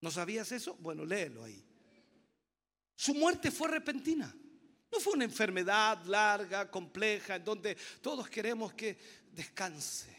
¿No 0.00 0.10
sabías 0.10 0.52
eso? 0.52 0.76
Bueno, 0.76 1.04
léelo 1.04 1.44
ahí. 1.44 1.64
Su 2.94 3.14
muerte 3.14 3.50
fue 3.50 3.68
repentina. 3.68 4.34
No 4.90 5.00
fue 5.00 5.12
una 5.14 5.24
enfermedad 5.24 6.02
larga, 6.04 6.70
compleja, 6.70 7.36
en 7.36 7.44
donde 7.44 7.76
todos 8.00 8.28
queremos 8.28 8.72
que 8.72 8.98
descanse. 9.32 10.16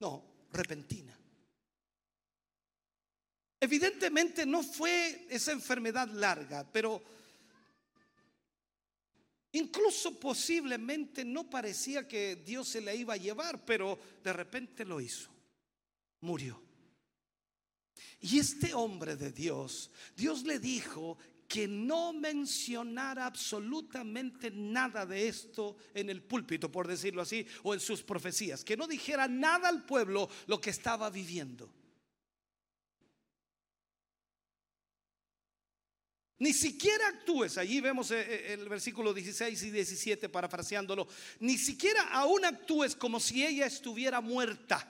No, 0.00 0.24
repentina. 0.52 1.16
Evidentemente 3.60 4.46
no 4.46 4.62
fue 4.62 5.26
esa 5.28 5.52
enfermedad 5.52 6.08
larga, 6.08 6.66
pero 6.72 7.02
Incluso 9.52 10.18
posiblemente 10.18 11.24
no 11.24 11.48
parecía 11.48 12.06
que 12.06 12.36
Dios 12.36 12.68
se 12.68 12.80
la 12.80 12.94
iba 12.94 13.14
a 13.14 13.18
llevar, 13.18 13.64
pero 13.64 13.98
de 14.22 14.32
repente 14.32 14.84
lo 14.84 15.00
hizo. 15.00 15.30
Murió. 16.20 16.62
Y 18.20 18.38
este 18.38 18.74
hombre 18.74 19.16
de 19.16 19.32
Dios, 19.32 19.90
Dios 20.16 20.42
le 20.42 20.58
dijo 20.58 21.16
que 21.46 21.66
no 21.66 22.12
mencionara 22.12 23.24
absolutamente 23.24 24.50
nada 24.50 25.06
de 25.06 25.28
esto 25.28 25.76
en 25.94 26.10
el 26.10 26.22
púlpito, 26.22 26.70
por 26.70 26.86
decirlo 26.86 27.22
así, 27.22 27.46
o 27.62 27.72
en 27.72 27.80
sus 27.80 28.02
profecías, 28.02 28.62
que 28.62 28.76
no 28.76 28.86
dijera 28.86 29.26
nada 29.28 29.68
al 29.68 29.86
pueblo 29.86 30.28
lo 30.46 30.60
que 30.60 30.70
estaba 30.70 31.08
viviendo. 31.08 31.72
Ni 36.40 36.52
siquiera 36.52 37.08
actúes, 37.08 37.58
allí 37.58 37.80
vemos 37.80 38.12
eh, 38.12 38.20
eh, 38.20 38.52
el 38.52 38.68
versículo 38.68 39.12
16 39.12 39.60
y 39.60 39.70
17 39.70 40.28
parafraseándolo, 40.28 41.08
ni 41.40 41.58
siquiera 41.58 42.02
aún 42.12 42.44
actúes 42.44 42.94
como 42.94 43.18
si 43.18 43.44
ella 43.44 43.66
estuviera 43.66 44.20
muerta. 44.20 44.88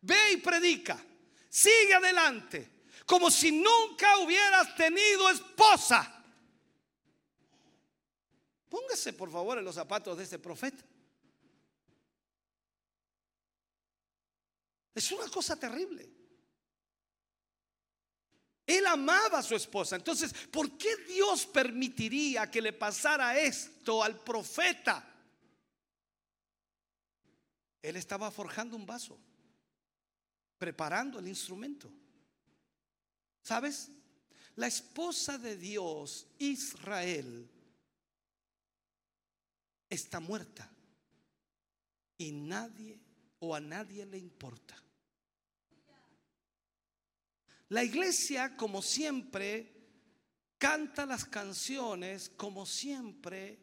Ve 0.00 0.32
y 0.32 0.36
predica, 0.38 1.02
sigue 1.50 1.94
adelante, 1.94 2.84
como 3.04 3.30
si 3.30 3.52
nunca 3.52 4.18
hubieras 4.18 4.74
tenido 4.74 5.28
esposa. 5.28 6.24
Póngase 8.70 9.12
por 9.12 9.30
favor 9.30 9.58
en 9.58 9.64
los 9.64 9.74
zapatos 9.74 10.16
de 10.16 10.24
este 10.24 10.38
profeta. 10.38 10.82
Es 14.94 15.12
una 15.12 15.28
cosa 15.28 15.56
terrible. 15.56 16.13
Él 18.66 18.86
amaba 18.86 19.38
a 19.38 19.42
su 19.42 19.54
esposa. 19.54 19.96
Entonces, 19.96 20.32
¿por 20.50 20.76
qué 20.78 20.96
Dios 21.08 21.46
permitiría 21.46 22.50
que 22.50 22.62
le 22.62 22.72
pasara 22.72 23.38
esto 23.38 24.02
al 24.02 24.18
profeta? 24.20 25.04
Él 27.82 27.96
estaba 27.96 28.30
forjando 28.30 28.76
un 28.76 28.86
vaso, 28.86 29.18
preparando 30.56 31.18
el 31.18 31.28
instrumento. 31.28 31.92
¿Sabes? 33.42 33.90
La 34.56 34.66
esposa 34.66 35.36
de 35.36 35.56
Dios, 35.58 36.26
Israel, 36.38 37.50
está 39.90 40.20
muerta 40.20 40.70
y 42.16 42.32
nadie 42.32 42.98
o 43.40 43.54
a 43.54 43.60
nadie 43.60 44.06
le 44.06 44.16
importa. 44.16 44.83
La 47.68 47.82
iglesia, 47.82 48.56
como 48.56 48.82
siempre, 48.82 49.74
canta 50.58 51.06
las 51.06 51.24
canciones 51.24 52.30
como 52.30 52.66
siempre, 52.66 53.58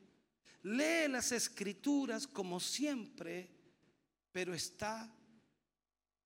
lee 0.63 1.07
las 1.07 1.31
escrituras 1.31 2.27
como 2.27 2.59
siempre, 2.59 3.49
pero 4.31 4.53
está 4.53 5.11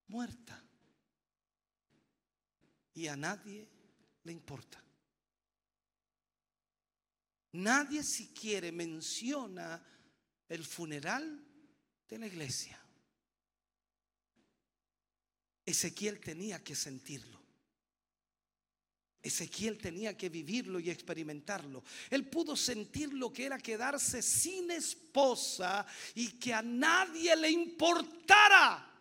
muerta. 0.08 0.62
Y 2.94 3.08
a 3.08 3.16
nadie 3.16 3.68
le 4.24 4.32
importa. 4.32 4.82
Nadie 7.54 8.04
siquiera 8.04 8.70
menciona 8.72 9.82
el 10.50 10.66
funeral 10.66 11.42
de 12.08 12.18
la 12.18 12.28
iglesia. 12.28 12.80
Ezequiel 15.66 16.20
tenía 16.20 16.64
que 16.64 16.76
sentirlo. 16.76 17.35
Ezequiel 19.26 19.80
tenía 19.80 20.16
que 20.16 20.30
vivirlo 20.30 20.80
y 20.80 20.92
experimentarlo. 20.92 21.84
Él 22.12 22.30
pudo 22.30 22.56
sentir 22.56 23.12
lo 23.12 23.34
que 23.34 23.46
era 23.46 23.58
quedarse 23.58 24.22
sin 24.22 24.70
esposa 24.70 25.84
y 26.14 26.34
que 26.34 26.54
a 26.54 26.62
nadie 26.62 27.36
le 27.36 27.50
importara. 27.50 28.92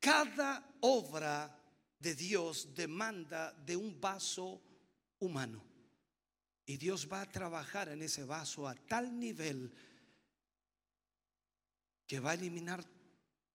Cada 0.00 0.76
obra 0.80 1.54
de 1.98 2.14
Dios 2.14 2.74
demanda 2.74 3.52
de 3.52 3.76
un 3.76 4.00
vaso 4.00 4.62
humano. 5.18 5.62
Y 6.64 6.78
Dios 6.78 7.06
va 7.10 7.20
a 7.20 7.30
trabajar 7.30 7.90
en 7.90 8.00
ese 8.00 8.24
vaso 8.24 8.66
a 8.66 8.74
tal 8.74 9.18
nivel 9.18 9.70
que 12.12 12.20
va 12.20 12.32
a 12.32 12.34
eliminar 12.34 12.84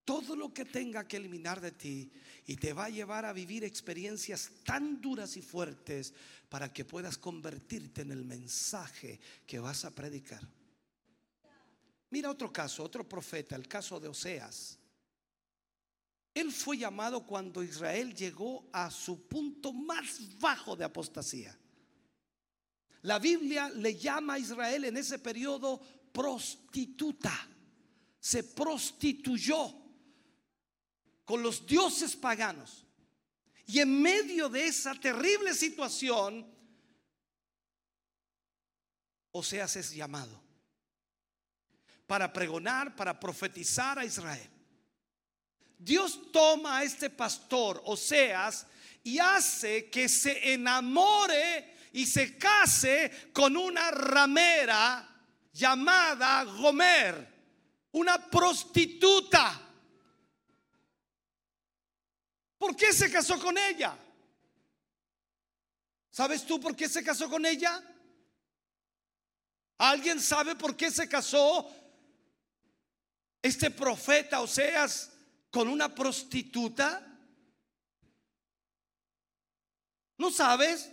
todo 0.03 0.35
lo 0.35 0.51
que 0.51 0.65
tenga 0.65 1.07
que 1.07 1.17
eliminar 1.17 1.61
de 1.61 1.73
ti 1.73 2.11
y 2.47 2.55
te 2.55 2.73
va 2.73 2.85
a 2.85 2.89
llevar 2.89 3.23
a 3.23 3.31
vivir 3.31 3.63
experiencias 3.63 4.49
tan 4.63 4.99
duras 4.99 5.37
y 5.37 5.43
fuertes 5.43 6.11
para 6.49 6.73
que 6.73 6.83
puedas 6.83 7.19
convertirte 7.19 8.01
en 8.01 8.11
el 8.11 8.25
mensaje 8.25 9.19
que 9.45 9.59
vas 9.59 9.85
a 9.85 9.93
predicar. 9.93 10.41
Mira 12.09 12.31
otro 12.31 12.51
caso, 12.51 12.83
otro 12.83 13.07
profeta, 13.07 13.55
el 13.55 13.67
caso 13.67 13.99
de 13.99 14.07
Oseas. 14.07 14.79
Él 16.33 16.51
fue 16.51 16.79
llamado 16.79 17.27
cuando 17.27 17.61
Israel 17.61 18.15
llegó 18.15 18.67
a 18.73 18.89
su 18.89 19.27
punto 19.27 19.71
más 19.71 20.19
bajo 20.39 20.75
de 20.75 20.83
apostasía. 20.83 21.55
La 23.03 23.19
Biblia 23.19 23.69
le 23.69 23.95
llama 23.95 24.33
a 24.33 24.39
Israel 24.39 24.85
en 24.85 24.97
ese 24.97 25.19
periodo 25.19 25.79
prostituta. 26.11 27.49
Se 28.19 28.43
prostituyó 28.43 29.73
con 31.25 31.41
los 31.41 31.65
dioses 31.65 32.15
paganos. 32.15 32.85
Y 33.65 33.79
en 33.79 34.01
medio 34.01 34.47
de 34.47 34.65
esa 34.65 34.95
terrible 34.95 35.53
situación, 35.53 36.45
Oseas 39.31 39.75
es 39.75 39.91
llamado 39.93 40.41
para 42.07 42.31
pregonar, 42.31 42.95
para 42.95 43.19
profetizar 43.19 43.99
a 43.99 44.05
Israel. 44.05 44.49
Dios 45.77 46.31
toma 46.31 46.77
a 46.77 46.83
este 46.83 47.09
pastor, 47.09 47.81
Oseas, 47.85 48.65
y 49.03 49.19
hace 49.19 49.89
que 49.89 50.09
se 50.09 50.53
enamore 50.53 51.75
y 51.93 52.05
se 52.05 52.37
case 52.37 53.29
con 53.31 53.55
una 53.55 53.91
ramera 53.91 55.07
llamada 55.53 56.43
Gomer, 56.43 57.36
una 57.97 58.29
prostituta. 58.29 59.61
¿Por 62.57 62.75
qué 62.75 62.93
se 62.93 63.11
casó 63.11 63.39
con 63.39 63.57
ella? 63.57 63.97
¿Sabes 66.09 66.45
tú 66.45 66.59
por 66.59 66.75
qué 66.75 66.87
se 66.89 67.03
casó 67.03 67.29
con 67.29 67.45
ella? 67.45 67.83
¿Alguien 69.77 70.19
sabe 70.19 70.55
por 70.55 70.75
qué 70.75 70.89
se 70.89 71.07
casó 71.07 71.69
este 73.41 73.69
profeta 73.69 74.41
Oseas 74.41 75.11
con 75.51 75.67
una 75.67 75.93
prostituta? 75.93 77.03
¿No 80.17 80.31
sabes? 80.31 80.91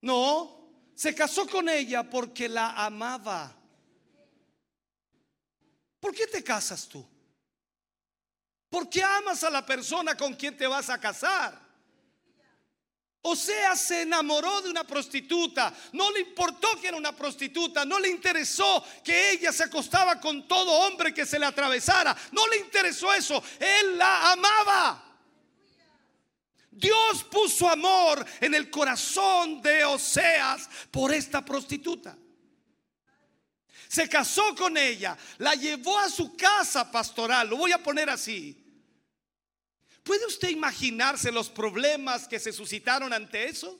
No, 0.00 0.64
se 0.94 1.14
casó 1.14 1.46
con 1.46 1.68
ella 1.68 2.08
porque 2.08 2.48
la 2.48 2.72
amaba. 2.84 3.63
¿Por 6.04 6.14
qué 6.14 6.26
te 6.26 6.44
casas 6.44 6.86
tú? 6.86 7.02
¿Por 8.68 8.90
qué 8.90 9.02
amas 9.02 9.42
a 9.42 9.48
la 9.48 9.64
persona 9.64 10.14
con 10.14 10.34
quien 10.34 10.54
te 10.54 10.66
vas 10.66 10.90
a 10.90 11.00
casar? 11.00 11.58
O 13.22 13.34
se 13.34 14.02
enamoró 14.02 14.60
de 14.60 14.68
una 14.68 14.86
prostituta. 14.86 15.72
No 15.92 16.10
le 16.10 16.20
importó 16.20 16.78
que 16.78 16.88
era 16.88 16.98
una 16.98 17.16
prostituta. 17.16 17.86
No 17.86 17.98
le 17.98 18.10
interesó 18.10 18.84
que 19.02 19.30
ella 19.30 19.50
se 19.50 19.64
acostaba 19.64 20.20
con 20.20 20.46
todo 20.46 20.70
hombre 20.86 21.14
que 21.14 21.24
se 21.24 21.38
le 21.38 21.46
atravesara. 21.46 22.14
No 22.32 22.46
le 22.48 22.58
interesó 22.58 23.10
eso. 23.14 23.42
Él 23.58 23.96
la 23.96 24.32
amaba. 24.32 25.18
Dios 26.70 27.24
puso 27.30 27.66
amor 27.66 28.22
en 28.42 28.54
el 28.54 28.68
corazón 28.68 29.62
de 29.62 29.86
Oseas 29.86 30.68
por 30.90 31.14
esta 31.14 31.42
prostituta. 31.42 32.14
Se 33.94 34.08
casó 34.08 34.56
con 34.56 34.76
ella, 34.76 35.16
la 35.38 35.54
llevó 35.54 35.96
a 36.00 36.10
su 36.10 36.36
casa 36.36 36.90
pastoral. 36.90 37.48
Lo 37.48 37.58
voy 37.58 37.70
a 37.70 37.80
poner 37.80 38.10
así. 38.10 38.60
¿Puede 40.02 40.26
usted 40.26 40.48
imaginarse 40.48 41.30
los 41.30 41.48
problemas 41.48 42.26
que 42.26 42.40
se 42.40 42.52
suscitaron 42.52 43.12
ante 43.12 43.44
eso? 43.44 43.78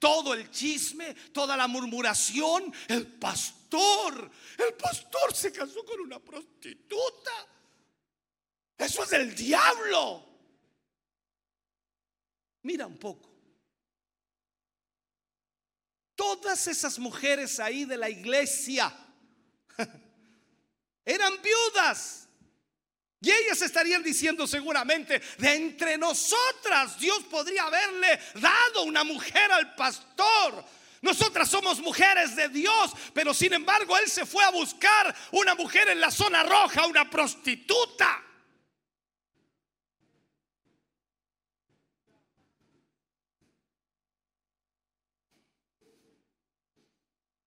Todo 0.00 0.34
el 0.34 0.50
chisme, 0.50 1.14
toda 1.32 1.56
la 1.56 1.68
murmuración, 1.68 2.74
el 2.88 3.06
pastor, 3.06 4.28
el 4.58 4.74
pastor 4.74 5.32
se 5.32 5.52
casó 5.52 5.84
con 5.84 6.00
una 6.00 6.18
prostituta. 6.18 7.46
Eso 8.76 9.04
es 9.04 9.10
del 9.10 9.32
diablo. 9.32 10.26
Mira 12.62 12.88
un 12.88 12.98
poco. 12.98 13.30
Todas 16.16 16.66
esas 16.66 16.98
mujeres 16.98 17.60
ahí 17.60 17.84
de 17.84 17.96
la 17.96 18.10
iglesia 18.10 19.05
eran 21.06 21.40
viudas. 21.40 22.28
Y 23.20 23.30
ellas 23.30 23.62
estarían 23.62 24.02
diciendo 24.02 24.46
seguramente, 24.46 25.22
de 25.38 25.54
entre 25.54 25.96
nosotras 25.96 26.98
Dios 26.98 27.24
podría 27.24 27.64
haberle 27.64 28.20
dado 28.34 28.82
una 28.82 29.04
mujer 29.04 29.50
al 29.50 29.74
pastor. 29.74 30.64
Nosotras 31.00 31.48
somos 31.48 31.78
mujeres 31.80 32.36
de 32.36 32.48
Dios, 32.48 32.92
pero 33.14 33.32
sin 33.32 33.52
embargo 33.52 33.96
Él 33.96 34.10
se 34.10 34.26
fue 34.26 34.44
a 34.44 34.50
buscar 34.50 35.14
una 35.30 35.54
mujer 35.54 35.88
en 35.88 36.00
la 36.00 36.10
zona 36.10 36.42
roja, 36.42 36.86
una 36.86 37.08
prostituta. 37.08 38.22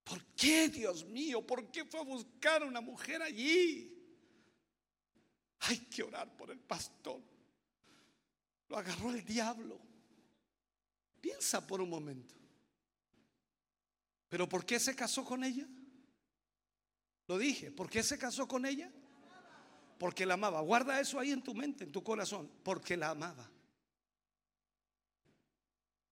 ¿Por 0.04 0.24
qué, 0.40 0.70
Dios 0.70 1.06
mío? 1.06 1.46
¿Por 1.46 1.70
qué 1.70 1.84
fue 1.84 2.00
a 2.00 2.04
buscar 2.04 2.64
una 2.64 2.80
mujer 2.80 3.22
allí? 3.22 3.94
Hay 5.60 5.78
que 5.80 6.04
orar 6.04 6.36
por 6.38 6.50
el 6.50 6.60
pastor. 6.60 7.22
Lo 8.70 8.78
agarró 8.78 9.10
el 9.12 9.26
diablo. 9.26 9.78
Piensa 11.20 11.66
por 11.68 11.82
un 11.82 11.90
momento. 11.90 12.36
¿Pero 14.30 14.48
por 14.48 14.66
qué 14.66 14.80
se 14.80 14.96
casó 14.96 15.26
con 15.26 15.44
ella? 15.44 15.68
Lo 17.28 17.38
dije, 17.38 17.72
¿por 17.72 17.90
qué 17.90 18.02
se 18.02 18.18
casó 18.18 18.48
con 18.48 18.66
ella? 18.66 18.90
Porque 19.98 20.26
la 20.26 20.36
amaba. 20.36 20.62
Guarda 20.62 21.02
eso 21.02 21.20
ahí 21.20 21.32
en 21.32 21.44
tu 21.44 21.54
mente, 21.54 21.84
en 21.84 21.92
tu 21.92 22.02
corazón. 22.02 22.50
Porque 22.64 22.96
la 22.96 23.10
amaba. 23.10 23.52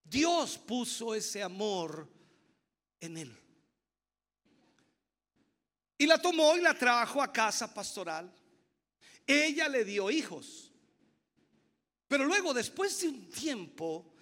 Dios 0.04 0.58
puso 0.58 1.14
ese 1.14 1.42
amor 1.42 2.06
en 3.00 3.16
él. 3.16 3.47
Y 5.98 6.06
la 6.06 6.22
tomó 6.22 6.56
y 6.56 6.60
la 6.60 6.74
trajo 6.74 7.20
a 7.20 7.32
casa 7.32 7.72
pastoral 7.74 8.32
ella 9.28 9.68
le 9.68 9.84
dio 9.84 10.10
hijos. 10.10 10.72
Pero 12.08 12.24
luego, 12.24 12.54
después 12.54 12.98
de 13.02 13.08
un 13.08 13.28
tiempo, 13.30 14.14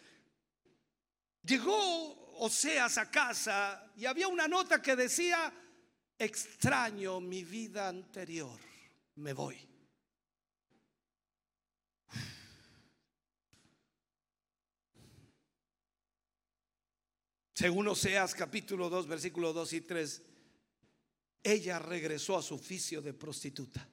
llegó 1.43 2.27
Oseas 2.39 2.99
a 2.99 3.11
casa 3.11 3.93
y 3.97 4.05
había 4.05 4.29
una 4.29 4.49
nota 4.49 4.83
que 4.83 4.97
decía, 4.97 5.51
extraño 6.19 7.21
mi 7.21 7.45
vida 7.45 7.89
anterior, 7.89 8.59
me 9.15 9.33
voy. 9.33 9.57
Según 17.55 17.89
Oseas 17.89 18.35
capítulo 18.35 18.91
2, 18.91 19.07
versículo 19.07 19.53
2 19.53 19.73
y 19.73 19.81
3, 19.83 20.23
ella 21.47 21.79
regresó 21.79 22.37
a 22.37 22.43
su 22.43 22.57
oficio 22.57 23.01
de 23.01 23.15
prostituta. 23.15 23.89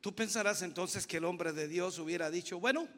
Tú 0.00 0.12
pensarás 0.12 0.62
entonces 0.62 1.06
que 1.06 1.18
el 1.18 1.24
hombre 1.24 1.52
de 1.52 1.68
Dios 1.68 1.98
hubiera 2.00 2.30
dicho, 2.30 2.58
bueno, 2.58 2.88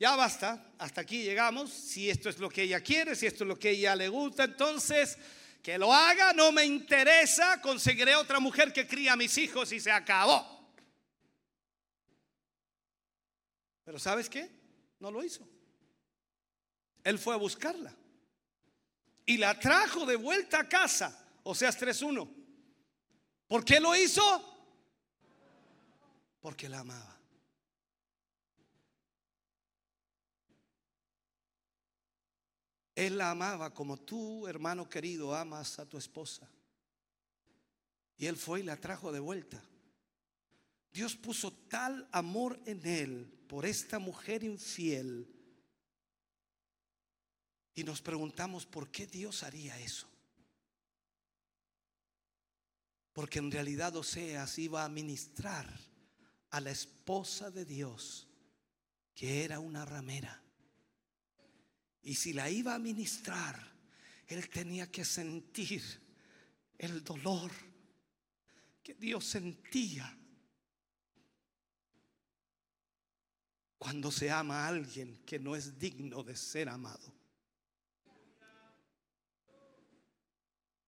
ya 0.00 0.16
basta, 0.16 0.72
hasta 0.78 1.02
aquí 1.02 1.22
llegamos, 1.22 1.70
si 1.70 2.10
esto 2.10 2.28
es 2.28 2.38
lo 2.38 2.48
que 2.48 2.62
ella 2.62 2.80
quiere, 2.80 3.14
si 3.14 3.26
esto 3.26 3.44
es 3.44 3.48
lo 3.48 3.58
que 3.58 3.70
ella 3.70 3.94
le 3.94 4.08
gusta, 4.08 4.44
entonces 4.44 5.16
que 5.62 5.78
lo 5.78 5.94
haga, 5.94 6.32
no 6.32 6.50
me 6.50 6.64
interesa, 6.64 7.60
conseguiré 7.60 8.16
otra 8.16 8.40
mujer 8.40 8.72
que 8.72 8.88
cría 8.88 9.12
a 9.12 9.16
mis 9.16 9.38
hijos 9.38 9.70
y 9.70 9.78
se 9.78 9.92
acabó. 9.92 10.74
Pero 13.84 14.00
¿sabes 14.00 14.28
qué? 14.28 14.50
No 14.98 15.12
lo 15.12 15.22
hizo. 15.22 15.46
Él 17.04 17.20
fue 17.20 17.34
a 17.34 17.38
buscarla. 17.38 17.94
Y 19.26 19.38
la 19.38 19.58
trajo 19.58 20.06
de 20.06 20.16
vuelta 20.16 20.60
a 20.60 20.68
casa. 20.68 21.18
O 21.44 21.54
sea, 21.54 21.70
3-1. 21.70 22.28
¿Por 23.46 23.64
qué 23.64 23.80
lo 23.80 23.94
hizo? 23.94 24.22
Porque 26.40 26.68
la 26.68 26.80
amaba. 26.80 27.18
Él 32.94 33.18
la 33.18 33.30
amaba 33.30 33.72
como 33.72 33.96
tú, 33.96 34.46
hermano 34.46 34.88
querido, 34.88 35.34
amas 35.34 35.78
a 35.78 35.86
tu 35.86 35.96
esposa. 35.96 36.48
Y 38.16 38.26
él 38.26 38.36
fue 38.36 38.60
y 38.60 38.62
la 38.62 38.76
trajo 38.76 39.10
de 39.10 39.20
vuelta. 39.20 39.62
Dios 40.92 41.16
puso 41.16 41.52
tal 41.52 42.06
amor 42.12 42.60
en 42.66 42.86
él 42.86 43.44
por 43.48 43.64
esta 43.64 43.98
mujer 43.98 44.44
infiel. 44.44 45.26
Y 47.74 47.84
nos 47.84 48.02
preguntamos 48.02 48.66
por 48.66 48.90
qué 48.90 49.06
Dios 49.06 49.42
haría 49.42 49.78
eso. 49.78 50.08
Porque 53.12 53.38
en 53.38 53.50
realidad 53.50 53.96
Oseas 53.96 54.58
iba 54.58 54.84
a 54.84 54.88
ministrar 54.88 55.68
a 56.50 56.60
la 56.60 56.70
esposa 56.70 57.50
de 57.50 57.64
Dios, 57.64 58.28
que 59.14 59.44
era 59.44 59.58
una 59.58 59.84
ramera. 59.84 60.42
Y 62.02 62.14
si 62.14 62.32
la 62.32 62.50
iba 62.50 62.74
a 62.74 62.78
ministrar, 62.78 63.72
él 64.26 64.48
tenía 64.48 64.90
que 64.90 65.04
sentir 65.04 65.82
el 66.78 67.04
dolor 67.04 67.50
que 68.82 68.94
Dios 68.94 69.24
sentía 69.24 70.18
cuando 73.78 74.10
se 74.10 74.30
ama 74.30 74.64
a 74.64 74.68
alguien 74.68 75.22
que 75.24 75.38
no 75.38 75.54
es 75.54 75.78
digno 75.78 76.22
de 76.22 76.36
ser 76.36 76.68
amado. 76.68 77.21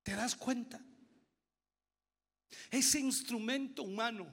¿Te 0.04 0.14
das 0.14 0.36
cuenta? 0.36 0.80
Ese 2.70 3.00
instrumento 3.00 3.82
humano, 3.82 4.26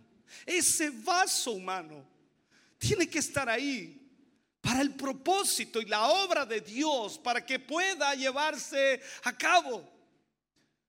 ese 0.45 0.89
vaso 0.89 1.53
humano, 1.53 2.05
tiene 2.77 3.09
que 3.09 3.19
estar 3.19 3.49
ahí 3.49 3.97
para 4.59 4.81
el 4.81 4.93
propósito 4.93 5.81
y 5.81 5.85
la 5.85 6.07
obra 6.07 6.45
de 6.45 6.61
Dios, 6.61 7.17
para 7.17 7.43
que 7.43 7.57
pueda 7.57 8.13
llevarse 8.13 9.01
a 9.23 9.35
cabo. 9.35 9.89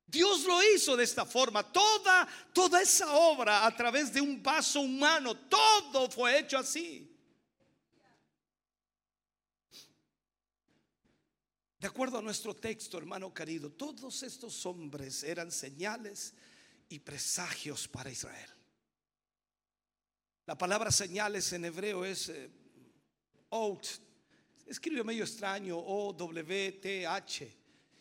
Dios 0.05 0.43
lo 0.45 0.61
hizo 0.75 0.97
de 0.97 1.05
esta 1.05 1.25
forma. 1.25 1.63
Toda, 1.63 2.29
toda 2.53 2.83
esa 2.83 3.13
obra 3.13 3.65
a 3.65 3.75
través 3.75 4.13
de 4.13 4.21
un 4.21 4.43
vaso 4.43 4.81
humano, 4.81 5.35
todo 5.35 6.11
fue 6.11 6.41
hecho 6.41 6.59
así. 6.59 7.12
De 11.83 11.89
acuerdo 11.89 12.17
a 12.17 12.23
nuestro 12.23 12.55
texto, 12.55 12.97
hermano 12.97 13.35
querido, 13.35 13.73
todos 13.73 14.23
estos 14.23 14.65
hombres 14.67 15.25
eran 15.25 15.51
señales 15.51 16.33
y 16.89 17.01
presagios 17.01 17.89
para 17.89 18.09
Israel. 18.09 18.49
La 20.47 20.57
palabra 20.57 20.93
señales 20.93 21.53
en 21.53 21.65
hebreo 21.65 22.05
es 22.05 22.29
eh, 22.29 22.49
out, 23.51 23.85
escribe 24.65 25.03
medio 25.03 25.25
extraño, 25.25 25.77
O-W-T-H, 25.77 27.57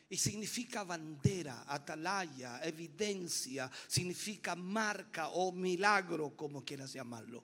y 0.10 0.16
significa 0.16 0.84
bandera, 0.84 1.66
atalaya, 1.68 2.62
evidencia, 2.64 3.68
significa 3.88 4.56
marca 4.56 5.30
o 5.30 5.52
milagro, 5.52 6.38
como 6.38 6.64
quieras 6.64 6.94
llamarlo. 6.94 7.44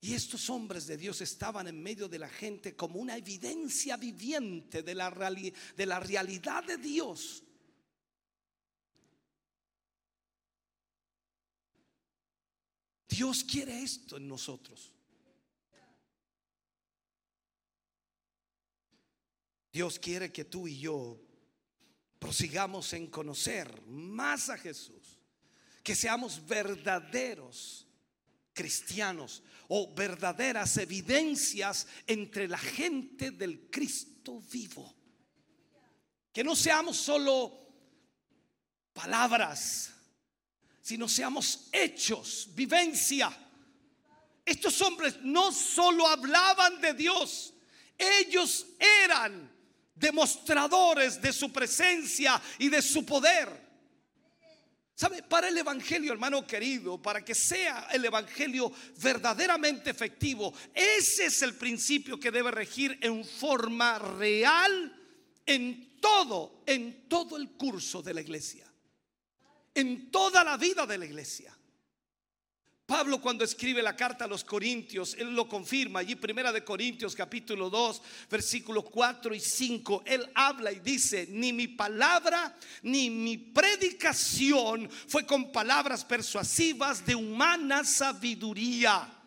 Y 0.00 0.14
estos 0.14 0.48
hombres 0.48 0.86
de 0.86 0.96
Dios 0.96 1.20
estaban 1.20 1.66
en 1.66 1.82
medio 1.82 2.08
de 2.08 2.20
la 2.20 2.28
gente 2.28 2.76
como 2.76 3.00
una 3.00 3.16
evidencia 3.16 3.96
viviente 3.96 4.82
de 4.82 4.94
la, 4.94 5.10
de 5.10 5.86
la 5.86 5.98
realidad 5.98 6.62
de 6.64 6.76
Dios. 6.76 7.42
Dios 13.08 13.42
quiere 13.42 13.82
esto 13.82 14.18
en 14.18 14.28
nosotros. 14.28 14.92
Dios 19.72 19.98
quiere 19.98 20.32
que 20.32 20.44
tú 20.44 20.68
y 20.68 20.78
yo 20.78 21.20
prosigamos 22.20 22.92
en 22.92 23.08
conocer 23.08 23.82
más 23.86 24.48
a 24.48 24.58
Jesús, 24.58 25.18
que 25.82 25.96
seamos 25.96 26.46
verdaderos 26.46 27.87
cristianos 28.58 29.40
o 29.68 29.94
verdaderas 29.94 30.76
evidencias 30.78 31.86
entre 32.08 32.48
la 32.48 32.58
gente 32.58 33.30
del 33.30 33.70
Cristo 33.70 34.40
vivo. 34.40 34.92
Que 36.32 36.42
no 36.42 36.56
seamos 36.56 36.96
solo 36.96 37.56
palabras, 38.92 39.92
sino 40.82 41.08
seamos 41.08 41.68
hechos, 41.70 42.48
vivencia. 42.52 43.30
Estos 44.44 44.82
hombres 44.82 45.18
no 45.22 45.52
solo 45.52 46.08
hablaban 46.08 46.80
de 46.80 46.94
Dios, 46.94 47.54
ellos 47.96 48.66
eran 49.04 49.52
demostradores 49.94 51.22
de 51.22 51.32
su 51.32 51.52
presencia 51.52 52.42
y 52.58 52.68
de 52.68 52.82
su 52.82 53.06
poder. 53.06 53.67
¿Sabe? 54.98 55.22
Para 55.22 55.46
el 55.46 55.56
Evangelio, 55.56 56.12
hermano 56.12 56.44
querido, 56.44 57.00
para 57.00 57.24
que 57.24 57.32
sea 57.32 57.86
el 57.92 58.04
Evangelio 58.04 58.72
verdaderamente 59.00 59.90
efectivo, 59.90 60.52
ese 60.74 61.26
es 61.26 61.40
el 61.42 61.54
principio 61.54 62.18
que 62.18 62.32
debe 62.32 62.50
regir 62.50 62.98
en 63.00 63.24
forma 63.24 64.00
real 64.00 64.92
en 65.46 66.00
todo, 66.00 66.64
en 66.66 67.08
todo 67.08 67.36
el 67.36 67.50
curso 67.50 68.02
de 68.02 68.12
la 68.12 68.22
iglesia, 68.22 68.66
en 69.72 70.10
toda 70.10 70.42
la 70.42 70.56
vida 70.56 70.84
de 70.84 70.98
la 70.98 71.04
iglesia. 71.04 71.56
Pablo 72.88 73.20
cuando 73.20 73.44
escribe 73.44 73.82
la 73.82 73.94
carta 73.94 74.24
a 74.24 74.28
los 74.28 74.42
Corintios, 74.42 75.14
él 75.18 75.34
lo 75.34 75.46
confirma 75.46 76.00
allí, 76.00 76.14
primera 76.14 76.50
de 76.50 76.64
Corintios 76.64 77.14
capítulo 77.14 77.68
2, 77.68 78.00
versículos 78.30 78.84
4 78.90 79.34
y 79.34 79.40
5, 79.40 80.04
él 80.06 80.26
habla 80.34 80.72
y 80.72 80.80
dice, 80.80 81.28
ni 81.28 81.52
mi 81.52 81.68
palabra 81.68 82.56
ni 82.80 83.10
mi 83.10 83.36
predicación 83.36 84.88
fue 85.06 85.26
con 85.26 85.52
palabras 85.52 86.02
persuasivas 86.02 87.04
de 87.04 87.14
humana 87.14 87.84
sabiduría, 87.84 89.17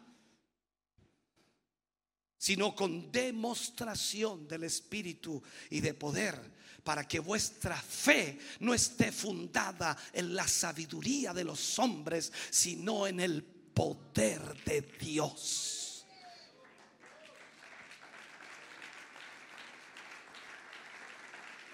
sino 2.42 2.74
con 2.74 3.12
demostración 3.12 4.48
del 4.48 4.64
Espíritu 4.64 5.44
y 5.70 5.80
de 5.80 5.94
poder 5.94 6.42
para 6.84 7.08
que 7.08 7.20
vuestra 7.20 7.80
fe 7.80 8.40
no 8.62 8.74
esté 8.74 9.12
fundada 9.12 9.96
en 10.12 10.34
la 10.34 10.48
sabiduría 10.48 11.36
de 11.36 11.44
los 11.44 11.78
hombres, 11.78 12.34
sino 12.50 13.06
en 13.06 13.20
el 13.20 13.44
poder 13.44 14.42
de 14.64 14.82
Dios. 15.00 16.04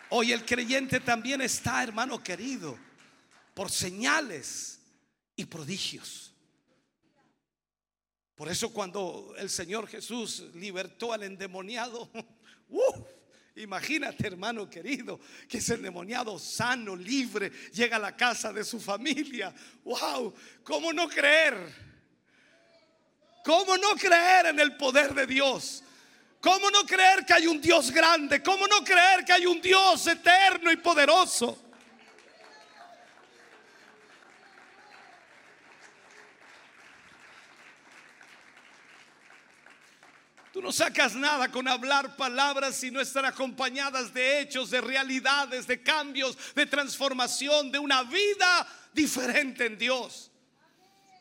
Hoy 0.09 0.33
el 0.33 0.43
creyente 0.43 0.99
también 0.99 1.39
está, 1.39 1.81
hermano 1.81 2.21
querido, 2.21 2.77
por 3.53 3.71
señales 3.71 4.81
y 5.37 5.45
prodigios. 5.45 6.33
Por 8.37 8.49
eso 8.49 8.71
cuando 8.71 9.33
el 9.39 9.49
Señor 9.49 9.87
Jesús 9.87 10.43
libertó 10.53 11.11
al 11.11 11.23
endemoniado, 11.23 12.07
¡uh! 12.69 13.03
Imagínate, 13.55 14.27
hermano 14.27 14.69
querido, 14.69 15.19
que 15.49 15.57
ese 15.57 15.73
endemoniado 15.73 16.37
sano, 16.37 16.95
libre, 16.95 17.51
llega 17.73 17.95
a 17.95 17.99
la 17.99 18.15
casa 18.15 18.53
de 18.53 18.63
su 18.63 18.79
familia. 18.79 19.51
¡Wow! 19.83 20.35
¿Cómo 20.63 20.93
no 20.93 21.09
creer? 21.09 21.57
¿Cómo 23.43 23.75
no 23.75 23.95
creer 23.95 24.45
en 24.47 24.59
el 24.59 24.77
poder 24.77 25.15
de 25.15 25.25
Dios? 25.25 25.83
¿Cómo 26.39 26.69
no 26.69 26.85
creer 26.85 27.25
que 27.25 27.33
hay 27.33 27.47
un 27.47 27.59
Dios 27.59 27.89
grande? 27.89 28.43
¿Cómo 28.43 28.67
no 28.67 28.83
creer 28.83 29.25
que 29.25 29.33
hay 29.33 29.47
un 29.47 29.59
Dios 29.59 30.05
eterno 30.05 30.71
y 30.71 30.77
poderoso? 30.77 31.66
Tú 40.57 40.63
no 40.63 40.71
sacas 40.71 41.13
nada 41.13 41.51
con 41.51 41.67
hablar 41.67 42.15
palabras 42.15 42.77
si 42.77 42.89
no 42.89 42.99
están 42.99 43.25
acompañadas 43.25 44.11
de 44.11 44.39
hechos, 44.39 44.71
de 44.71 44.81
realidades, 44.81 45.67
de 45.67 45.83
cambios, 45.83 46.35
de 46.55 46.65
transformación, 46.65 47.71
de 47.71 47.77
una 47.77 48.01
vida 48.01 48.67
diferente 48.91 49.67
en 49.67 49.77
Dios. 49.77 50.31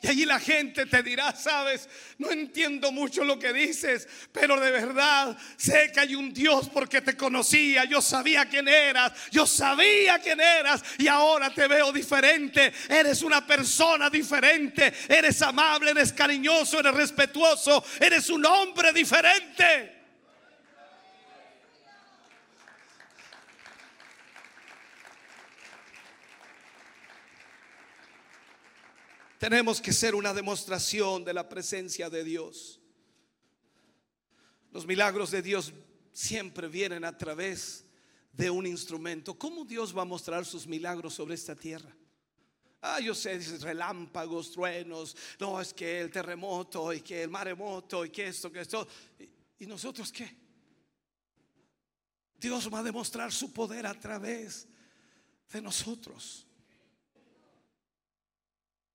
Y 0.02 0.08
allí 0.08 0.24
la 0.26 0.38
gente 0.38 0.84
te 0.86 1.02
dirá, 1.02 1.34
sabes, 1.34 1.88
no 2.18 2.30
entiendo 2.30 2.92
mucho 2.92 3.24
lo 3.24 3.38
que 3.38 3.52
dices, 3.52 4.06
pero 4.30 4.60
de 4.60 4.70
verdad 4.70 5.36
sé 5.56 5.90
que 5.92 6.00
hay 6.00 6.14
un 6.14 6.34
Dios 6.34 6.68
porque 6.68 7.00
te 7.00 7.16
conocía, 7.16 7.84
yo 7.84 8.02
sabía 8.02 8.46
quién 8.46 8.68
eras, 8.68 9.12
yo 9.30 9.46
sabía 9.46 10.18
quién 10.18 10.40
eras 10.40 10.84
y 10.98 11.08
ahora 11.08 11.52
te 11.52 11.66
veo 11.66 11.92
diferente, 11.92 12.72
eres 12.88 13.22
una 13.22 13.46
persona 13.46 14.10
diferente, 14.10 14.92
eres 15.08 15.40
amable, 15.40 15.92
eres 15.92 16.12
cariñoso, 16.12 16.80
eres 16.80 16.94
respetuoso, 16.94 17.84
eres 17.98 18.28
un 18.28 18.44
hombre 18.44 18.92
diferente. 18.92 19.95
Tenemos 29.38 29.80
que 29.80 29.92
ser 29.92 30.14
una 30.14 30.32
demostración 30.32 31.24
de 31.24 31.34
la 31.34 31.48
presencia 31.48 32.08
de 32.08 32.24
Dios. 32.24 32.80
Los 34.72 34.86
milagros 34.86 35.30
de 35.30 35.42
Dios 35.42 35.72
siempre 36.12 36.68
vienen 36.68 37.04
a 37.04 37.16
través 37.16 37.84
de 38.32 38.50
un 38.50 38.66
instrumento. 38.66 39.38
¿Cómo 39.38 39.64
Dios 39.64 39.96
va 39.96 40.02
a 40.02 40.06
mostrar 40.06 40.44
sus 40.44 40.66
milagros 40.66 41.14
sobre 41.14 41.34
esta 41.34 41.54
tierra? 41.54 41.94
Ah, 42.80 43.00
yo 43.00 43.14
sé, 43.14 43.38
relámpagos, 43.60 44.52
truenos, 44.52 45.16
no, 45.40 45.60
es 45.60 45.72
que 45.74 46.00
el 46.00 46.10
terremoto 46.10 46.92
y 46.92 47.00
que 47.00 47.22
el 47.22 47.30
maremoto 47.30 48.04
y 48.04 48.10
que 48.10 48.28
esto, 48.28 48.52
que 48.52 48.60
esto. 48.60 48.86
¿Y, 49.18 49.64
y 49.64 49.66
nosotros 49.66 50.12
qué? 50.12 50.36
Dios 52.38 52.72
va 52.72 52.80
a 52.80 52.82
demostrar 52.82 53.32
su 53.32 53.52
poder 53.52 53.86
a 53.86 53.94
través 53.98 54.68
de 55.50 55.62
nosotros. 55.62 56.45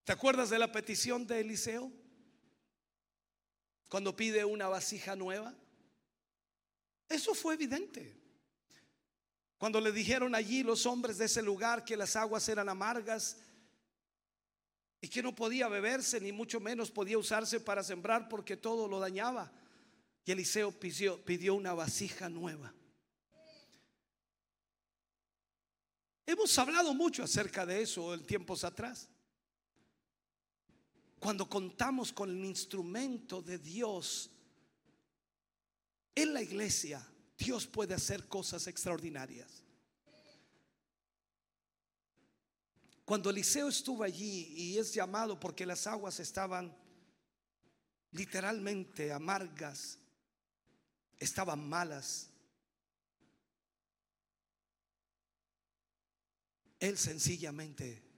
¿Te 0.04 0.12
acuerdas 0.12 0.50
de 0.50 0.60
la 0.60 0.72
petición 0.72 1.28
de 1.28 1.42
Eliseo? 1.42 1.92
Cuando 3.88 4.16
pide 4.16 4.44
una 4.46 4.68
vasija 4.68 5.16
nueva. 5.16 5.54
Eso 7.08 7.36
fue 7.36 7.56
evidente. 7.56 8.18
Cuando 9.58 9.80
le 9.80 9.92
dijeron 9.92 10.34
allí 10.34 10.64
los 10.64 10.86
hombres 10.86 11.18
de 11.18 11.26
ese 11.26 11.44
lugar 11.44 11.86
que 11.86 11.98
las 11.98 12.16
aguas 12.16 12.48
eran 12.50 12.68
amargas 12.68 13.38
y 15.02 15.08
que 15.08 15.22
no 15.22 15.36
podía 15.36 15.68
beberse, 15.68 16.20
ni 16.20 16.32
mucho 16.32 16.60
menos 16.60 16.90
podía 16.90 17.18
usarse 17.18 17.60
para 17.60 17.84
sembrar 17.84 18.28
porque 18.28 18.58
todo 18.58 18.88
lo 18.88 19.00
dañaba. 19.00 19.52
Y 20.26 20.32
Eliseo 20.32 20.72
pidió, 20.72 21.24
pidió 21.24 21.54
una 21.54 21.74
vasija 21.74 22.30
nueva. 22.30 22.74
Hemos 26.26 26.58
hablado 26.58 26.94
mucho 26.94 27.24
acerca 27.24 27.66
de 27.66 27.82
eso 27.82 28.14
en 28.14 28.26
tiempos 28.26 28.64
atrás. 28.64 29.10
Cuando 31.22 31.48
contamos 31.48 32.12
con 32.12 32.32
el 32.32 32.44
instrumento 32.44 33.44
de 33.44 33.60
Dios 33.60 34.32
en 36.16 36.34
la 36.34 36.42
iglesia, 36.42 37.08
Dios 37.38 37.68
puede 37.68 37.94
hacer 37.94 38.28
cosas 38.28 38.66
extraordinarias. 38.66 39.64
Cuando 43.06 43.30
Eliseo 43.30 43.68
estuvo 43.68 44.02
allí 44.02 44.52
y 44.56 44.80
es 44.80 44.96
llamado 44.96 45.40
porque 45.40 45.64
las 45.64 45.86
aguas 45.86 46.20
estaban 46.20 46.76
literalmente 48.14 49.14
amargas, 49.14 50.00
estaban 51.20 51.70
malas, 51.70 52.32
él 56.80 56.98
sencillamente 56.98 58.11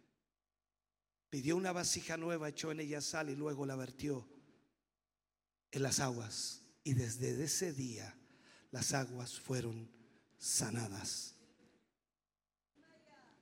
pidió 1.34 1.58
una 1.58 1.72
vasija 1.72 2.16
nueva, 2.16 2.50
echó 2.50 2.72
en 2.72 2.80
ella 2.80 3.02
sal 3.02 3.28
y 3.32 3.36
luego 3.36 3.66
la 3.66 3.76
vertió 3.76 4.24
en 5.72 5.82
las 5.82 6.00
aguas. 6.00 6.62
Y 6.84 6.94
desde 6.94 7.44
ese 7.44 7.74
día 7.74 8.16
las 8.70 8.94
aguas 8.94 9.40
fueron 9.40 9.90
sanadas. 10.38 11.34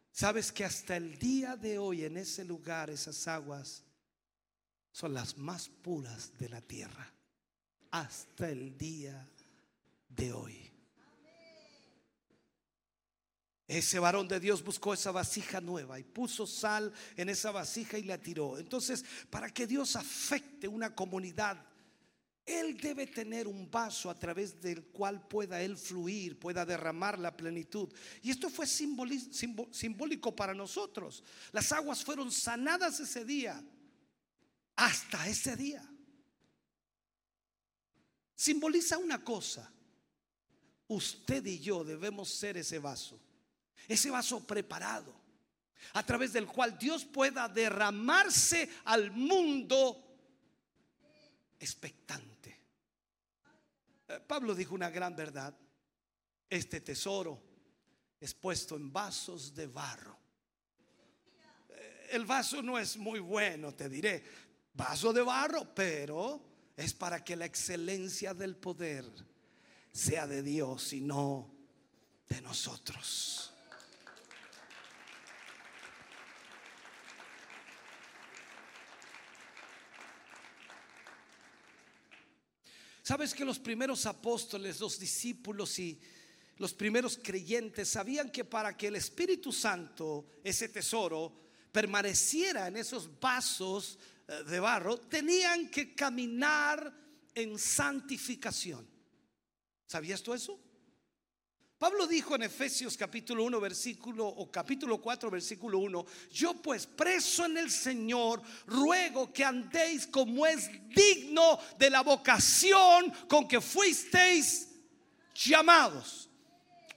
Sabes 0.10 0.54
que 0.54 0.64
hasta 0.64 0.96
el 0.96 1.20
día 1.20 1.58
de 1.58 1.80
hoy 1.80 2.06
en 2.06 2.16
ese 2.16 2.46
lugar 2.46 2.90
esas 2.90 3.28
aguas 3.28 3.84
son 4.94 5.14
las 5.14 5.38
más 5.38 5.68
puras 5.68 6.32
de 6.40 6.48
la 6.48 6.62
tierra. 6.62 7.14
Hasta 7.90 8.50
el 8.50 8.78
día 8.78 9.30
de 10.08 10.32
hoy. 10.32 10.71
Ese 13.72 14.00
varón 14.00 14.28
de 14.28 14.38
Dios 14.42 14.62
buscó 14.62 14.94
esa 14.94 15.14
vasija 15.14 15.62
nueva 15.62 15.98
y 15.98 16.04
puso 16.04 16.46
sal 16.46 16.92
en 17.16 17.30
esa 17.30 17.52
vasija 17.52 17.98
y 17.98 18.04
la 18.04 18.18
tiró. 18.18 18.58
Entonces, 18.58 19.06
para 19.30 19.50
que 19.50 19.66
Dios 19.66 19.96
afecte 19.96 20.68
una 20.68 20.94
comunidad, 20.94 21.66
él 22.46 22.76
debe 22.82 23.08
tener 23.08 23.48
un 23.48 23.72
vaso 23.72 24.10
a 24.10 24.20
través 24.20 24.60
del 24.62 24.88
cual 24.88 25.26
pueda 25.26 25.62
Él 25.62 25.78
fluir, 25.78 26.38
pueda 26.38 26.66
derramar 26.66 27.18
la 27.18 27.38
plenitud. 27.38 27.88
Y 28.22 28.32
esto 28.32 28.50
fue 28.50 28.68
simbólico 28.68 30.36
para 30.36 30.54
nosotros. 30.54 31.24
Las 31.54 31.72
aguas 31.72 32.04
fueron 32.04 32.30
sanadas 32.30 33.00
ese 33.00 33.24
día, 33.24 33.64
hasta 34.76 35.30
ese 35.30 35.56
día. 35.56 35.90
Simboliza 38.36 38.98
una 38.98 39.24
cosa. 39.24 39.72
Usted 40.90 41.46
y 41.46 41.60
yo 41.60 41.86
debemos 41.86 42.28
ser 42.28 42.58
ese 42.58 42.78
vaso, 42.78 43.18
ese 43.88 44.10
vaso 44.10 44.46
preparado, 44.46 45.14
a 45.94 46.06
través 46.06 46.34
del 46.34 46.48
cual 46.48 46.78
Dios 46.78 47.06
pueda 47.06 47.48
derramarse 47.50 48.70
al 48.86 49.12
mundo 49.12 50.12
expectante. 51.60 52.60
Eh, 54.08 54.20
Pablo 54.26 54.56
dijo 54.56 54.76
una 54.76 54.90
gran 54.90 55.16
verdad. 55.16 55.56
Este 56.50 56.82
tesoro 56.82 57.42
es 58.20 58.34
puesto 58.34 58.76
en 58.76 58.92
vasos 58.92 59.54
de 59.54 59.68
barro. 59.68 60.18
Eh, 61.70 62.10
el 62.12 62.26
vaso 62.26 62.62
no 62.62 62.78
es 62.78 62.98
muy 62.98 63.20
bueno, 63.20 63.74
te 63.74 63.88
diré. 63.90 64.24
Vaso 64.74 65.14
de 65.14 65.22
barro, 65.22 65.74
pero 65.74 66.42
es 66.76 66.94
para 66.94 67.24
que 67.24 67.36
la 67.36 67.46
excelencia 67.46 68.34
del 68.34 68.56
poder 68.56 69.06
sea 69.92 70.28
de 70.28 70.42
Dios 70.42 70.94
y 70.94 71.02
no 71.02 71.54
de 72.28 72.42
nosotros. 72.42 73.51
Sabes 83.12 83.34
que 83.34 83.44
los 83.44 83.60
primeros 83.60 84.06
apóstoles, 84.06 84.80
los 84.80 84.98
discípulos 84.98 85.78
y 85.80 86.00
los 86.60 86.74
primeros 86.74 87.20
creyentes 87.22 87.90
sabían 87.90 88.32
que 88.32 88.46
para 88.46 88.78
que 88.78 88.88
el 88.88 88.96
Espíritu 88.96 89.52
Santo, 89.52 90.28
ese 90.42 90.70
tesoro, 90.70 91.34
permaneciera 91.74 92.70
en 92.70 92.78
esos 92.78 93.20
vasos 93.20 94.00
eh, 94.30 94.46
de 94.46 94.62
barro, 94.62 94.96
tenían 94.96 95.70
que 95.70 95.94
caminar 95.94 96.90
en 97.36 97.60
santificación. 97.60 98.88
¿Sabías 99.86 100.24
tú 100.24 100.34
eso? 100.34 100.58
Pablo 101.82 102.06
dijo 102.06 102.36
en 102.36 102.44
Efesios 102.44 102.96
capítulo 102.96 103.44
1 103.44 103.60
versículo 103.60 104.28
o 104.28 104.52
capítulo 104.52 105.02
4 105.02 105.32
versículo 105.32 105.80
1, 105.80 106.06
yo 106.32 106.54
pues 106.62 106.86
preso 106.86 107.46
en 107.46 107.58
el 107.58 107.72
Señor 107.72 108.40
ruego 108.68 109.34
que 109.34 109.44
andéis 109.44 110.06
como 110.06 110.46
es 110.46 110.70
digno 110.90 111.58
de 111.80 111.90
la 111.90 112.02
vocación 112.02 113.12
con 113.28 113.48
que 113.48 113.60
fuisteis 113.60 114.70
llamados. 115.34 116.30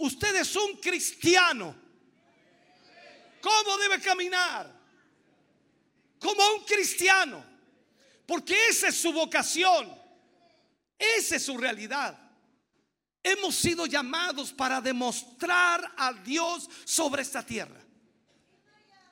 Usted 0.00 0.36
es 0.36 0.54
un 0.54 0.76
cristiano. 0.76 1.74
¿Cómo 3.40 3.78
debe 3.78 4.02
caminar? 4.02 4.70
Como 6.20 6.46
un 6.58 6.64
cristiano. 6.66 7.42
Porque 8.26 8.54
esa 8.68 8.88
es 8.88 8.96
su 8.96 9.14
vocación. 9.14 9.90
Esa 10.98 11.36
es 11.36 11.42
su 11.42 11.56
realidad. 11.56 12.23
Hemos 13.26 13.54
sido 13.54 13.86
llamados 13.86 14.52
para 14.52 14.82
demostrar 14.82 15.94
a 15.96 16.12
Dios 16.12 16.68
sobre 16.84 17.22
esta 17.22 17.44
tierra. 17.44 17.80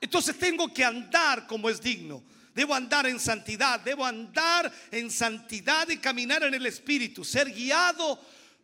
Entonces 0.03 0.39
tengo 0.39 0.73
que 0.73 0.85
andar 0.85 1.47
como 1.47 1.71
es 1.71 1.81
digno. 1.81 2.23
Debo 2.55 2.75
andar 2.75 3.07
en 3.07 3.19
santidad, 3.19 3.81
debo 3.81 4.05
andar 4.05 4.71
en 4.91 5.11
santidad 5.11 5.89
y 5.89 5.97
caminar 5.97 6.43
en 6.43 6.53
el 6.53 6.67
Espíritu, 6.67 7.25
ser 7.25 7.51
guiado 7.51 8.21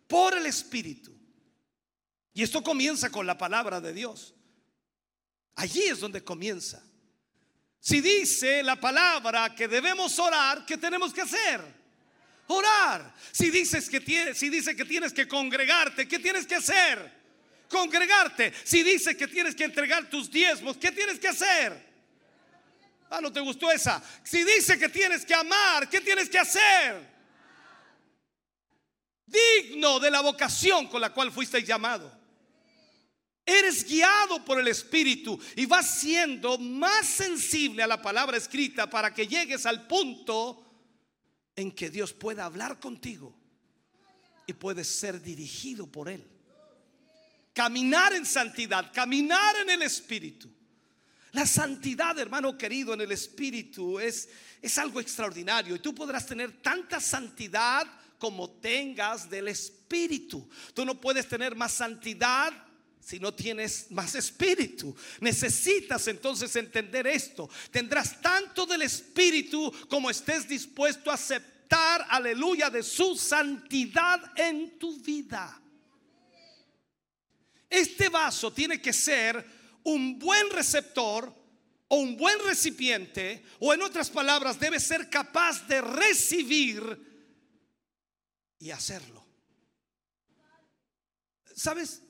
por 0.07 0.37
el 0.37 0.45
Espíritu. 0.45 1.17
Y 2.35 2.43
esto 2.43 2.63
comienza 2.63 3.09
con 3.09 3.27
la 3.27 3.39
palabra 3.39 3.81
de 3.81 3.95
Dios. 3.95 4.35
Allí 5.55 5.85
es 5.85 6.01
donde 6.01 6.23
comienza. 6.23 6.83
Si 7.81 8.03
dice 8.03 8.63
la 8.63 8.79
palabra 8.79 9.55
que 9.55 9.67
debemos 9.67 10.19
orar, 10.19 10.67
¿qué 10.67 10.77
tenemos 10.77 11.15
que 11.15 11.23
hacer? 11.23 11.78
Orar. 12.49 13.15
Si 13.31 13.51
dices 13.51 13.89
que 13.89 14.01
tienes, 14.01 14.39
si 14.39 14.49
dice 14.49 14.75
que 14.75 14.85
tienes 14.85 15.13
que 15.13 15.29
congregarte, 15.29 16.09
¿qué 16.09 16.19
tienes 16.19 16.47
que 16.47 16.57
hacer? 16.57 17.13
Congregarte. 17.69 18.53
Si 18.65 18.83
dice 18.83 19.17
que 19.17 19.29
tienes 19.29 19.55
que 19.55 19.65
entregar 19.65 20.09
tus 20.09 20.31
diezmos, 20.31 20.79
¿qué 20.79 20.91
tienes 20.91 21.19
que 21.19 21.29
hacer? 21.29 21.87
Ah, 23.11 23.21
no 23.21 23.31
te 23.31 23.41
gustó 23.41 23.71
esa. 23.71 24.03
Si 24.23 24.45
dice 24.45 24.79
que 24.79 24.89
tienes 24.89 25.25
que 25.25 25.35
amar, 25.35 25.89
¿qué 25.89 26.01
tienes 26.01 26.29
que 26.31 26.39
hacer? 26.39 27.07
Digno 29.27 30.01
de 30.01 30.11
la 30.11 30.23
vocación 30.23 30.89
con 30.89 31.03
la 31.03 31.13
cual 31.13 31.31
fuiste 31.31 31.63
llamado. 31.63 32.11
Eres 33.45 33.85
guiado 33.85 34.43
por 34.45 34.59
el 34.59 34.69
Espíritu 34.69 35.39
y 35.57 35.67
vas 35.67 36.01
siendo 36.01 36.59
más 36.59 37.07
sensible 37.07 37.83
a 37.83 37.87
la 37.87 38.01
palabra 38.01 38.37
escrita 38.37 38.89
para 38.89 39.13
que 39.13 39.27
llegues 39.27 39.65
al 39.67 39.87
punto 39.87 40.68
en 41.59 41.73
que 41.73 41.91
Dios 41.91 42.13
pueda 42.13 42.45
hablar 42.45 42.79
contigo 42.79 43.35
y 44.47 44.53
puedes 44.53 44.87
ser 44.87 45.21
dirigido 45.21 45.89
por 45.89 46.09
Él. 46.09 46.25
Caminar 47.53 48.13
en 48.13 48.25
santidad, 48.25 48.93
caminar 48.93 49.57
en 49.57 49.71
el 49.71 49.83
Espíritu. 49.83 50.49
La 51.33 51.45
santidad, 51.45 52.17
hermano 52.17 52.57
querido, 52.57 52.95
en 52.95 53.01
el 53.01 53.11
Espíritu 53.11 53.99
es, 53.99 54.29
es 54.63 54.79
algo 54.79 55.01
extraordinario. 55.01 55.75
Y 55.75 55.81
tú 55.81 55.93
podrás 55.93 56.27
tener 56.27 56.63
tanta 56.63 57.01
santidad 57.01 57.89
como 58.21 58.49
tengas 58.49 59.29
del 59.29 59.49
Espíritu. 59.49 60.49
Tú 60.73 60.85
no 60.85 61.01
puedes 61.01 61.27
tener 61.27 61.57
más 61.57 61.73
santidad 61.73 62.53
si 63.09 63.19
no 63.19 63.33
tienes 63.33 63.91
más 63.91 64.15
espíritu. 64.15 64.95
Necesitas 65.21 66.07
entonces 66.09 66.55
entender 66.57 67.07
esto. 67.07 67.49
Tendrás 67.71 68.21
tanto 68.21 68.67
del 68.67 68.83
espíritu 68.83 69.73
como 69.89 70.11
estés 70.11 70.47
dispuesto 70.47 71.11
a 71.11 71.15
aceptar, 71.15 72.05
aleluya, 72.11 72.69
de 72.69 72.83
su 72.83 73.17
santidad 73.17 74.21
en 74.37 74.79
tu 74.79 75.01
vida. 75.01 75.59
Este 77.71 78.11
vaso 78.11 78.53
tiene 78.53 78.79
que 78.79 78.93
ser 78.93 79.43
un 79.85 80.19
buen 80.19 80.51
receptor 80.51 81.35
o 81.89 81.97
un 81.97 82.15
buen 82.15 82.39
recipiente, 82.41 83.43
o 83.61 83.73
en 83.73 83.81
otras 83.81 84.11
palabras, 84.11 84.61
debe 84.61 84.79
ser 84.79 85.09
capaz 85.09 85.67
de 85.67 85.81
recibir 85.81 86.85
y 88.59 88.71
hacerlo. 88.71 89.25
¿Sabes? 91.57 92.03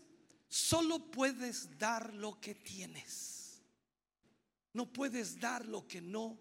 Solo 0.48 1.10
puedes 1.10 1.78
dar 1.78 2.14
lo 2.14 2.40
que 2.40 2.54
tienes. 2.54 3.62
No 4.72 4.86
puedes 4.92 5.38
dar 5.38 5.66
lo 5.66 5.86
que 5.86 6.00
no 6.00 6.38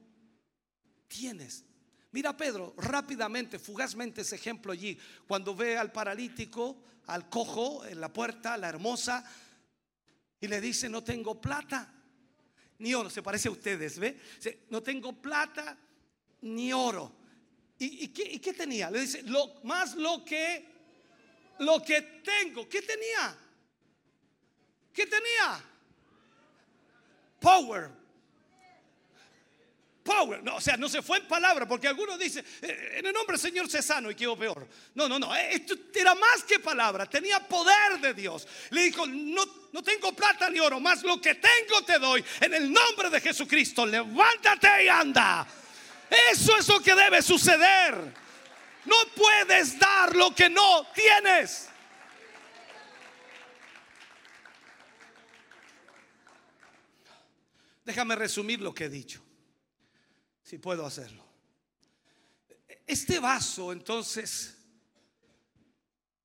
tienes. 1.08 1.66
Mira 2.12 2.36
Pedro, 2.36 2.74
rápidamente, 2.78 3.60
fugazmente 3.60 4.22
ese 4.22 4.36
ejemplo 4.36 4.72
allí, 4.72 4.98
cuando 5.28 5.56
ve 5.56 5.78
al 5.78 5.92
paralítico, 5.92 6.82
al 7.08 7.30
cojo 7.30 7.86
en 7.86 8.00
la 8.00 8.12
puerta, 8.12 8.58
la 8.58 8.70
hermosa, 8.70 9.24
y 10.40 10.48
le 10.48 10.62
dice, 10.62 10.88
no 10.88 11.04
tengo 11.04 11.40
plata 11.40 11.94
ni 12.80 12.94
oro, 12.94 13.10
se 13.10 13.24
parece 13.24 13.48
a 13.48 13.52
ustedes, 13.52 13.98
¿ve? 13.98 14.20
No 14.70 14.84
tengo 14.84 15.14
plata 15.14 15.78
ni 16.42 16.72
oro. 16.72 17.12
¿Y, 17.80 18.08
qué, 18.08 18.54
tenía? 18.54 18.90
Le 18.90 19.02
dice, 19.02 19.24
lo, 19.24 19.62
más 19.64 19.96
lo 19.96 20.24
que, 20.24 20.66
lo 21.60 21.82
que 21.84 22.02
tengo. 22.24 22.68
¿Qué 22.68 22.82
tenía? 22.82 23.38
¿Qué 24.98 25.06
tenía? 25.06 25.64
Power. 27.40 27.92
Power. 30.04 30.42
No, 30.42 30.56
o 30.56 30.62
sea, 30.62 30.76
no 30.76 30.90
se 30.90 31.04
fue 31.04 31.20
en 31.20 31.28
palabra, 31.28 31.68
porque 31.68 31.88
algunos 31.88 32.18
dicen, 32.18 32.44
eh, 32.64 32.96
en 32.98 33.06
el 33.06 33.14
nombre 33.14 33.38
del 33.38 33.40
Señor 33.40 33.70
se 33.70 33.84
sano 33.84 34.10
y 34.10 34.16
quedó 34.16 34.36
peor. 34.36 34.68
No, 34.96 35.08
no, 35.08 35.20
no. 35.20 35.36
Eh, 35.36 35.50
esto 35.52 35.76
era 35.94 36.16
más 36.16 36.44
que 36.48 36.58
palabra, 36.58 37.06
tenía 37.06 37.40
poder 37.48 38.00
de 38.02 38.16
Dios. 38.16 38.48
Le 38.72 38.86
dijo, 38.86 39.06
no, 39.06 39.44
no 39.72 39.84
tengo 39.84 40.14
plata 40.14 40.50
ni 40.50 40.60
oro, 40.60 40.80
más 40.80 41.04
lo 41.04 41.22
que 41.22 41.36
tengo 41.36 41.84
te 41.86 42.00
doy. 42.00 42.26
En 42.42 42.56
el 42.56 42.74
nombre 42.74 43.12
de 43.12 43.22
Jesucristo, 43.22 43.86
levántate 43.86 44.86
y 44.86 44.88
anda. 44.88 45.46
Eso 46.32 46.58
es 46.58 46.68
lo 46.70 46.80
que 46.80 46.96
debe 46.96 47.22
suceder. 47.22 47.94
No 48.86 48.96
puedes 49.16 49.78
dar 49.78 50.16
lo 50.16 50.34
que 50.34 50.50
no 50.50 50.88
tienes. 50.96 51.70
Déjame 57.88 58.18
resumir 58.18 58.60
lo 58.60 58.74
que 58.74 58.84
he 58.84 58.90
dicho, 58.90 59.22
si 60.44 60.58
puedo 60.58 60.86
hacerlo. 60.86 61.24
Este 62.86 63.18
vaso 63.18 63.72
entonces 63.72 64.58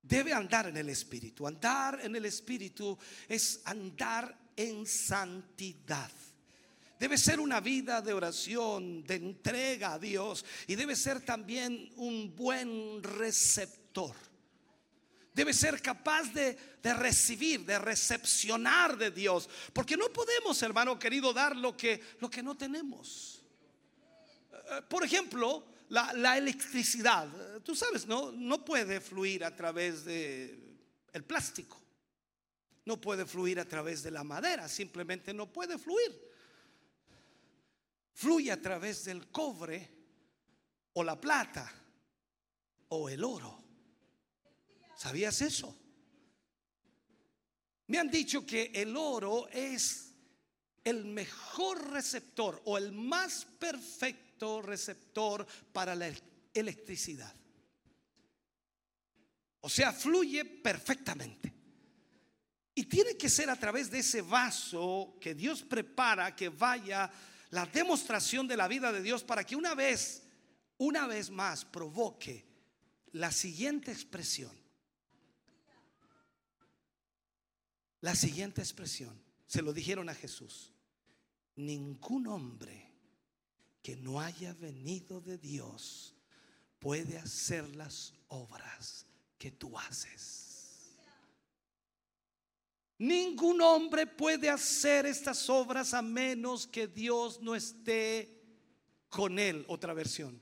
debe 0.01 0.33
andar 0.33 0.67
en 0.67 0.75
el 0.75 0.89
Espíritu. 0.89 1.47
Andar 1.47 2.01
en 2.03 2.17
el 2.17 2.25
Espíritu 2.25 2.99
es 3.29 3.61
andar 3.63 4.37
en 4.57 4.85
santidad. 4.85 6.11
Debe 6.99 7.17
ser 7.17 7.39
una 7.39 7.61
vida 7.61 8.01
de 8.01 8.11
oración, 8.11 9.01
de 9.05 9.15
entrega 9.15 9.93
a 9.93 9.99
Dios 9.99 10.43
y 10.67 10.75
debe 10.75 10.97
ser 10.97 11.21
también 11.21 11.93
un 11.95 12.35
buen 12.35 13.01
receptor. 13.01 14.17
Debe 15.33 15.51
ser 15.53 15.81
capaz 15.81 16.31
de, 16.31 16.55
recibir, 16.93 17.65
de 17.65 17.79
recepcionar 17.79 18.97
de 18.97 19.09
Dios. 19.09 19.49
Porque 19.73 19.97
no 19.97 20.09
podemos, 20.13 20.61
hermano 20.61 20.99
querido, 20.99 21.33
dar 21.33 21.55
lo 21.55 21.75
que, 21.75 22.01
lo 22.19 22.29
que 22.29 22.43
no 22.43 22.55
tenemos. 22.55 23.43
Eh, 24.51 24.81
por 24.87 25.03
ejemplo, 25.03 25.65
la, 25.89 26.37
electricidad. 26.37 27.27
Tú 27.63 27.75
sabes, 27.75 28.05
¿no? 28.05 28.31
No 28.31 28.63
puede 28.63 29.01
fluir 29.01 29.43
a 29.43 29.55
través 29.55 30.05
de 30.05 30.77
el 31.11 31.23
plástico. 31.23 31.81
No 32.85 32.99
puede 32.99 33.25
fluir 33.25 33.59
a 33.59 33.65
través 33.65 34.03
de 34.03 34.11
la 34.11 34.23
madera. 34.23 34.67
Simplemente 34.67 35.33
no 35.33 35.51
puede 35.51 35.79
fluir. 35.79 36.31
Fluye 38.13 38.51
a 38.51 38.61
través 38.61 39.05
del 39.05 39.31
cobre 39.31 39.89
o 40.93 41.03
la 41.03 41.19
plata 41.19 41.71
o 42.89 43.09
el 43.09 43.23
oro. 43.23 43.62
¿Sabías 45.03 45.41
eso? 45.41 45.77
Me 47.87 47.97
han 47.97 48.09
dicho 48.09 48.45
que 48.45 48.71
el 48.73 48.95
oro 48.95 49.49
es 49.49 50.13
el 50.81 51.03
mejor 51.03 51.91
receptor 51.91 52.61
o 52.63 52.77
el 52.77 52.93
más 52.93 53.43
perfecto 53.43 54.61
receptor 54.61 55.45
para 55.73 55.93
la 55.93 56.09
electricidad. 56.53 57.35
O 59.59 59.67
sea, 59.67 59.91
fluye 59.91 60.45
perfectamente. 60.45 61.53
Y 62.73 62.85
tiene 62.85 63.17
que 63.17 63.27
ser 63.27 63.49
a 63.49 63.59
través 63.59 63.91
de 63.91 63.99
ese 63.99 64.21
vaso 64.21 65.17
que 65.19 65.35
Dios 65.35 65.63
prepara 65.63 66.33
que 66.33 66.47
vaya 66.47 67.11
la 67.49 67.65
demostración 67.65 68.47
de 68.47 68.55
la 68.55 68.69
vida 68.69 68.93
de 68.93 69.01
Dios 69.01 69.21
para 69.25 69.43
que 69.43 69.57
una 69.57 69.75
vez, 69.75 70.23
una 70.77 71.07
vez 71.07 71.29
más 71.29 71.65
provoque 71.65 72.45
la 73.11 73.33
siguiente 73.33 73.91
expresión. 73.91 74.62
La 78.03 78.15
siguiente 78.15 78.61
expresión. 78.61 79.17
Se 79.47 79.61
lo 79.61 79.71
dijeron 79.71 80.09
a 80.09 80.13
Jesús. 80.13 80.73
Ningún 81.55 82.27
hombre 82.27 82.91
que 83.81 83.95
no 83.95 84.19
haya 84.19 84.53
venido 84.55 85.21
de 85.21 85.37
Dios 85.37 86.13
puede 86.79 87.17
hacer 87.17 87.73
las 87.77 88.13
obras 88.27 89.05
que 89.37 89.51
tú 89.51 89.79
haces. 89.79 90.97
Ningún 92.97 93.61
hombre 93.61 94.05
puede 94.05 94.49
hacer 94.49 95.05
estas 95.05 95.49
obras 95.49 95.93
a 95.93 96.01
menos 96.01 96.67
que 96.67 96.87
Dios 96.87 97.39
no 97.41 97.55
esté 97.55 98.43
con 99.07 99.39
él. 99.39 99.63
Otra 99.69 99.93
versión. 99.93 100.41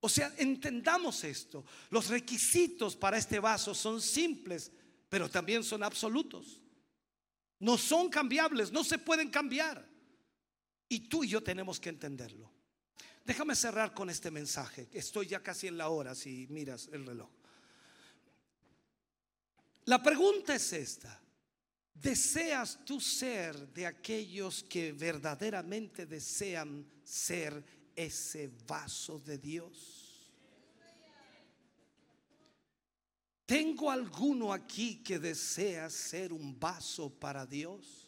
O 0.00 0.08
sea, 0.08 0.32
entendamos 0.38 1.24
esto. 1.24 1.66
Los 1.90 2.08
requisitos 2.08 2.96
para 2.96 3.18
este 3.18 3.38
vaso 3.38 3.74
son 3.74 4.00
simples 4.00 4.72
pero 5.08 5.28
también 5.28 5.64
son 5.64 5.82
absolutos. 5.82 6.60
No 7.60 7.76
son 7.76 8.08
cambiables, 8.08 8.70
no 8.70 8.84
se 8.84 8.98
pueden 8.98 9.30
cambiar. 9.30 9.88
Y 10.88 11.08
tú 11.08 11.24
y 11.24 11.28
yo 11.28 11.42
tenemos 11.42 11.80
que 11.80 11.88
entenderlo. 11.88 12.50
Déjame 13.24 13.54
cerrar 13.54 13.92
con 13.92 14.08
este 14.08 14.30
mensaje. 14.30 14.88
Estoy 14.92 15.26
ya 15.26 15.42
casi 15.42 15.66
en 15.66 15.76
la 15.76 15.88
hora 15.88 16.14
si 16.14 16.46
miras 16.48 16.88
el 16.92 17.04
reloj. 17.04 17.28
La 19.84 20.02
pregunta 20.02 20.54
es 20.54 20.72
esta. 20.72 21.20
¿Deseas 21.94 22.84
tú 22.84 23.00
ser 23.00 23.68
de 23.72 23.86
aquellos 23.86 24.62
que 24.62 24.92
verdaderamente 24.92 26.06
desean 26.06 26.86
ser 27.02 27.64
ese 27.96 28.50
vaso 28.66 29.18
de 29.18 29.38
Dios? 29.38 30.07
¿Tengo 33.48 33.90
alguno 33.90 34.52
aquí 34.52 35.02
que 35.02 35.18
desea 35.18 35.88
ser 35.88 36.34
un 36.34 36.60
vaso 36.60 37.08
para 37.08 37.46
Dios? 37.46 38.06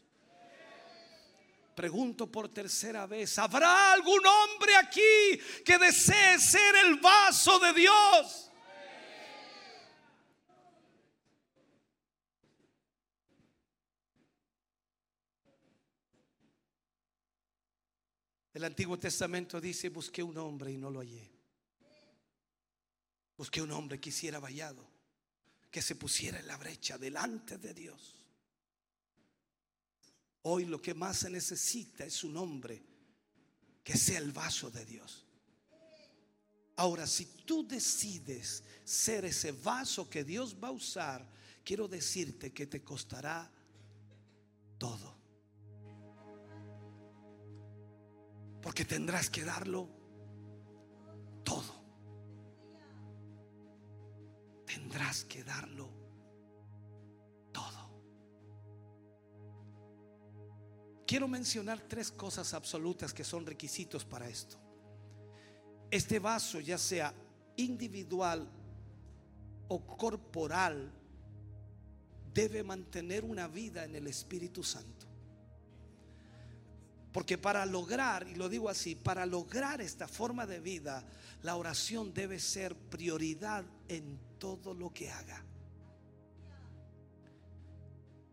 Pregunto 1.74 2.30
por 2.30 2.50
tercera 2.50 3.06
vez, 3.06 3.38
¿habrá 3.38 3.94
algún 3.94 4.20
hombre 4.26 4.76
aquí 4.76 5.40
que 5.64 5.78
desee 5.78 6.38
ser 6.38 6.76
el 6.84 6.96
vaso 6.96 7.58
de 7.58 7.72
Dios? 7.72 8.50
El 18.52 18.64
Antiguo 18.64 18.98
Testamento 18.98 19.58
dice, 19.58 19.88
busqué 19.88 20.22
un 20.22 20.36
hombre 20.36 20.70
y 20.72 20.76
no 20.76 20.90
lo 20.90 21.00
hallé. 21.00 21.32
Busqué 23.38 23.62
un 23.62 23.70
hombre 23.70 23.98
que 23.98 24.10
hiciera 24.10 24.38
vallado 24.38 24.89
que 25.70 25.82
se 25.82 25.94
pusiera 25.94 26.40
en 26.40 26.46
la 26.46 26.56
brecha 26.56 26.98
delante 26.98 27.58
de 27.58 27.72
Dios. 27.72 28.16
Hoy 30.42 30.64
lo 30.64 30.80
que 30.80 30.94
más 30.94 31.18
se 31.18 31.30
necesita 31.30 32.04
es 32.04 32.24
un 32.24 32.36
hombre 32.36 32.82
que 33.84 33.96
sea 33.96 34.18
el 34.18 34.32
vaso 34.32 34.70
de 34.70 34.84
Dios. 34.84 35.26
Ahora, 36.76 37.06
si 37.06 37.26
tú 37.44 37.66
decides 37.66 38.64
ser 38.84 39.26
ese 39.26 39.52
vaso 39.52 40.08
que 40.08 40.24
Dios 40.24 40.56
va 40.62 40.68
a 40.68 40.72
usar, 40.72 41.28
quiero 41.62 41.86
decirte 41.86 42.52
que 42.52 42.66
te 42.66 42.82
costará 42.82 43.50
todo. 44.78 45.14
Porque 48.62 48.84
tendrás 48.86 49.28
que 49.28 49.44
darlo 49.44 49.88
todo. 51.44 51.79
Tendrás 54.90 55.22
que 55.24 55.44
darlo 55.44 55.88
todo. 57.52 57.90
Quiero 61.06 61.28
mencionar 61.28 61.80
tres 61.86 62.10
cosas 62.10 62.52
absolutas 62.54 63.14
que 63.14 63.22
son 63.22 63.46
requisitos 63.46 64.04
para 64.04 64.28
esto. 64.28 64.56
Este 65.92 66.18
vaso, 66.18 66.58
ya 66.58 66.76
sea 66.76 67.14
individual 67.54 68.50
o 69.68 69.96
corporal, 69.96 70.90
debe 72.34 72.64
mantener 72.64 73.24
una 73.24 73.46
vida 73.46 73.84
en 73.84 73.94
el 73.94 74.08
Espíritu 74.08 74.64
Santo. 74.64 75.06
Porque 77.12 77.38
para 77.38 77.64
lograr, 77.64 78.26
y 78.26 78.34
lo 78.34 78.48
digo 78.48 78.68
así, 78.68 78.96
para 78.96 79.24
lograr 79.24 79.80
esta 79.80 80.08
forma 80.08 80.46
de 80.46 80.58
vida, 80.58 81.04
la 81.44 81.54
oración 81.54 82.12
debe 82.12 82.40
ser 82.40 82.74
prioridad 82.74 83.64
en 83.86 84.29
todo 84.40 84.74
lo 84.74 84.92
que 84.92 85.08
haga. 85.08 85.44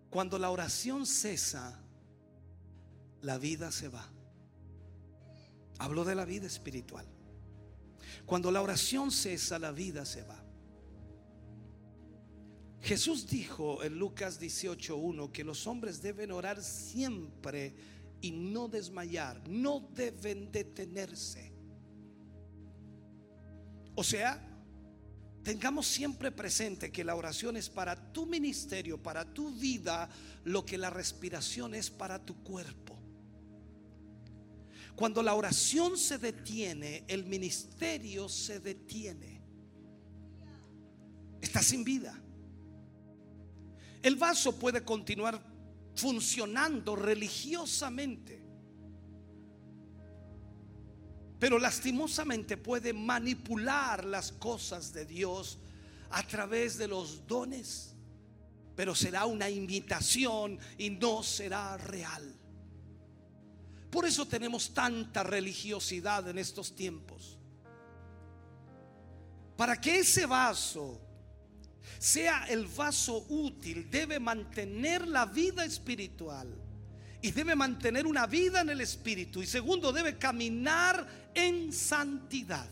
Cuando 0.09 0.39
la 0.39 0.49
oración 0.49 1.05
cesa, 1.05 1.79
la 3.21 3.37
vida 3.37 3.71
se 3.71 3.89
va. 3.89 4.09
Hablo 5.77 6.03
de 6.03 6.15
la 6.15 6.25
vida 6.25 6.47
espiritual. 6.47 7.05
Cuando 8.25 8.49
la 8.49 8.61
oración 8.61 9.11
cesa, 9.11 9.59
la 9.59 9.71
vida 9.71 10.05
se 10.05 10.23
va. 10.23 10.43
Jesús 12.81 13.27
dijo 13.27 13.83
en 13.83 13.99
Lucas 13.99 14.39
18.1 14.41 15.31
que 15.31 15.43
los 15.43 15.67
hombres 15.67 16.01
deben 16.01 16.31
orar 16.31 16.63
siempre 16.63 17.75
y 18.21 18.31
no 18.31 18.69
desmayar, 18.69 19.47
no 19.47 19.89
deben 19.93 20.51
detenerse. 20.51 21.53
O 23.93 24.03
sea, 24.03 24.46
tengamos 25.47 25.87
siempre 25.87 26.29
presente 26.29 26.91
que 26.91 27.05
la 27.05 27.15
oración 27.15 27.55
es 27.55 27.69
para 27.69 27.95
tu 28.11 28.25
ministerio, 28.25 29.01
para 29.01 29.23
tu 29.23 29.49
vida, 29.51 30.09
lo 30.43 30.65
que 30.65 30.77
la 30.77 30.89
respiración 30.89 31.73
es 31.73 31.89
para 31.89 32.19
tu 32.19 32.43
cuerpo. 32.43 32.99
Cuando 34.93 35.23
la 35.23 35.35
oración 35.35 35.97
se 35.97 36.17
detiene, 36.17 37.05
el 37.07 37.23
ministerio 37.23 38.27
se 38.27 38.59
detiene. 38.59 39.41
Está 41.39 41.63
sin 41.63 41.85
vida. 41.85 42.21
El 44.03 44.17
vaso 44.17 44.59
puede 44.59 44.83
continuar 44.83 45.41
funcionando 45.95 46.93
religiosamente, 46.97 48.36
pero 51.39 51.59
lastimosamente 51.59 52.57
puede 52.57 52.93
manipular 52.93 54.05
las 54.05 54.31
cosas 54.31 54.91
de 54.93 55.05
Dios 55.05 55.59
a 56.09 56.23
través 56.23 56.77
de 56.77 56.87
los 56.87 57.27
dones, 57.27 57.93
pero 58.75 58.95
será 58.95 59.25
una 59.25 59.49
imitación 59.49 60.57
y 60.77 60.89
no 60.89 61.21
será 61.21 61.77
real. 61.77 62.33
Por 63.91 64.05
eso 64.05 64.25
tenemos 64.27 64.73
tanta 64.73 65.23
religiosidad 65.23 66.27
en 66.27 66.39
estos 66.39 66.75
tiempos. 66.75 67.37
Para 69.55 69.79
que 69.79 69.99
ese 69.99 70.25
vaso 70.25 71.01
sea 71.97 72.45
el 72.45 72.65
vaso 72.67 73.25
útil, 73.29 73.89
debe 73.89 74.19
mantener 74.19 75.07
la 75.07 75.25
vida 75.25 75.65
espiritual 75.65 76.66
y 77.21 77.31
debe 77.31 77.55
mantener 77.55 78.05
una 78.05 78.27
vida 78.27 78.61
en 78.61 78.69
el 78.69 78.81
espíritu. 78.81 79.41
Y 79.41 79.47
segundo, 79.47 79.91
debe 79.91 80.17
caminar 80.17 81.05
en 81.33 81.73
santidad. 81.73 82.67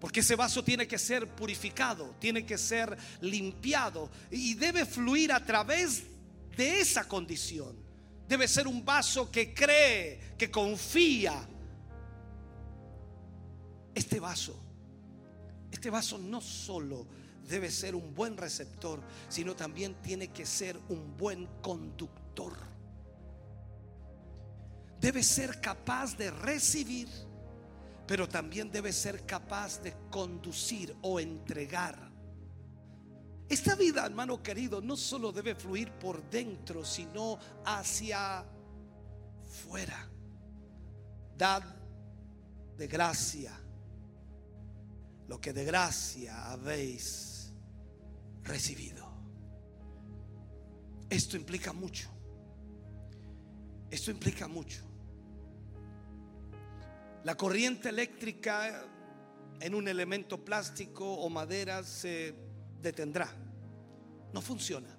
Porque 0.00 0.20
ese 0.20 0.34
vaso 0.34 0.64
tiene 0.64 0.88
que 0.88 0.98
ser 0.98 1.28
purificado, 1.28 2.16
tiene 2.18 2.46
que 2.46 2.56
ser 2.56 2.96
limpiado 3.20 4.10
y 4.30 4.54
debe 4.54 4.86
fluir 4.86 5.30
a 5.30 5.44
través 5.44 6.04
de 6.56 6.80
esa 6.80 7.06
condición. 7.06 7.76
Debe 8.26 8.48
ser 8.48 8.66
un 8.66 8.82
vaso 8.84 9.30
que 9.30 9.52
cree, 9.52 10.34
que 10.38 10.50
confía. 10.50 11.46
Este 13.94 14.20
vaso, 14.20 14.58
este 15.70 15.90
vaso 15.90 16.16
no 16.16 16.40
solo 16.40 17.06
debe 17.46 17.70
ser 17.70 17.94
un 17.94 18.14
buen 18.14 18.36
receptor, 18.36 19.02
sino 19.28 19.54
también 19.54 19.94
tiene 20.00 20.28
que 20.28 20.46
ser 20.46 20.78
un 20.88 21.16
buen 21.16 21.46
conductor. 21.60 22.29
Debe 25.00 25.22
ser 25.22 25.60
capaz 25.60 26.16
de 26.16 26.30
recibir, 26.30 27.08
pero 28.06 28.28
también 28.28 28.70
debe 28.70 28.92
ser 28.92 29.24
capaz 29.24 29.82
de 29.82 29.94
conducir 30.10 30.94
o 31.02 31.18
entregar. 31.18 32.10
Esta 33.48 33.74
vida, 33.74 34.04
hermano 34.04 34.42
querido, 34.42 34.80
no 34.80 34.96
solo 34.96 35.32
debe 35.32 35.54
fluir 35.54 35.90
por 35.92 36.22
dentro, 36.28 36.84
sino 36.84 37.38
hacia 37.64 38.44
fuera. 39.48 40.08
Dad 41.36 41.64
de 42.76 42.86
gracia 42.86 43.58
lo 45.30 45.40
que 45.40 45.52
de 45.52 45.64
gracia 45.64 46.50
habéis 46.50 47.52
recibido. 48.42 49.08
Esto 51.08 51.36
implica 51.36 51.72
mucho. 51.72 52.19
Esto 53.90 54.10
implica 54.10 54.46
mucho. 54.46 54.82
La 57.24 57.36
corriente 57.36 57.88
eléctrica 57.88 58.86
en 59.60 59.74
un 59.74 59.88
elemento 59.88 60.42
plástico 60.42 61.04
o 61.04 61.28
madera 61.28 61.82
se 61.82 62.34
detendrá. 62.80 63.30
No 64.32 64.40
funciona. 64.40 64.96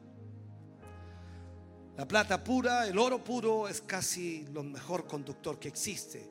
La 1.98 2.08
plata 2.08 2.44
pura, 2.44 2.88
el 2.88 2.98
oro 2.98 3.24
puro 3.24 3.68
es 3.68 3.82
casi 3.82 4.46
lo 4.52 4.64
mejor 4.64 5.08
conductor 5.08 5.60
que 5.60 5.68
existe. 5.68 6.30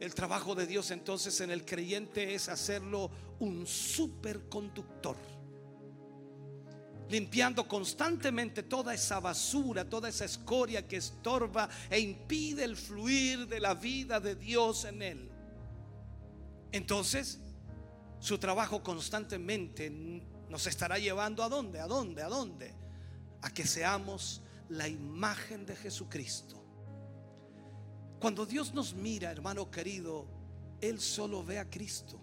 El 0.00 0.14
trabajo 0.14 0.54
de 0.54 0.66
Dios 0.66 0.90
entonces 0.90 1.40
en 1.40 1.50
el 1.50 1.64
creyente 1.64 2.34
es 2.34 2.48
hacerlo 2.48 3.10
un 3.40 3.66
superconductor 3.66 5.16
limpiando 7.10 7.66
constantemente 7.66 8.62
toda 8.62 8.94
esa 8.94 9.20
basura, 9.20 9.88
toda 9.88 10.08
esa 10.08 10.24
escoria 10.24 10.86
que 10.86 10.96
estorba 10.96 11.68
e 11.90 11.98
impide 11.98 12.64
el 12.64 12.76
fluir 12.76 13.46
de 13.46 13.60
la 13.60 13.74
vida 13.74 14.20
de 14.20 14.34
Dios 14.34 14.84
en 14.84 15.02
él. 15.02 15.30
Entonces, 16.72 17.40
su 18.20 18.38
trabajo 18.38 18.82
constantemente 18.82 19.90
nos 20.48 20.66
estará 20.66 20.98
llevando 20.98 21.42
a 21.42 21.48
dónde, 21.48 21.80
a 21.80 21.86
dónde, 21.86 22.22
a 22.22 22.28
dónde, 22.28 22.74
a 23.42 23.50
que 23.50 23.66
seamos 23.66 24.42
la 24.68 24.88
imagen 24.88 25.64
de 25.64 25.76
Jesucristo. 25.76 26.56
Cuando 28.20 28.44
Dios 28.44 28.74
nos 28.74 28.94
mira, 28.94 29.30
hermano 29.30 29.70
querido, 29.70 30.26
Él 30.80 31.00
solo 31.00 31.44
ve 31.44 31.58
a 31.58 31.70
Cristo. 31.70 32.20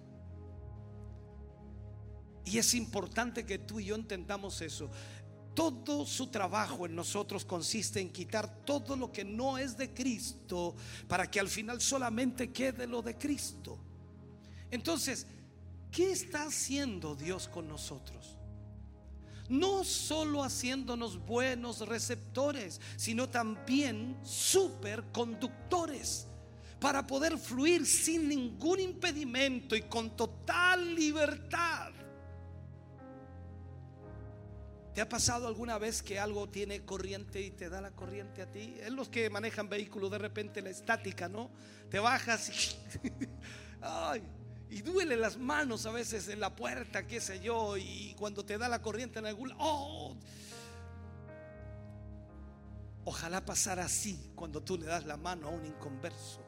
Y 2.45 2.59
es 2.59 2.75
importante 2.75 3.45
que 3.45 3.57
tú 3.57 3.79
y 3.79 3.85
yo 3.85 3.95
entendamos 3.95 4.61
eso. 4.61 4.89
Todo 5.55 6.05
su 6.05 6.27
trabajo 6.27 6.85
en 6.85 6.95
nosotros 6.95 7.43
consiste 7.43 7.99
en 7.99 8.11
quitar 8.11 8.63
todo 8.63 8.95
lo 8.95 9.11
que 9.11 9.25
no 9.25 9.57
es 9.57 9.75
de 9.75 9.93
Cristo 9.93 10.75
para 11.07 11.29
que 11.29 11.39
al 11.39 11.49
final 11.49 11.81
solamente 11.81 12.51
quede 12.51 12.85
lo 12.85 13.01
de 13.01 13.17
Cristo. 13.17 13.79
Entonces, 14.69 15.25
¿qué 15.91 16.11
está 16.11 16.43
haciendo 16.43 17.15
Dios 17.15 17.47
con 17.47 17.67
nosotros? 17.67 18.37
No 19.49 19.83
solo 19.83 20.43
haciéndonos 20.43 21.25
buenos 21.25 21.87
receptores, 21.87 22.79
sino 22.97 23.29
también 23.29 24.17
superconductores 24.23 26.27
para 26.79 27.07
poder 27.07 27.37
fluir 27.37 27.85
sin 27.85 28.27
ningún 28.27 28.79
impedimento 28.79 29.75
y 29.75 29.83
con 29.83 30.15
total 30.15 30.95
libertad 30.95 31.84
¿Te 34.95 35.01
ha 35.01 35.09
pasado 35.09 35.49
alguna 35.49 35.77
vez 35.77 36.01
que 36.01 36.19
algo 36.19 36.47
tiene 36.47 36.85
corriente 36.85 37.41
y 37.41 37.51
te 37.51 37.67
da 37.67 37.81
la 37.81 37.91
corriente 37.91 38.41
a 38.41 38.49
ti? 38.49 38.77
Es 38.79 38.93
los 38.93 39.09
que 39.09 39.29
manejan 39.29 39.67
vehículos 39.67 40.09
de 40.09 40.17
repente 40.17 40.61
la 40.61 40.69
estática, 40.69 41.27
¿no? 41.27 41.51
Te 41.89 41.99
bajas 41.99 42.49
y, 42.49 42.77
y 44.77 44.81
duele 44.83 45.17
las 45.17 45.37
manos 45.37 45.85
a 45.85 45.91
veces 45.91 46.29
en 46.29 46.39
la 46.39 46.55
puerta, 46.55 47.05
qué 47.05 47.19
sé 47.19 47.41
yo, 47.41 47.75
y 47.75 48.15
cuando 48.17 48.45
te 48.45 48.57
da 48.57 48.69
la 48.69 48.81
corriente 48.81 49.19
en 49.19 49.25
algún 49.25 49.53
oh. 49.59 50.15
Ojalá 53.03 53.43
pasara 53.43 53.83
así 53.83 54.31
cuando 54.33 54.63
tú 54.63 54.77
le 54.77 54.85
das 54.85 55.05
la 55.05 55.17
mano 55.17 55.49
a 55.49 55.51
un 55.51 55.65
inconverso. 55.65 56.41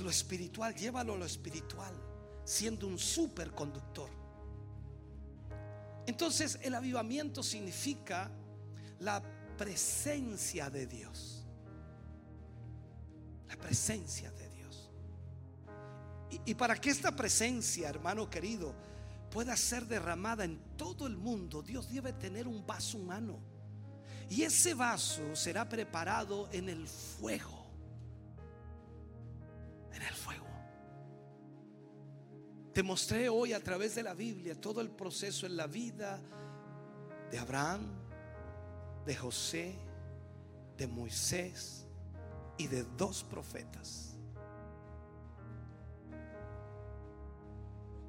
Lo 0.00 0.10
espiritual, 0.10 0.74
llévalo 0.74 1.14
a 1.14 1.18
lo 1.18 1.24
espiritual, 1.24 1.94
siendo 2.44 2.86
un 2.86 2.98
superconductor. 2.98 4.10
Entonces 6.06 6.58
el 6.62 6.74
avivamiento 6.74 7.42
significa 7.42 8.30
la 8.98 9.22
presencia 9.56 10.70
de 10.70 10.86
Dios. 10.86 11.44
La 13.48 13.56
presencia 13.56 14.30
de 14.30 14.48
Dios. 14.48 14.90
Y, 16.46 16.54
para 16.54 16.76
que 16.76 16.90
esta 16.90 17.14
presencia, 17.14 17.88
hermano 17.88 18.30
querido, 18.30 18.74
pueda 19.30 19.56
ser 19.56 19.86
derramada 19.86 20.44
en 20.44 20.58
todo 20.76 21.06
el 21.06 21.16
mundo, 21.16 21.62
Dios 21.62 21.90
debe 21.90 22.12
tener 22.12 22.48
un 22.48 22.66
vaso 22.66 22.98
humano. 22.98 23.38
Y 24.28 24.42
ese 24.42 24.74
vaso 24.74 25.34
será 25.34 25.68
preparado 25.68 26.48
en 26.52 26.68
el 26.68 26.86
fuego. 26.86 27.59
En 29.92 30.02
el 30.02 30.14
fuego. 30.14 30.46
Te 32.72 32.82
mostré 32.82 33.28
hoy 33.28 33.52
a 33.52 33.62
través 33.62 33.94
de 33.94 34.02
la 34.02 34.14
Biblia 34.14 34.54
todo 34.54 34.80
el 34.80 34.90
proceso 34.90 35.46
en 35.46 35.56
la 35.56 35.66
vida 35.66 36.20
de 37.30 37.38
Abraham, 37.38 37.86
de 39.04 39.16
José, 39.16 39.74
de 40.76 40.86
Moisés 40.86 41.86
y 42.58 42.66
de 42.66 42.84
dos 42.96 43.24
profetas. 43.24 44.16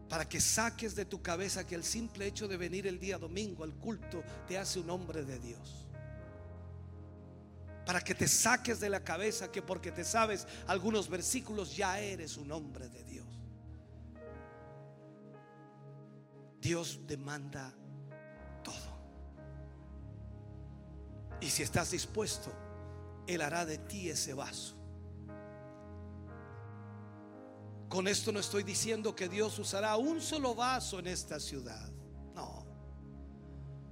Para 0.07 0.27
que 0.27 0.41
saques 0.41 0.93
de 0.95 1.05
tu 1.05 1.21
cabeza 1.21 1.65
que 1.65 1.75
el 1.75 1.83
simple 1.83 2.27
hecho 2.27 2.47
de 2.47 2.57
venir 2.57 2.85
el 2.85 2.99
día 2.99 3.17
domingo 3.17 3.63
al 3.63 3.73
culto 3.75 4.23
te 4.47 4.57
hace 4.57 4.79
un 4.79 4.89
hombre 4.89 5.23
de 5.23 5.39
Dios. 5.39 5.90
Para 7.85 8.01
que 8.01 8.13
te 8.13 8.27
saques 8.27 8.79
de 8.79 8.89
la 8.89 9.03
cabeza 9.03 9.51
que 9.51 9.61
porque 9.61 9.91
te 9.91 10.03
sabes 10.03 10.47
algunos 10.67 11.09
versículos 11.09 11.75
ya 11.75 11.99
eres 11.99 12.37
un 12.37 12.51
hombre 12.51 12.89
de 12.89 13.03
Dios. 13.03 13.27
Dios 16.61 16.99
demanda 17.07 17.73
todo. 18.63 18.75
Y 21.41 21.49
si 21.49 21.63
estás 21.63 21.91
dispuesto, 21.91 22.53
Él 23.25 23.41
hará 23.41 23.65
de 23.65 23.79
ti 23.79 24.09
ese 24.09 24.35
vaso. 24.35 24.75
Con 27.89 28.07
esto 28.07 28.31
no 28.31 28.39
estoy 28.39 28.63
diciendo 28.63 29.13
que 29.13 29.27
Dios 29.27 29.59
usará 29.59 29.97
un 29.97 30.21
solo 30.21 30.55
vaso 30.55 30.99
en 30.99 31.07
esta 31.07 31.41
ciudad. 31.41 31.91
No. 32.33 32.65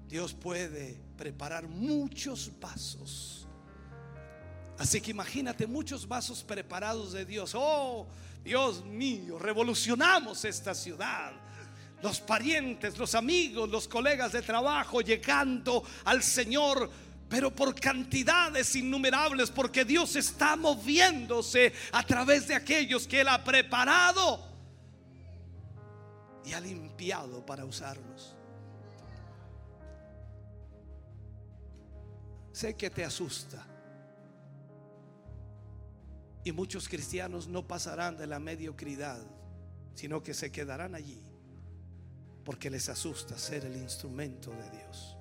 Dios 0.07 0.33
puede 0.33 1.01
preparar 1.17 1.67
muchos 1.67 2.49
vasos. 2.61 3.38
Así 4.79 4.99
que 4.99 5.11
imagínate 5.11 5.67
muchos 5.67 6.07
vasos 6.07 6.43
preparados 6.43 7.11
de 7.11 7.25
Dios. 7.25 7.51
Oh, 7.53 8.07
Dios 8.43 8.83
mío, 8.83 9.37
revolucionamos 9.37 10.43
esta 10.45 10.73
ciudad 10.73 11.33
los 12.01 12.19
parientes, 12.19 12.97
los 12.97 13.15
amigos, 13.15 13.69
los 13.69 13.87
colegas 13.87 14.31
de 14.31 14.41
trabajo 14.41 15.01
llegando 15.01 15.83
al 16.05 16.23
Señor, 16.23 16.89
pero 17.27 17.53
por 17.53 17.75
cantidades 17.79 18.75
innumerables, 18.75 19.51
porque 19.51 19.85
Dios 19.85 20.15
está 20.15 20.55
moviéndose 20.55 21.73
a 21.91 22.05
través 22.05 22.47
de 22.47 22.55
aquellos 22.55 23.07
que 23.07 23.21
Él 23.21 23.27
ha 23.27 23.43
preparado 23.43 24.47
y 26.45 26.53
ha 26.53 26.59
limpiado 26.59 27.45
para 27.45 27.65
usarlos. 27.65 28.35
Sé 32.51 32.75
que 32.75 32.89
te 32.89 33.03
asusta. 33.03 33.65
Y 36.43 36.51
muchos 36.51 36.87
cristianos 36.87 37.47
no 37.47 37.67
pasarán 37.67 38.17
de 38.17 38.27
la 38.27 38.39
mediocridad, 38.39 39.19
sino 39.93 40.23
que 40.23 40.33
se 40.33 40.51
quedarán 40.51 40.95
allí 40.95 41.29
porque 42.49 42.71
les 42.71 42.89
asusta 42.89 43.37
ser 43.37 43.65
el 43.65 43.77
instrumento 43.77 44.49
de 44.49 44.69
Dios. 44.71 45.15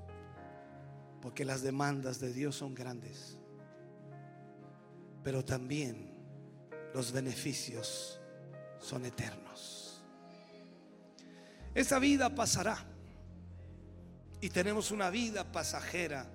Porque 1.20 1.44
las 1.44 1.60
demandas 1.60 2.20
de 2.20 2.32
Dios 2.32 2.56
son 2.56 2.74
grandes. 2.74 3.36
Pero 5.22 5.44
también 5.44 6.10
los 6.94 7.12
beneficios 7.12 8.18
son 8.78 9.04
eternos. 9.04 10.02
Esa 11.74 11.98
vida 11.98 12.34
pasará. 12.34 12.78
Y 14.40 14.48
tenemos 14.48 14.90
una 14.90 15.10
vida 15.10 15.52
pasajera 15.52 16.26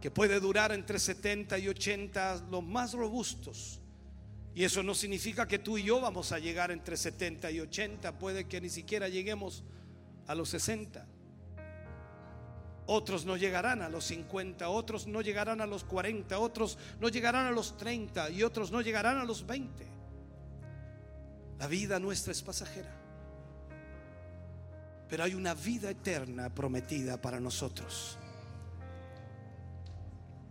que 0.00 0.10
puede 0.10 0.40
durar 0.40 0.72
entre 0.72 0.98
70 0.98 1.58
y 1.58 1.68
80 1.68 2.46
los 2.50 2.64
más 2.64 2.94
robustos. 2.94 3.80
Y 4.54 4.64
eso 4.64 4.82
no 4.82 4.94
significa 4.94 5.46
que 5.46 5.58
tú 5.58 5.78
y 5.78 5.84
yo 5.84 6.00
vamos 6.00 6.32
a 6.32 6.38
llegar 6.38 6.70
entre 6.70 6.96
70 6.96 7.50
y 7.50 7.60
80, 7.60 8.18
puede 8.18 8.48
que 8.48 8.60
ni 8.60 8.68
siquiera 8.68 9.08
lleguemos 9.08 9.62
a 10.26 10.34
los 10.34 10.48
60. 10.48 11.06
Otros 12.86 13.24
no 13.24 13.36
llegarán 13.36 13.82
a 13.82 13.88
los 13.88 14.06
50, 14.06 14.68
otros 14.68 15.06
no 15.06 15.20
llegarán 15.20 15.60
a 15.60 15.66
los 15.66 15.84
40, 15.84 16.38
otros 16.38 16.78
no 16.98 17.08
llegarán 17.08 17.46
a 17.46 17.52
los 17.52 17.76
30 17.76 18.30
y 18.30 18.42
otros 18.42 18.72
no 18.72 18.80
llegarán 18.80 19.18
a 19.18 19.24
los 19.24 19.46
20. 19.46 19.86
La 21.58 21.66
vida 21.66 22.00
nuestra 22.00 22.32
es 22.32 22.42
pasajera. 22.42 22.96
Pero 25.08 25.24
hay 25.24 25.34
una 25.34 25.54
vida 25.54 25.90
eterna 25.90 26.52
prometida 26.52 27.20
para 27.20 27.38
nosotros. 27.38 28.18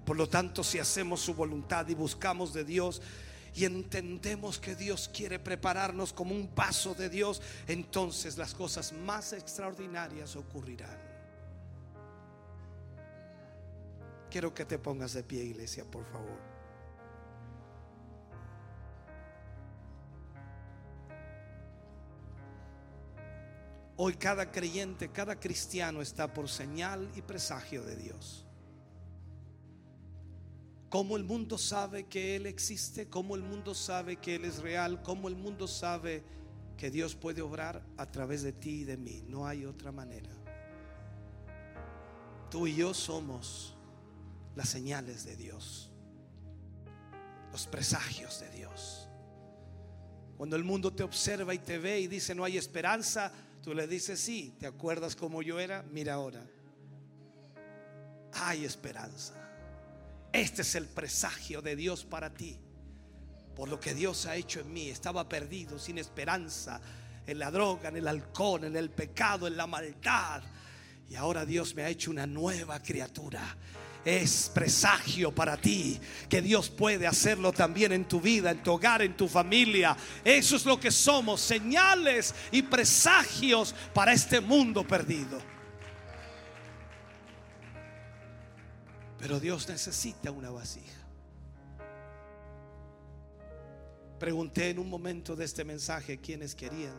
Por 0.09 0.17
lo 0.17 0.27
tanto, 0.27 0.63
si 0.63 0.79
hacemos 0.79 1.21
su 1.21 1.35
voluntad 1.35 1.87
y 1.87 1.93
buscamos 1.93 2.51
de 2.51 2.63
Dios, 2.63 2.99
y 3.53 3.65
entendemos 3.65 4.57
que 4.57 4.75
Dios 4.75 5.07
quiere 5.13 5.37
prepararnos 5.37 6.13
como 6.13 6.33
un 6.33 6.47
paso 6.47 6.95
de 6.95 7.09
Dios, 7.09 7.43
entonces 7.67 8.35
las 8.35 8.55
cosas 8.55 8.91
más 8.91 9.33
extraordinarias 9.33 10.35
ocurrirán. 10.35 10.97
Quiero 14.31 14.51
que 14.51 14.65
te 14.65 14.79
pongas 14.79 15.13
de 15.13 15.21
pie, 15.21 15.43
iglesia, 15.43 15.85
por 15.85 16.03
favor. 16.05 16.39
Hoy 23.95 24.15
cada 24.15 24.51
creyente, 24.51 25.11
cada 25.11 25.39
cristiano 25.39 26.01
está 26.01 26.33
por 26.33 26.49
señal 26.49 27.07
y 27.15 27.21
presagio 27.21 27.83
de 27.83 27.95
Dios. 27.95 28.48
Cómo 30.89 31.17
el 31.17 31.23
mundo 31.23 31.57
sabe 31.57 32.05
que 32.05 32.35
Él 32.35 32.47
existe, 32.47 33.07
cómo 33.07 33.35
el 33.35 33.43
mundo 33.43 33.75
sabe 33.75 34.15
que 34.17 34.35
Él 34.35 34.45
es 34.45 34.59
real, 34.59 35.03
cómo 35.03 35.27
el 35.27 35.35
mundo 35.35 35.67
sabe 35.67 36.23
que 36.77 36.89
Dios 36.89 37.13
puede 37.13 37.41
obrar 37.41 37.83
a 37.97 38.05
través 38.07 38.41
de 38.41 38.53
ti 38.53 38.81
y 38.81 38.83
de 38.85 38.97
mí. 38.97 39.23
No 39.27 39.45
hay 39.45 39.65
otra 39.65 39.91
manera. 39.91 40.29
Tú 42.49 42.65
y 42.65 42.75
yo 42.75 42.95
somos 42.95 43.75
las 44.55 44.69
señales 44.69 45.25
de 45.25 45.35
Dios, 45.35 45.91
los 47.51 47.67
presagios 47.67 48.39
de 48.39 48.49
Dios. 48.49 49.07
Cuando 50.37 50.55
el 50.55 50.63
mundo 50.63 50.91
te 50.91 51.03
observa 51.03 51.53
y 51.53 51.59
te 51.59 51.77
ve 51.77 51.99
y 51.99 52.07
dice 52.07 52.33
no 52.33 52.45
hay 52.45 52.57
esperanza, 52.57 53.31
tú 53.61 53.75
le 53.75 53.85
dices 53.87 54.19
sí, 54.19 54.55
¿te 54.57 54.65
acuerdas 54.65 55.15
cómo 55.15 55.43
yo 55.43 55.59
era? 55.59 55.83
Mira 55.91 56.15
ahora, 56.15 56.43
hay 58.33 58.65
esperanza. 58.65 59.48
Este 60.31 60.61
es 60.61 60.75
el 60.75 60.87
presagio 60.87 61.61
de 61.61 61.75
Dios 61.75 62.05
para 62.05 62.33
ti. 62.33 62.57
Por 63.55 63.67
lo 63.67 63.79
que 63.79 63.93
Dios 63.93 64.25
ha 64.25 64.35
hecho 64.35 64.59
en 64.59 64.71
mí. 64.71 64.89
Estaba 64.89 65.27
perdido, 65.27 65.79
sin 65.79 65.97
esperanza, 65.97 66.79
en 67.25 67.39
la 67.39 67.51
droga, 67.51 67.89
en 67.89 67.97
el 67.97 68.07
alcohol, 68.07 68.63
en 68.63 68.75
el 68.75 68.89
pecado, 68.89 69.47
en 69.47 69.57
la 69.57 69.67
maldad. 69.67 70.43
Y 71.09 71.15
ahora 71.15 71.45
Dios 71.45 71.73
me 71.75 71.83
ha 71.83 71.89
hecho 71.89 72.11
una 72.11 72.27
nueva 72.27 72.81
criatura. 72.81 73.57
Es 74.05 74.49
presagio 74.53 75.33
para 75.33 75.57
ti 75.57 75.99
que 76.29 76.41
Dios 76.41 76.69
puede 76.69 77.05
hacerlo 77.05 77.51
también 77.51 77.91
en 77.91 78.05
tu 78.05 78.21
vida, 78.21 78.51
en 78.51 78.63
tu 78.63 78.71
hogar, 78.71 79.01
en 79.01 79.17
tu 79.17 79.27
familia. 79.27 79.97
Eso 80.23 80.55
es 80.55 80.65
lo 80.65 80.79
que 80.79 80.91
somos, 80.91 81.41
señales 81.41 82.33
y 82.51 82.61
presagios 82.61 83.75
para 83.93 84.13
este 84.13 84.39
mundo 84.39 84.87
perdido. 84.87 85.48
Pero 89.19 89.39
Dios 89.39 89.67
necesita 89.67 90.31
una 90.31 90.49
vasija. 90.49 91.05
Pregunté 94.17 94.69
en 94.69 94.79
un 94.79 94.89
momento 94.89 95.35
de 95.35 95.45
este 95.45 95.65
mensaje 95.65 96.19
quienes 96.19 96.55
querían 96.55 96.95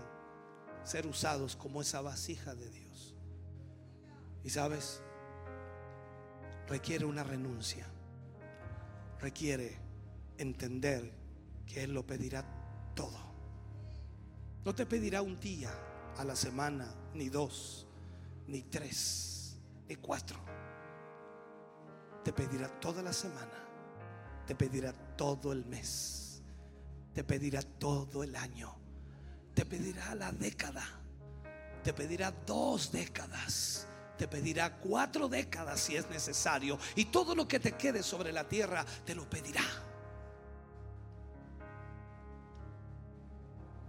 ser 0.84 1.06
usados 1.06 1.56
como 1.56 1.80
esa 1.80 2.02
vasija 2.02 2.54
de 2.54 2.68
Dios. 2.70 3.14
Y 4.44 4.50
sabes, 4.50 5.02
requiere 6.68 7.06
una 7.06 7.24
renuncia. 7.24 7.86
Requiere 9.18 9.78
entender 10.38 11.12
que 11.66 11.84
Él 11.84 11.92
lo 11.92 12.06
pedirá 12.06 12.44
todo. 12.94 13.18
No 14.64 14.74
te 14.74 14.84
pedirá 14.84 15.22
un 15.22 15.40
día 15.40 15.70
a 16.18 16.24
la 16.24 16.36
semana, 16.36 16.94
ni 17.14 17.30
dos, 17.30 17.86
ni 18.46 18.62
tres, 18.62 19.56
ni 19.88 19.96
cuatro 19.96 20.59
te 22.24 22.32
pedirá 22.32 22.68
toda 22.80 23.02
la 23.02 23.12
semana, 23.12 23.52
te 24.46 24.54
pedirá 24.54 24.92
todo 25.16 25.52
el 25.52 25.64
mes, 25.66 26.42
te 27.14 27.24
pedirá 27.24 27.62
todo 27.62 28.22
el 28.22 28.36
año, 28.36 28.74
te 29.54 29.64
pedirá 29.64 30.14
la 30.14 30.32
década, 30.32 30.84
te 31.82 31.92
pedirá 31.92 32.30
dos 32.46 32.92
décadas, 32.92 33.86
te 34.18 34.28
pedirá 34.28 34.76
cuatro 34.76 35.28
décadas 35.28 35.80
si 35.80 35.96
es 35.96 36.08
necesario, 36.10 36.78
y 36.94 37.06
todo 37.06 37.34
lo 37.34 37.48
que 37.48 37.60
te 37.60 37.72
quede 37.72 38.02
sobre 38.02 38.32
la 38.32 38.48
tierra 38.48 38.84
te 39.04 39.14
lo 39.14 39.28
pedirá. 39.28 39.64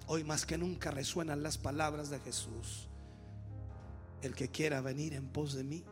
Hoy 0.07 0.25
más 0.25 0.45
que 0.45 0.57
nunca 0.57 0.91
resuenan 0.91 1.41
las 1.41 1.57
palabras 1.57 2.09
de 2.09 2.19
Jesús. 2.19 2.89
El 4.21 4.35
que 4.35 4.49
quiera 4.49 4.81
venir 4.81 5.13
en 5.13 5.29
pos 5.29 5.53
de 5.53 5.63
mí, 5.63 5.85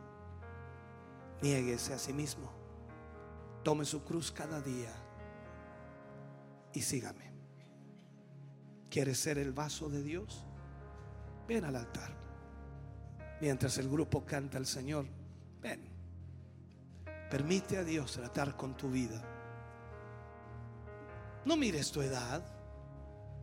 niéguese 1.42 1.94
a 1.94 1.98
sí 1.98 2.12
mismo, 2.12 2.50
tome 3.62 3.84
su 3.84 4.02
cruz 4.04 4.30
cada 4.30 4.60
día 4.60 4.92
y 6.72 6.82
sígame. 6.82 7.30
¿Quieres 8.88 9.18
ser 9.20 9.38
el 9.38 9.52
vaso 9.52 9.88
de 9.88 10.02
Dios? 10.02 10.44
Ven 11.46 11.64
al 11.64 11.76
altar. 11.76 12.10
Mientras 13.40 13.78
el 13.78 13.88
grupo 13.88 14.24
canta 14.24 14.58
al 14.58 14.66
Señor, 14.66 15.06
ven. 15.62 15.88
Permite 17.30 17.78
a 17.78 17.84
Dios 17.84 18.12
tratar 18.12 18.56
con 18.56 18.76
tu 18.76 18.90
vida. 18.90 19.22
No 21.44 21.56
mires 21.56 21.90
tu 21.90 22.02
edad. 22.02 22.42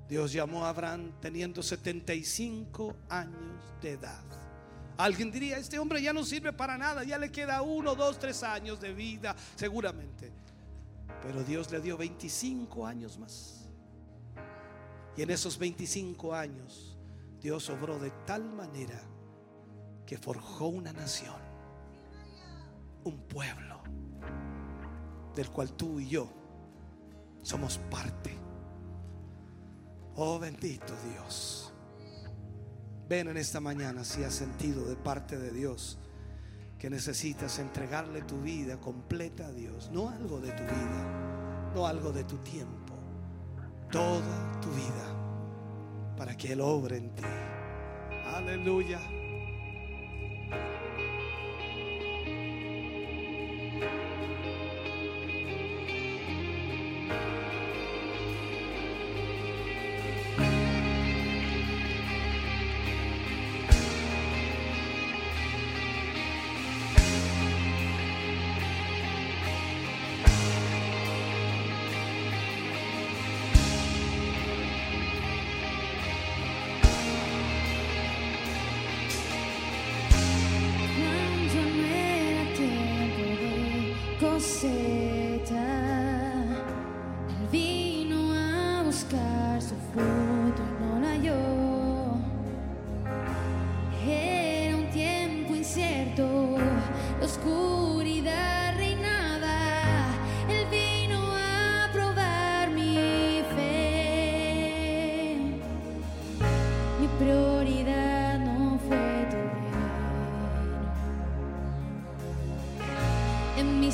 Dios 0.07 0.31
llamó 0.31 0.65
a 0.65 0.69
Abraham 0.69 1.13
teniendo 1.19 1.63
75 1.63 2.95
años 3.09 3.63
de 3.81 3.91
edad. 3.91 4.46
Alguien 4.97 5.31
diría, 5.31 5.57
este 5.57 5.77
hombre 5.77 6.01
ya 6.01 6.11
no 6.11 6.23
sirve 6.23 6.51
para 6.51 6.77
nada, 6.77 7.03
ya 7.03 7.17
le 7.19 7.31
queda 7.31 7.61
uno, 7.61 7.93
dos, 7.93 8.17
tres 8.17 8.41
años 8.41 8.81
de 8.81 8.93
vida, 8.93 9.35
seguramente. 9.55 10.31
Pero 11.21 11.43
Dios 11.43 11.71
le 11.71 11.79
dio 11.81 11.97
25 11.97 12.85
años 12.85 13.17
más. 13.17 13.69
Y 15.15 15.21
en 15.21 15.29
esos 15.29 15.57
25 15.57 16.33
años, 16.33 16.97
Dios 17.41 17.69
obró 17.69 17.99
de 17.99 18.11
tal 18.25 18.43
manera 18.43 18.99
que 20.05 20.17
forjó 20.17 20.67
una 20.67 20.93
nación, 20.93 21.35
un 23.03 23.19
pueblo, 23.27 23.81
del 25.35 25.49
cual 25.51 25.73
tú 25.73 25.99
y 25.99 26.07
yo 26.07 26.29
somos 27.43 27.77
parte. 27.89 28.35
Oh 30.15 30.39
bendito 30.39 30.93
Dios. 31.13 31.66
Ven 33.07 33.29
en 33.29 33.37
esta 33.37 33.61
mañana 33.61 34.03
si 34.03 34.23
has 34.23 34.33
sentido 34.33 34.83
de 34.85 34.97
parte 34.97 35.37
de 35.37 35.51
Dios 35.51 35.97
que 36.77 36.89
necesitas 36.89 37.57
entregarle 37.57 38.21
tu 38.21 38.41
vida 38.41 38.79
completa 38.79 39.47
a 39.47 39.51
Dios, 39.51 39.89
no 39.91 40.09
algo 40.09 40.41
de 40.41 40.51
tu 40.51 40.63
vida, 40.63 41.71
no 41.73 41.87
algo 41.87 42.11
de 42.11 42.25
tu 42.25 42.37
tiempo, 42.39 42.93
toda 43.89 44.59
tu 44.61 44.69
vida, 44.71 46.15
para 46.17 46.35
que 46.35 46.51
Él 46.51 46.61
obre 46.61 46.97
en 46.97 47.15
ti. 47.15 47.23
Aleluya. 48.25 48.99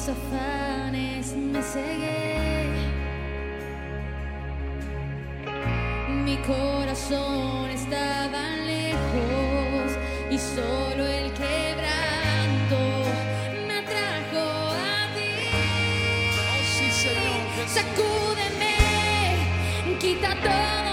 los 0.05 0.09
afanes 0.09 1.33
me 1.33 1.61
cegué. 1.61 2.67
Mi 6.25 6.35
corazón 6.37 7.69
estaba 7.69 8.41
lejos 8.65 9.91
y 10.29 10.37
solo 10.37 11.05
el 11.05 11.31
quebranto 11.33 12.79
me 13.67 13.79
atrajo 13.79 14.45
a 14.71 15.13
ti. 15.15 15.31
Sacúdeme, 17.67 18.75
quita 19.99 20.35
todo. 20.41 20.92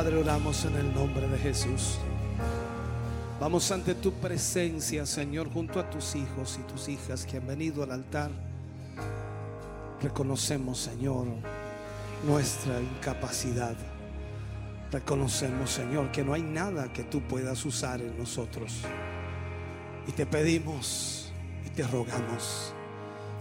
Padre, 0.00 0.16
oramos 0.16 0.64
en 0.64 0.76
el 0.76 0.94
nombre 0.94 1.28
de 1.28 1.36
Jesús. 1.36 1.98
Vamos 3.38 3.70
ante 3.70 3.94
tu 3.94 4.14
presencia, 4.14 5.04
Señor, 5.04 5.52
junto 5.52 5.78
a 5.78 5.90
tus 5.90 6.16
hijos 6.16 6.58
y 6.58 6.62
tus 6.62 6.88
hijas 6.88 7.26
que 7.26 7.36
han 7.36 7.46
venido 7.46 7.82
al 7.82 7.90
altar. 7.90 8.30
Reconocemos, 10.00 10.78
Señor, 10.78 11.26
nuestra 12.26 12.80
incapacidad. 12.80 13.76
Reconocemos, 14.90 15.70
Señor, 15.70 16.10
que 16.10 16.24
no 16.24 16.32
hay 16.32 16.44
nada 16.44 16.90
que 16.90 17.04
tú 17.04 17.20
puedas 17.20 17.62
usar 17.66 18.00
en 18.00 18.16
nosotros. 18.16 18.78
Y 20.08 20.12
te 20.12 20.24
pedimos 20.24 21.30
y 21.66 21.68
te 21.68 21.82
rogamos 21.82 22.72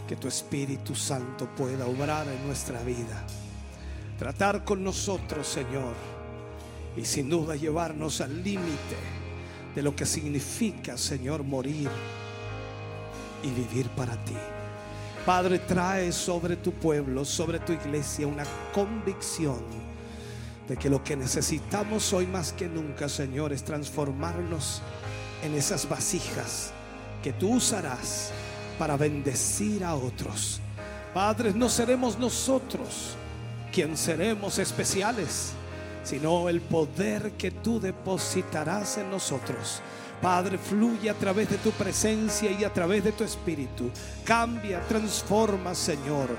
que 0.09 0.17
tu 0.17 0.27
Espíritu 0.27 0.93
Santo 0.93 1.47
pueda 1.55 1.85
obrar 1.85 2.27
en 2.27 2.45
nuestra 2.45 2.81
vida. 2.83 3.25
Tratar 4.17 4.65
con 4.65 4.83
nosotros, 4.83 5.47
Señor. 5.47 6.18
Y 6.99 7.05
sin 7.05 7.29
duda 7.29 7.55
llevarnos 7.55 8.19
al 8.19 8.43
límite 8.43 8.97
de 9.73 9.81
lo 9.81 9.95
que 9.95 10.05
significa, 10.05 10.97
Señor, 10.97 11.43
morir 11.43 11.89
y 13.41 13.49
vivir 13.51 13.87
para 13.91 14.21
ti. 14.25 14.35
Padre, 15.25 15.59
trae 15.59 16.11
sobre 16.11 16.57
tu 16.57 16.73
pueblo, 16.73 17.23
sobre 17.23 17.59
tu 17.59 17.71
iglesia, 17.71 18.27
una 18.27 18.43
convicción 18.73 19.61
de 20.67 20.75
que 20.75 20.89
lo 20.89 21.01
que 21.01 21.15
necesitamos 21.15 22.11
hoy 22.11 22.27
más 22.27 22.51
que 22.51 22.67
nunca, 22.67 23.07
Señor, 23.07 23.53
es 23.53 23.63
transformarnos 23.63 24.81
en 25.41 25.55
esas 25.55 25.87
vasijas 25.87 26.73
que 27.23 27.31
tú 27.31 27.55
usarás 27.55 28.31
para 28.77 28.97
bendecir 28.97 29.85
a 29.85 29.95
otros. 29.95 30.59
Padres, 31.13 31.55
no 31.55 31.69
seremos 31.69 32.19
nosotros 32.19 33.15
quien 33.71 33.95
seremos 33.95 34.59
especiales 34.59 35.53
sino 36.03 36.49
el 36.49 36.61
poder 36.61 37.33
que 37.33 37.51
tú 37.51 37.79
depositarás 37.79 38.97
en 38.97 39.09
nosotros. 39.11 39.81
Padre, 40.21 40.57
fluye 40.57 41.09
a 41.09 41.13
través 41.13 41.49
de 41.49 41.57
tu 41.57 41.71
presencia 41.71 42.51
y 42.51 42.63
a 42.63 42.73
través 42.73 43.03
de 43.03 43.13
tu 43.13 43.23
espíritu. 43.23 43.89
Cambia, 44.25 44.81
transforma, 44.81 45.73
Señor. 45.73 46.29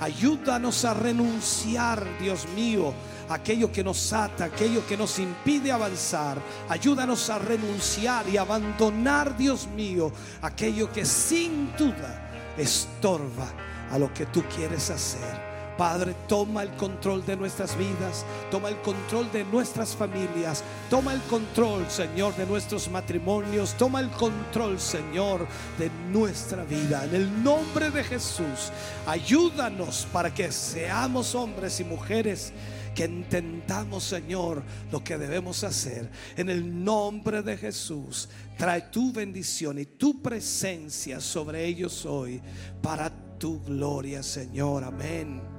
Ayúdanos 0.00 0.84
a 0.84 0.94
renunciar, 0.94 2.04
Dios 2.20 2.46
mío, 2.54 2.92
aquello 3.28 3.70
que 3.70 3.84
nos 3.84 4.12
ata, 4.12 4.46
aquello 4.46 4.86
que 4.86 4.96
nos 4.96 5.18
impide 5.18 5.70
avanzar. 5.70 6.38
Ayúdanos 6.68 7.30
a 7.30 7.38
renunciar 7.38 8.28
y 8.28 8.36
abandonar, 8.36 9.36
Dios 9.36 9.68
mío, 9.68 10.12
aquello 10.42 10.92
que 10.92 11.04
sin 11.04 11.76
duda 11.76 12.54
estorba 12.56 13.48
a 13.90 13.98
lo 13.98 14.12
que 14.12 14.26
tú 14.26 14.42
quieres 14.54 14.90
hacer. 14.90 15.47
Padre, 15.78 16.16
toma 16.26 16.64
el 16.64 16.70
control 16.70 17.24
de 17.24 17.36
nuestras 17.36 17.78
vidas, 17.78 18.26
toma 18.50 18.68
el 18.68 18.78
control 18.82 19.30
de 19.30 19.44
nuestras 19.44 19.94
familias, 19.94 20.64
toma 20.90 21.12
el 21.12 21.20
control, 21.22 21.88
Señor, 21.88 22.34
de 22.34 22.46
nuestros 22.46 22.90
matrimonios, 22.90 23.74
toma 23.74 24.00
el 24.00 24.10
control, 24.10 24.80
Señor, 24.80 25.46
de 25.78 25.88
nuestra 26.10 26.64
vida. 26.64 27.04
En 27.04 27.14
el 27.14 27.44
nombre 27.44 27.92
de 27.92 28.02
Jesús, 28.02 28.72
ayúdanos 29.06 30.08
para 30.12 30.34
que 30.34 30.50
seamos 30.50 31.36
hombres 31.36 31.78
y 31.78 31.84
mujeres 31.84 32.52
que 32.92 33.04
entendamos, 33.04 34.02
Señor, 34.02 34.64
lo 34.90 35.04
que 35.04 35.16
debemos 35.16 35.62
hacer. 35.62 36.10
En 36.36 36.50
el 36.50 36.84
nombre 36.84 37.42
de 37.42 37.56
Jesús, 37.56 38.28
trae 38.56 38.80
tu 38.90 39.12
bendición 39.12 39.78
y 39.78 39.84
tu 39.84 40.20
presencia 40.20 41.20
sobre 41.20 41.64
ellos 41.64 42.04
hoy 42.04 42.42
para 42.82 43.12
tu 43.38 43.62
gloria, 43.62 44.24
Señor. 44.24 44.82
Amén 44.82 45.57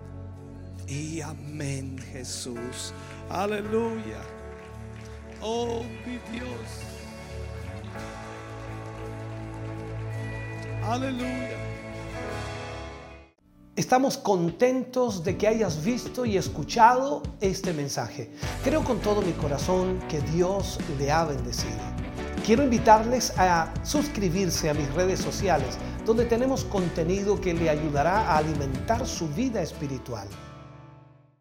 y 0.89 1.21
amén, 1.21 1.97
Jesús. 2.11 2.93
Aleluya. 3.29 4.21
Oh, 5.41 5.83
mi 6.05 6.17
Dios. 6.31 6.49
Aleluya. 10.83 11.57
Estamos 13.75 14.17
contentos 14.17 15.23
de 15.23 15.37
que 15.37 15.47
hayas 15.47 15.83
visto 15.85 16.25
y 16.25 16.35
escuchado 16.37 17.21
este 17.39 17.71
mensaje. 17.71 18.31
Creo 18.63 18.83
con 18.83 18.99
todo 18.99 19.21
mi 19.21 19.31
corazón 19.33 19.99
que 20.09 20.19
Dios 20.21 20.79
le 20.97 21.11
ha 21.11 21.23
bendecido. 21.23 21.77
Quiero 22.45 22.63
invitarles 22.63 23.31
a 23.37 23.71
suscribirse 23.83 24.69
a 24.69 24.73
mis 24.73 24.91
redes 24.95 25.19
sociales, 25.19 25.77
donde 26.05 26.25
tenemos 26.25 26.65
contenido 26.65 27.39
que 27.39 27.53
le 27.53 27.69
ayudará 27.69 28.31
a 28.31 28.37
alimentar 28.37 29.05
su 29.05 29.29
vida 29.29 29.61
espiritual. 29.61 30.27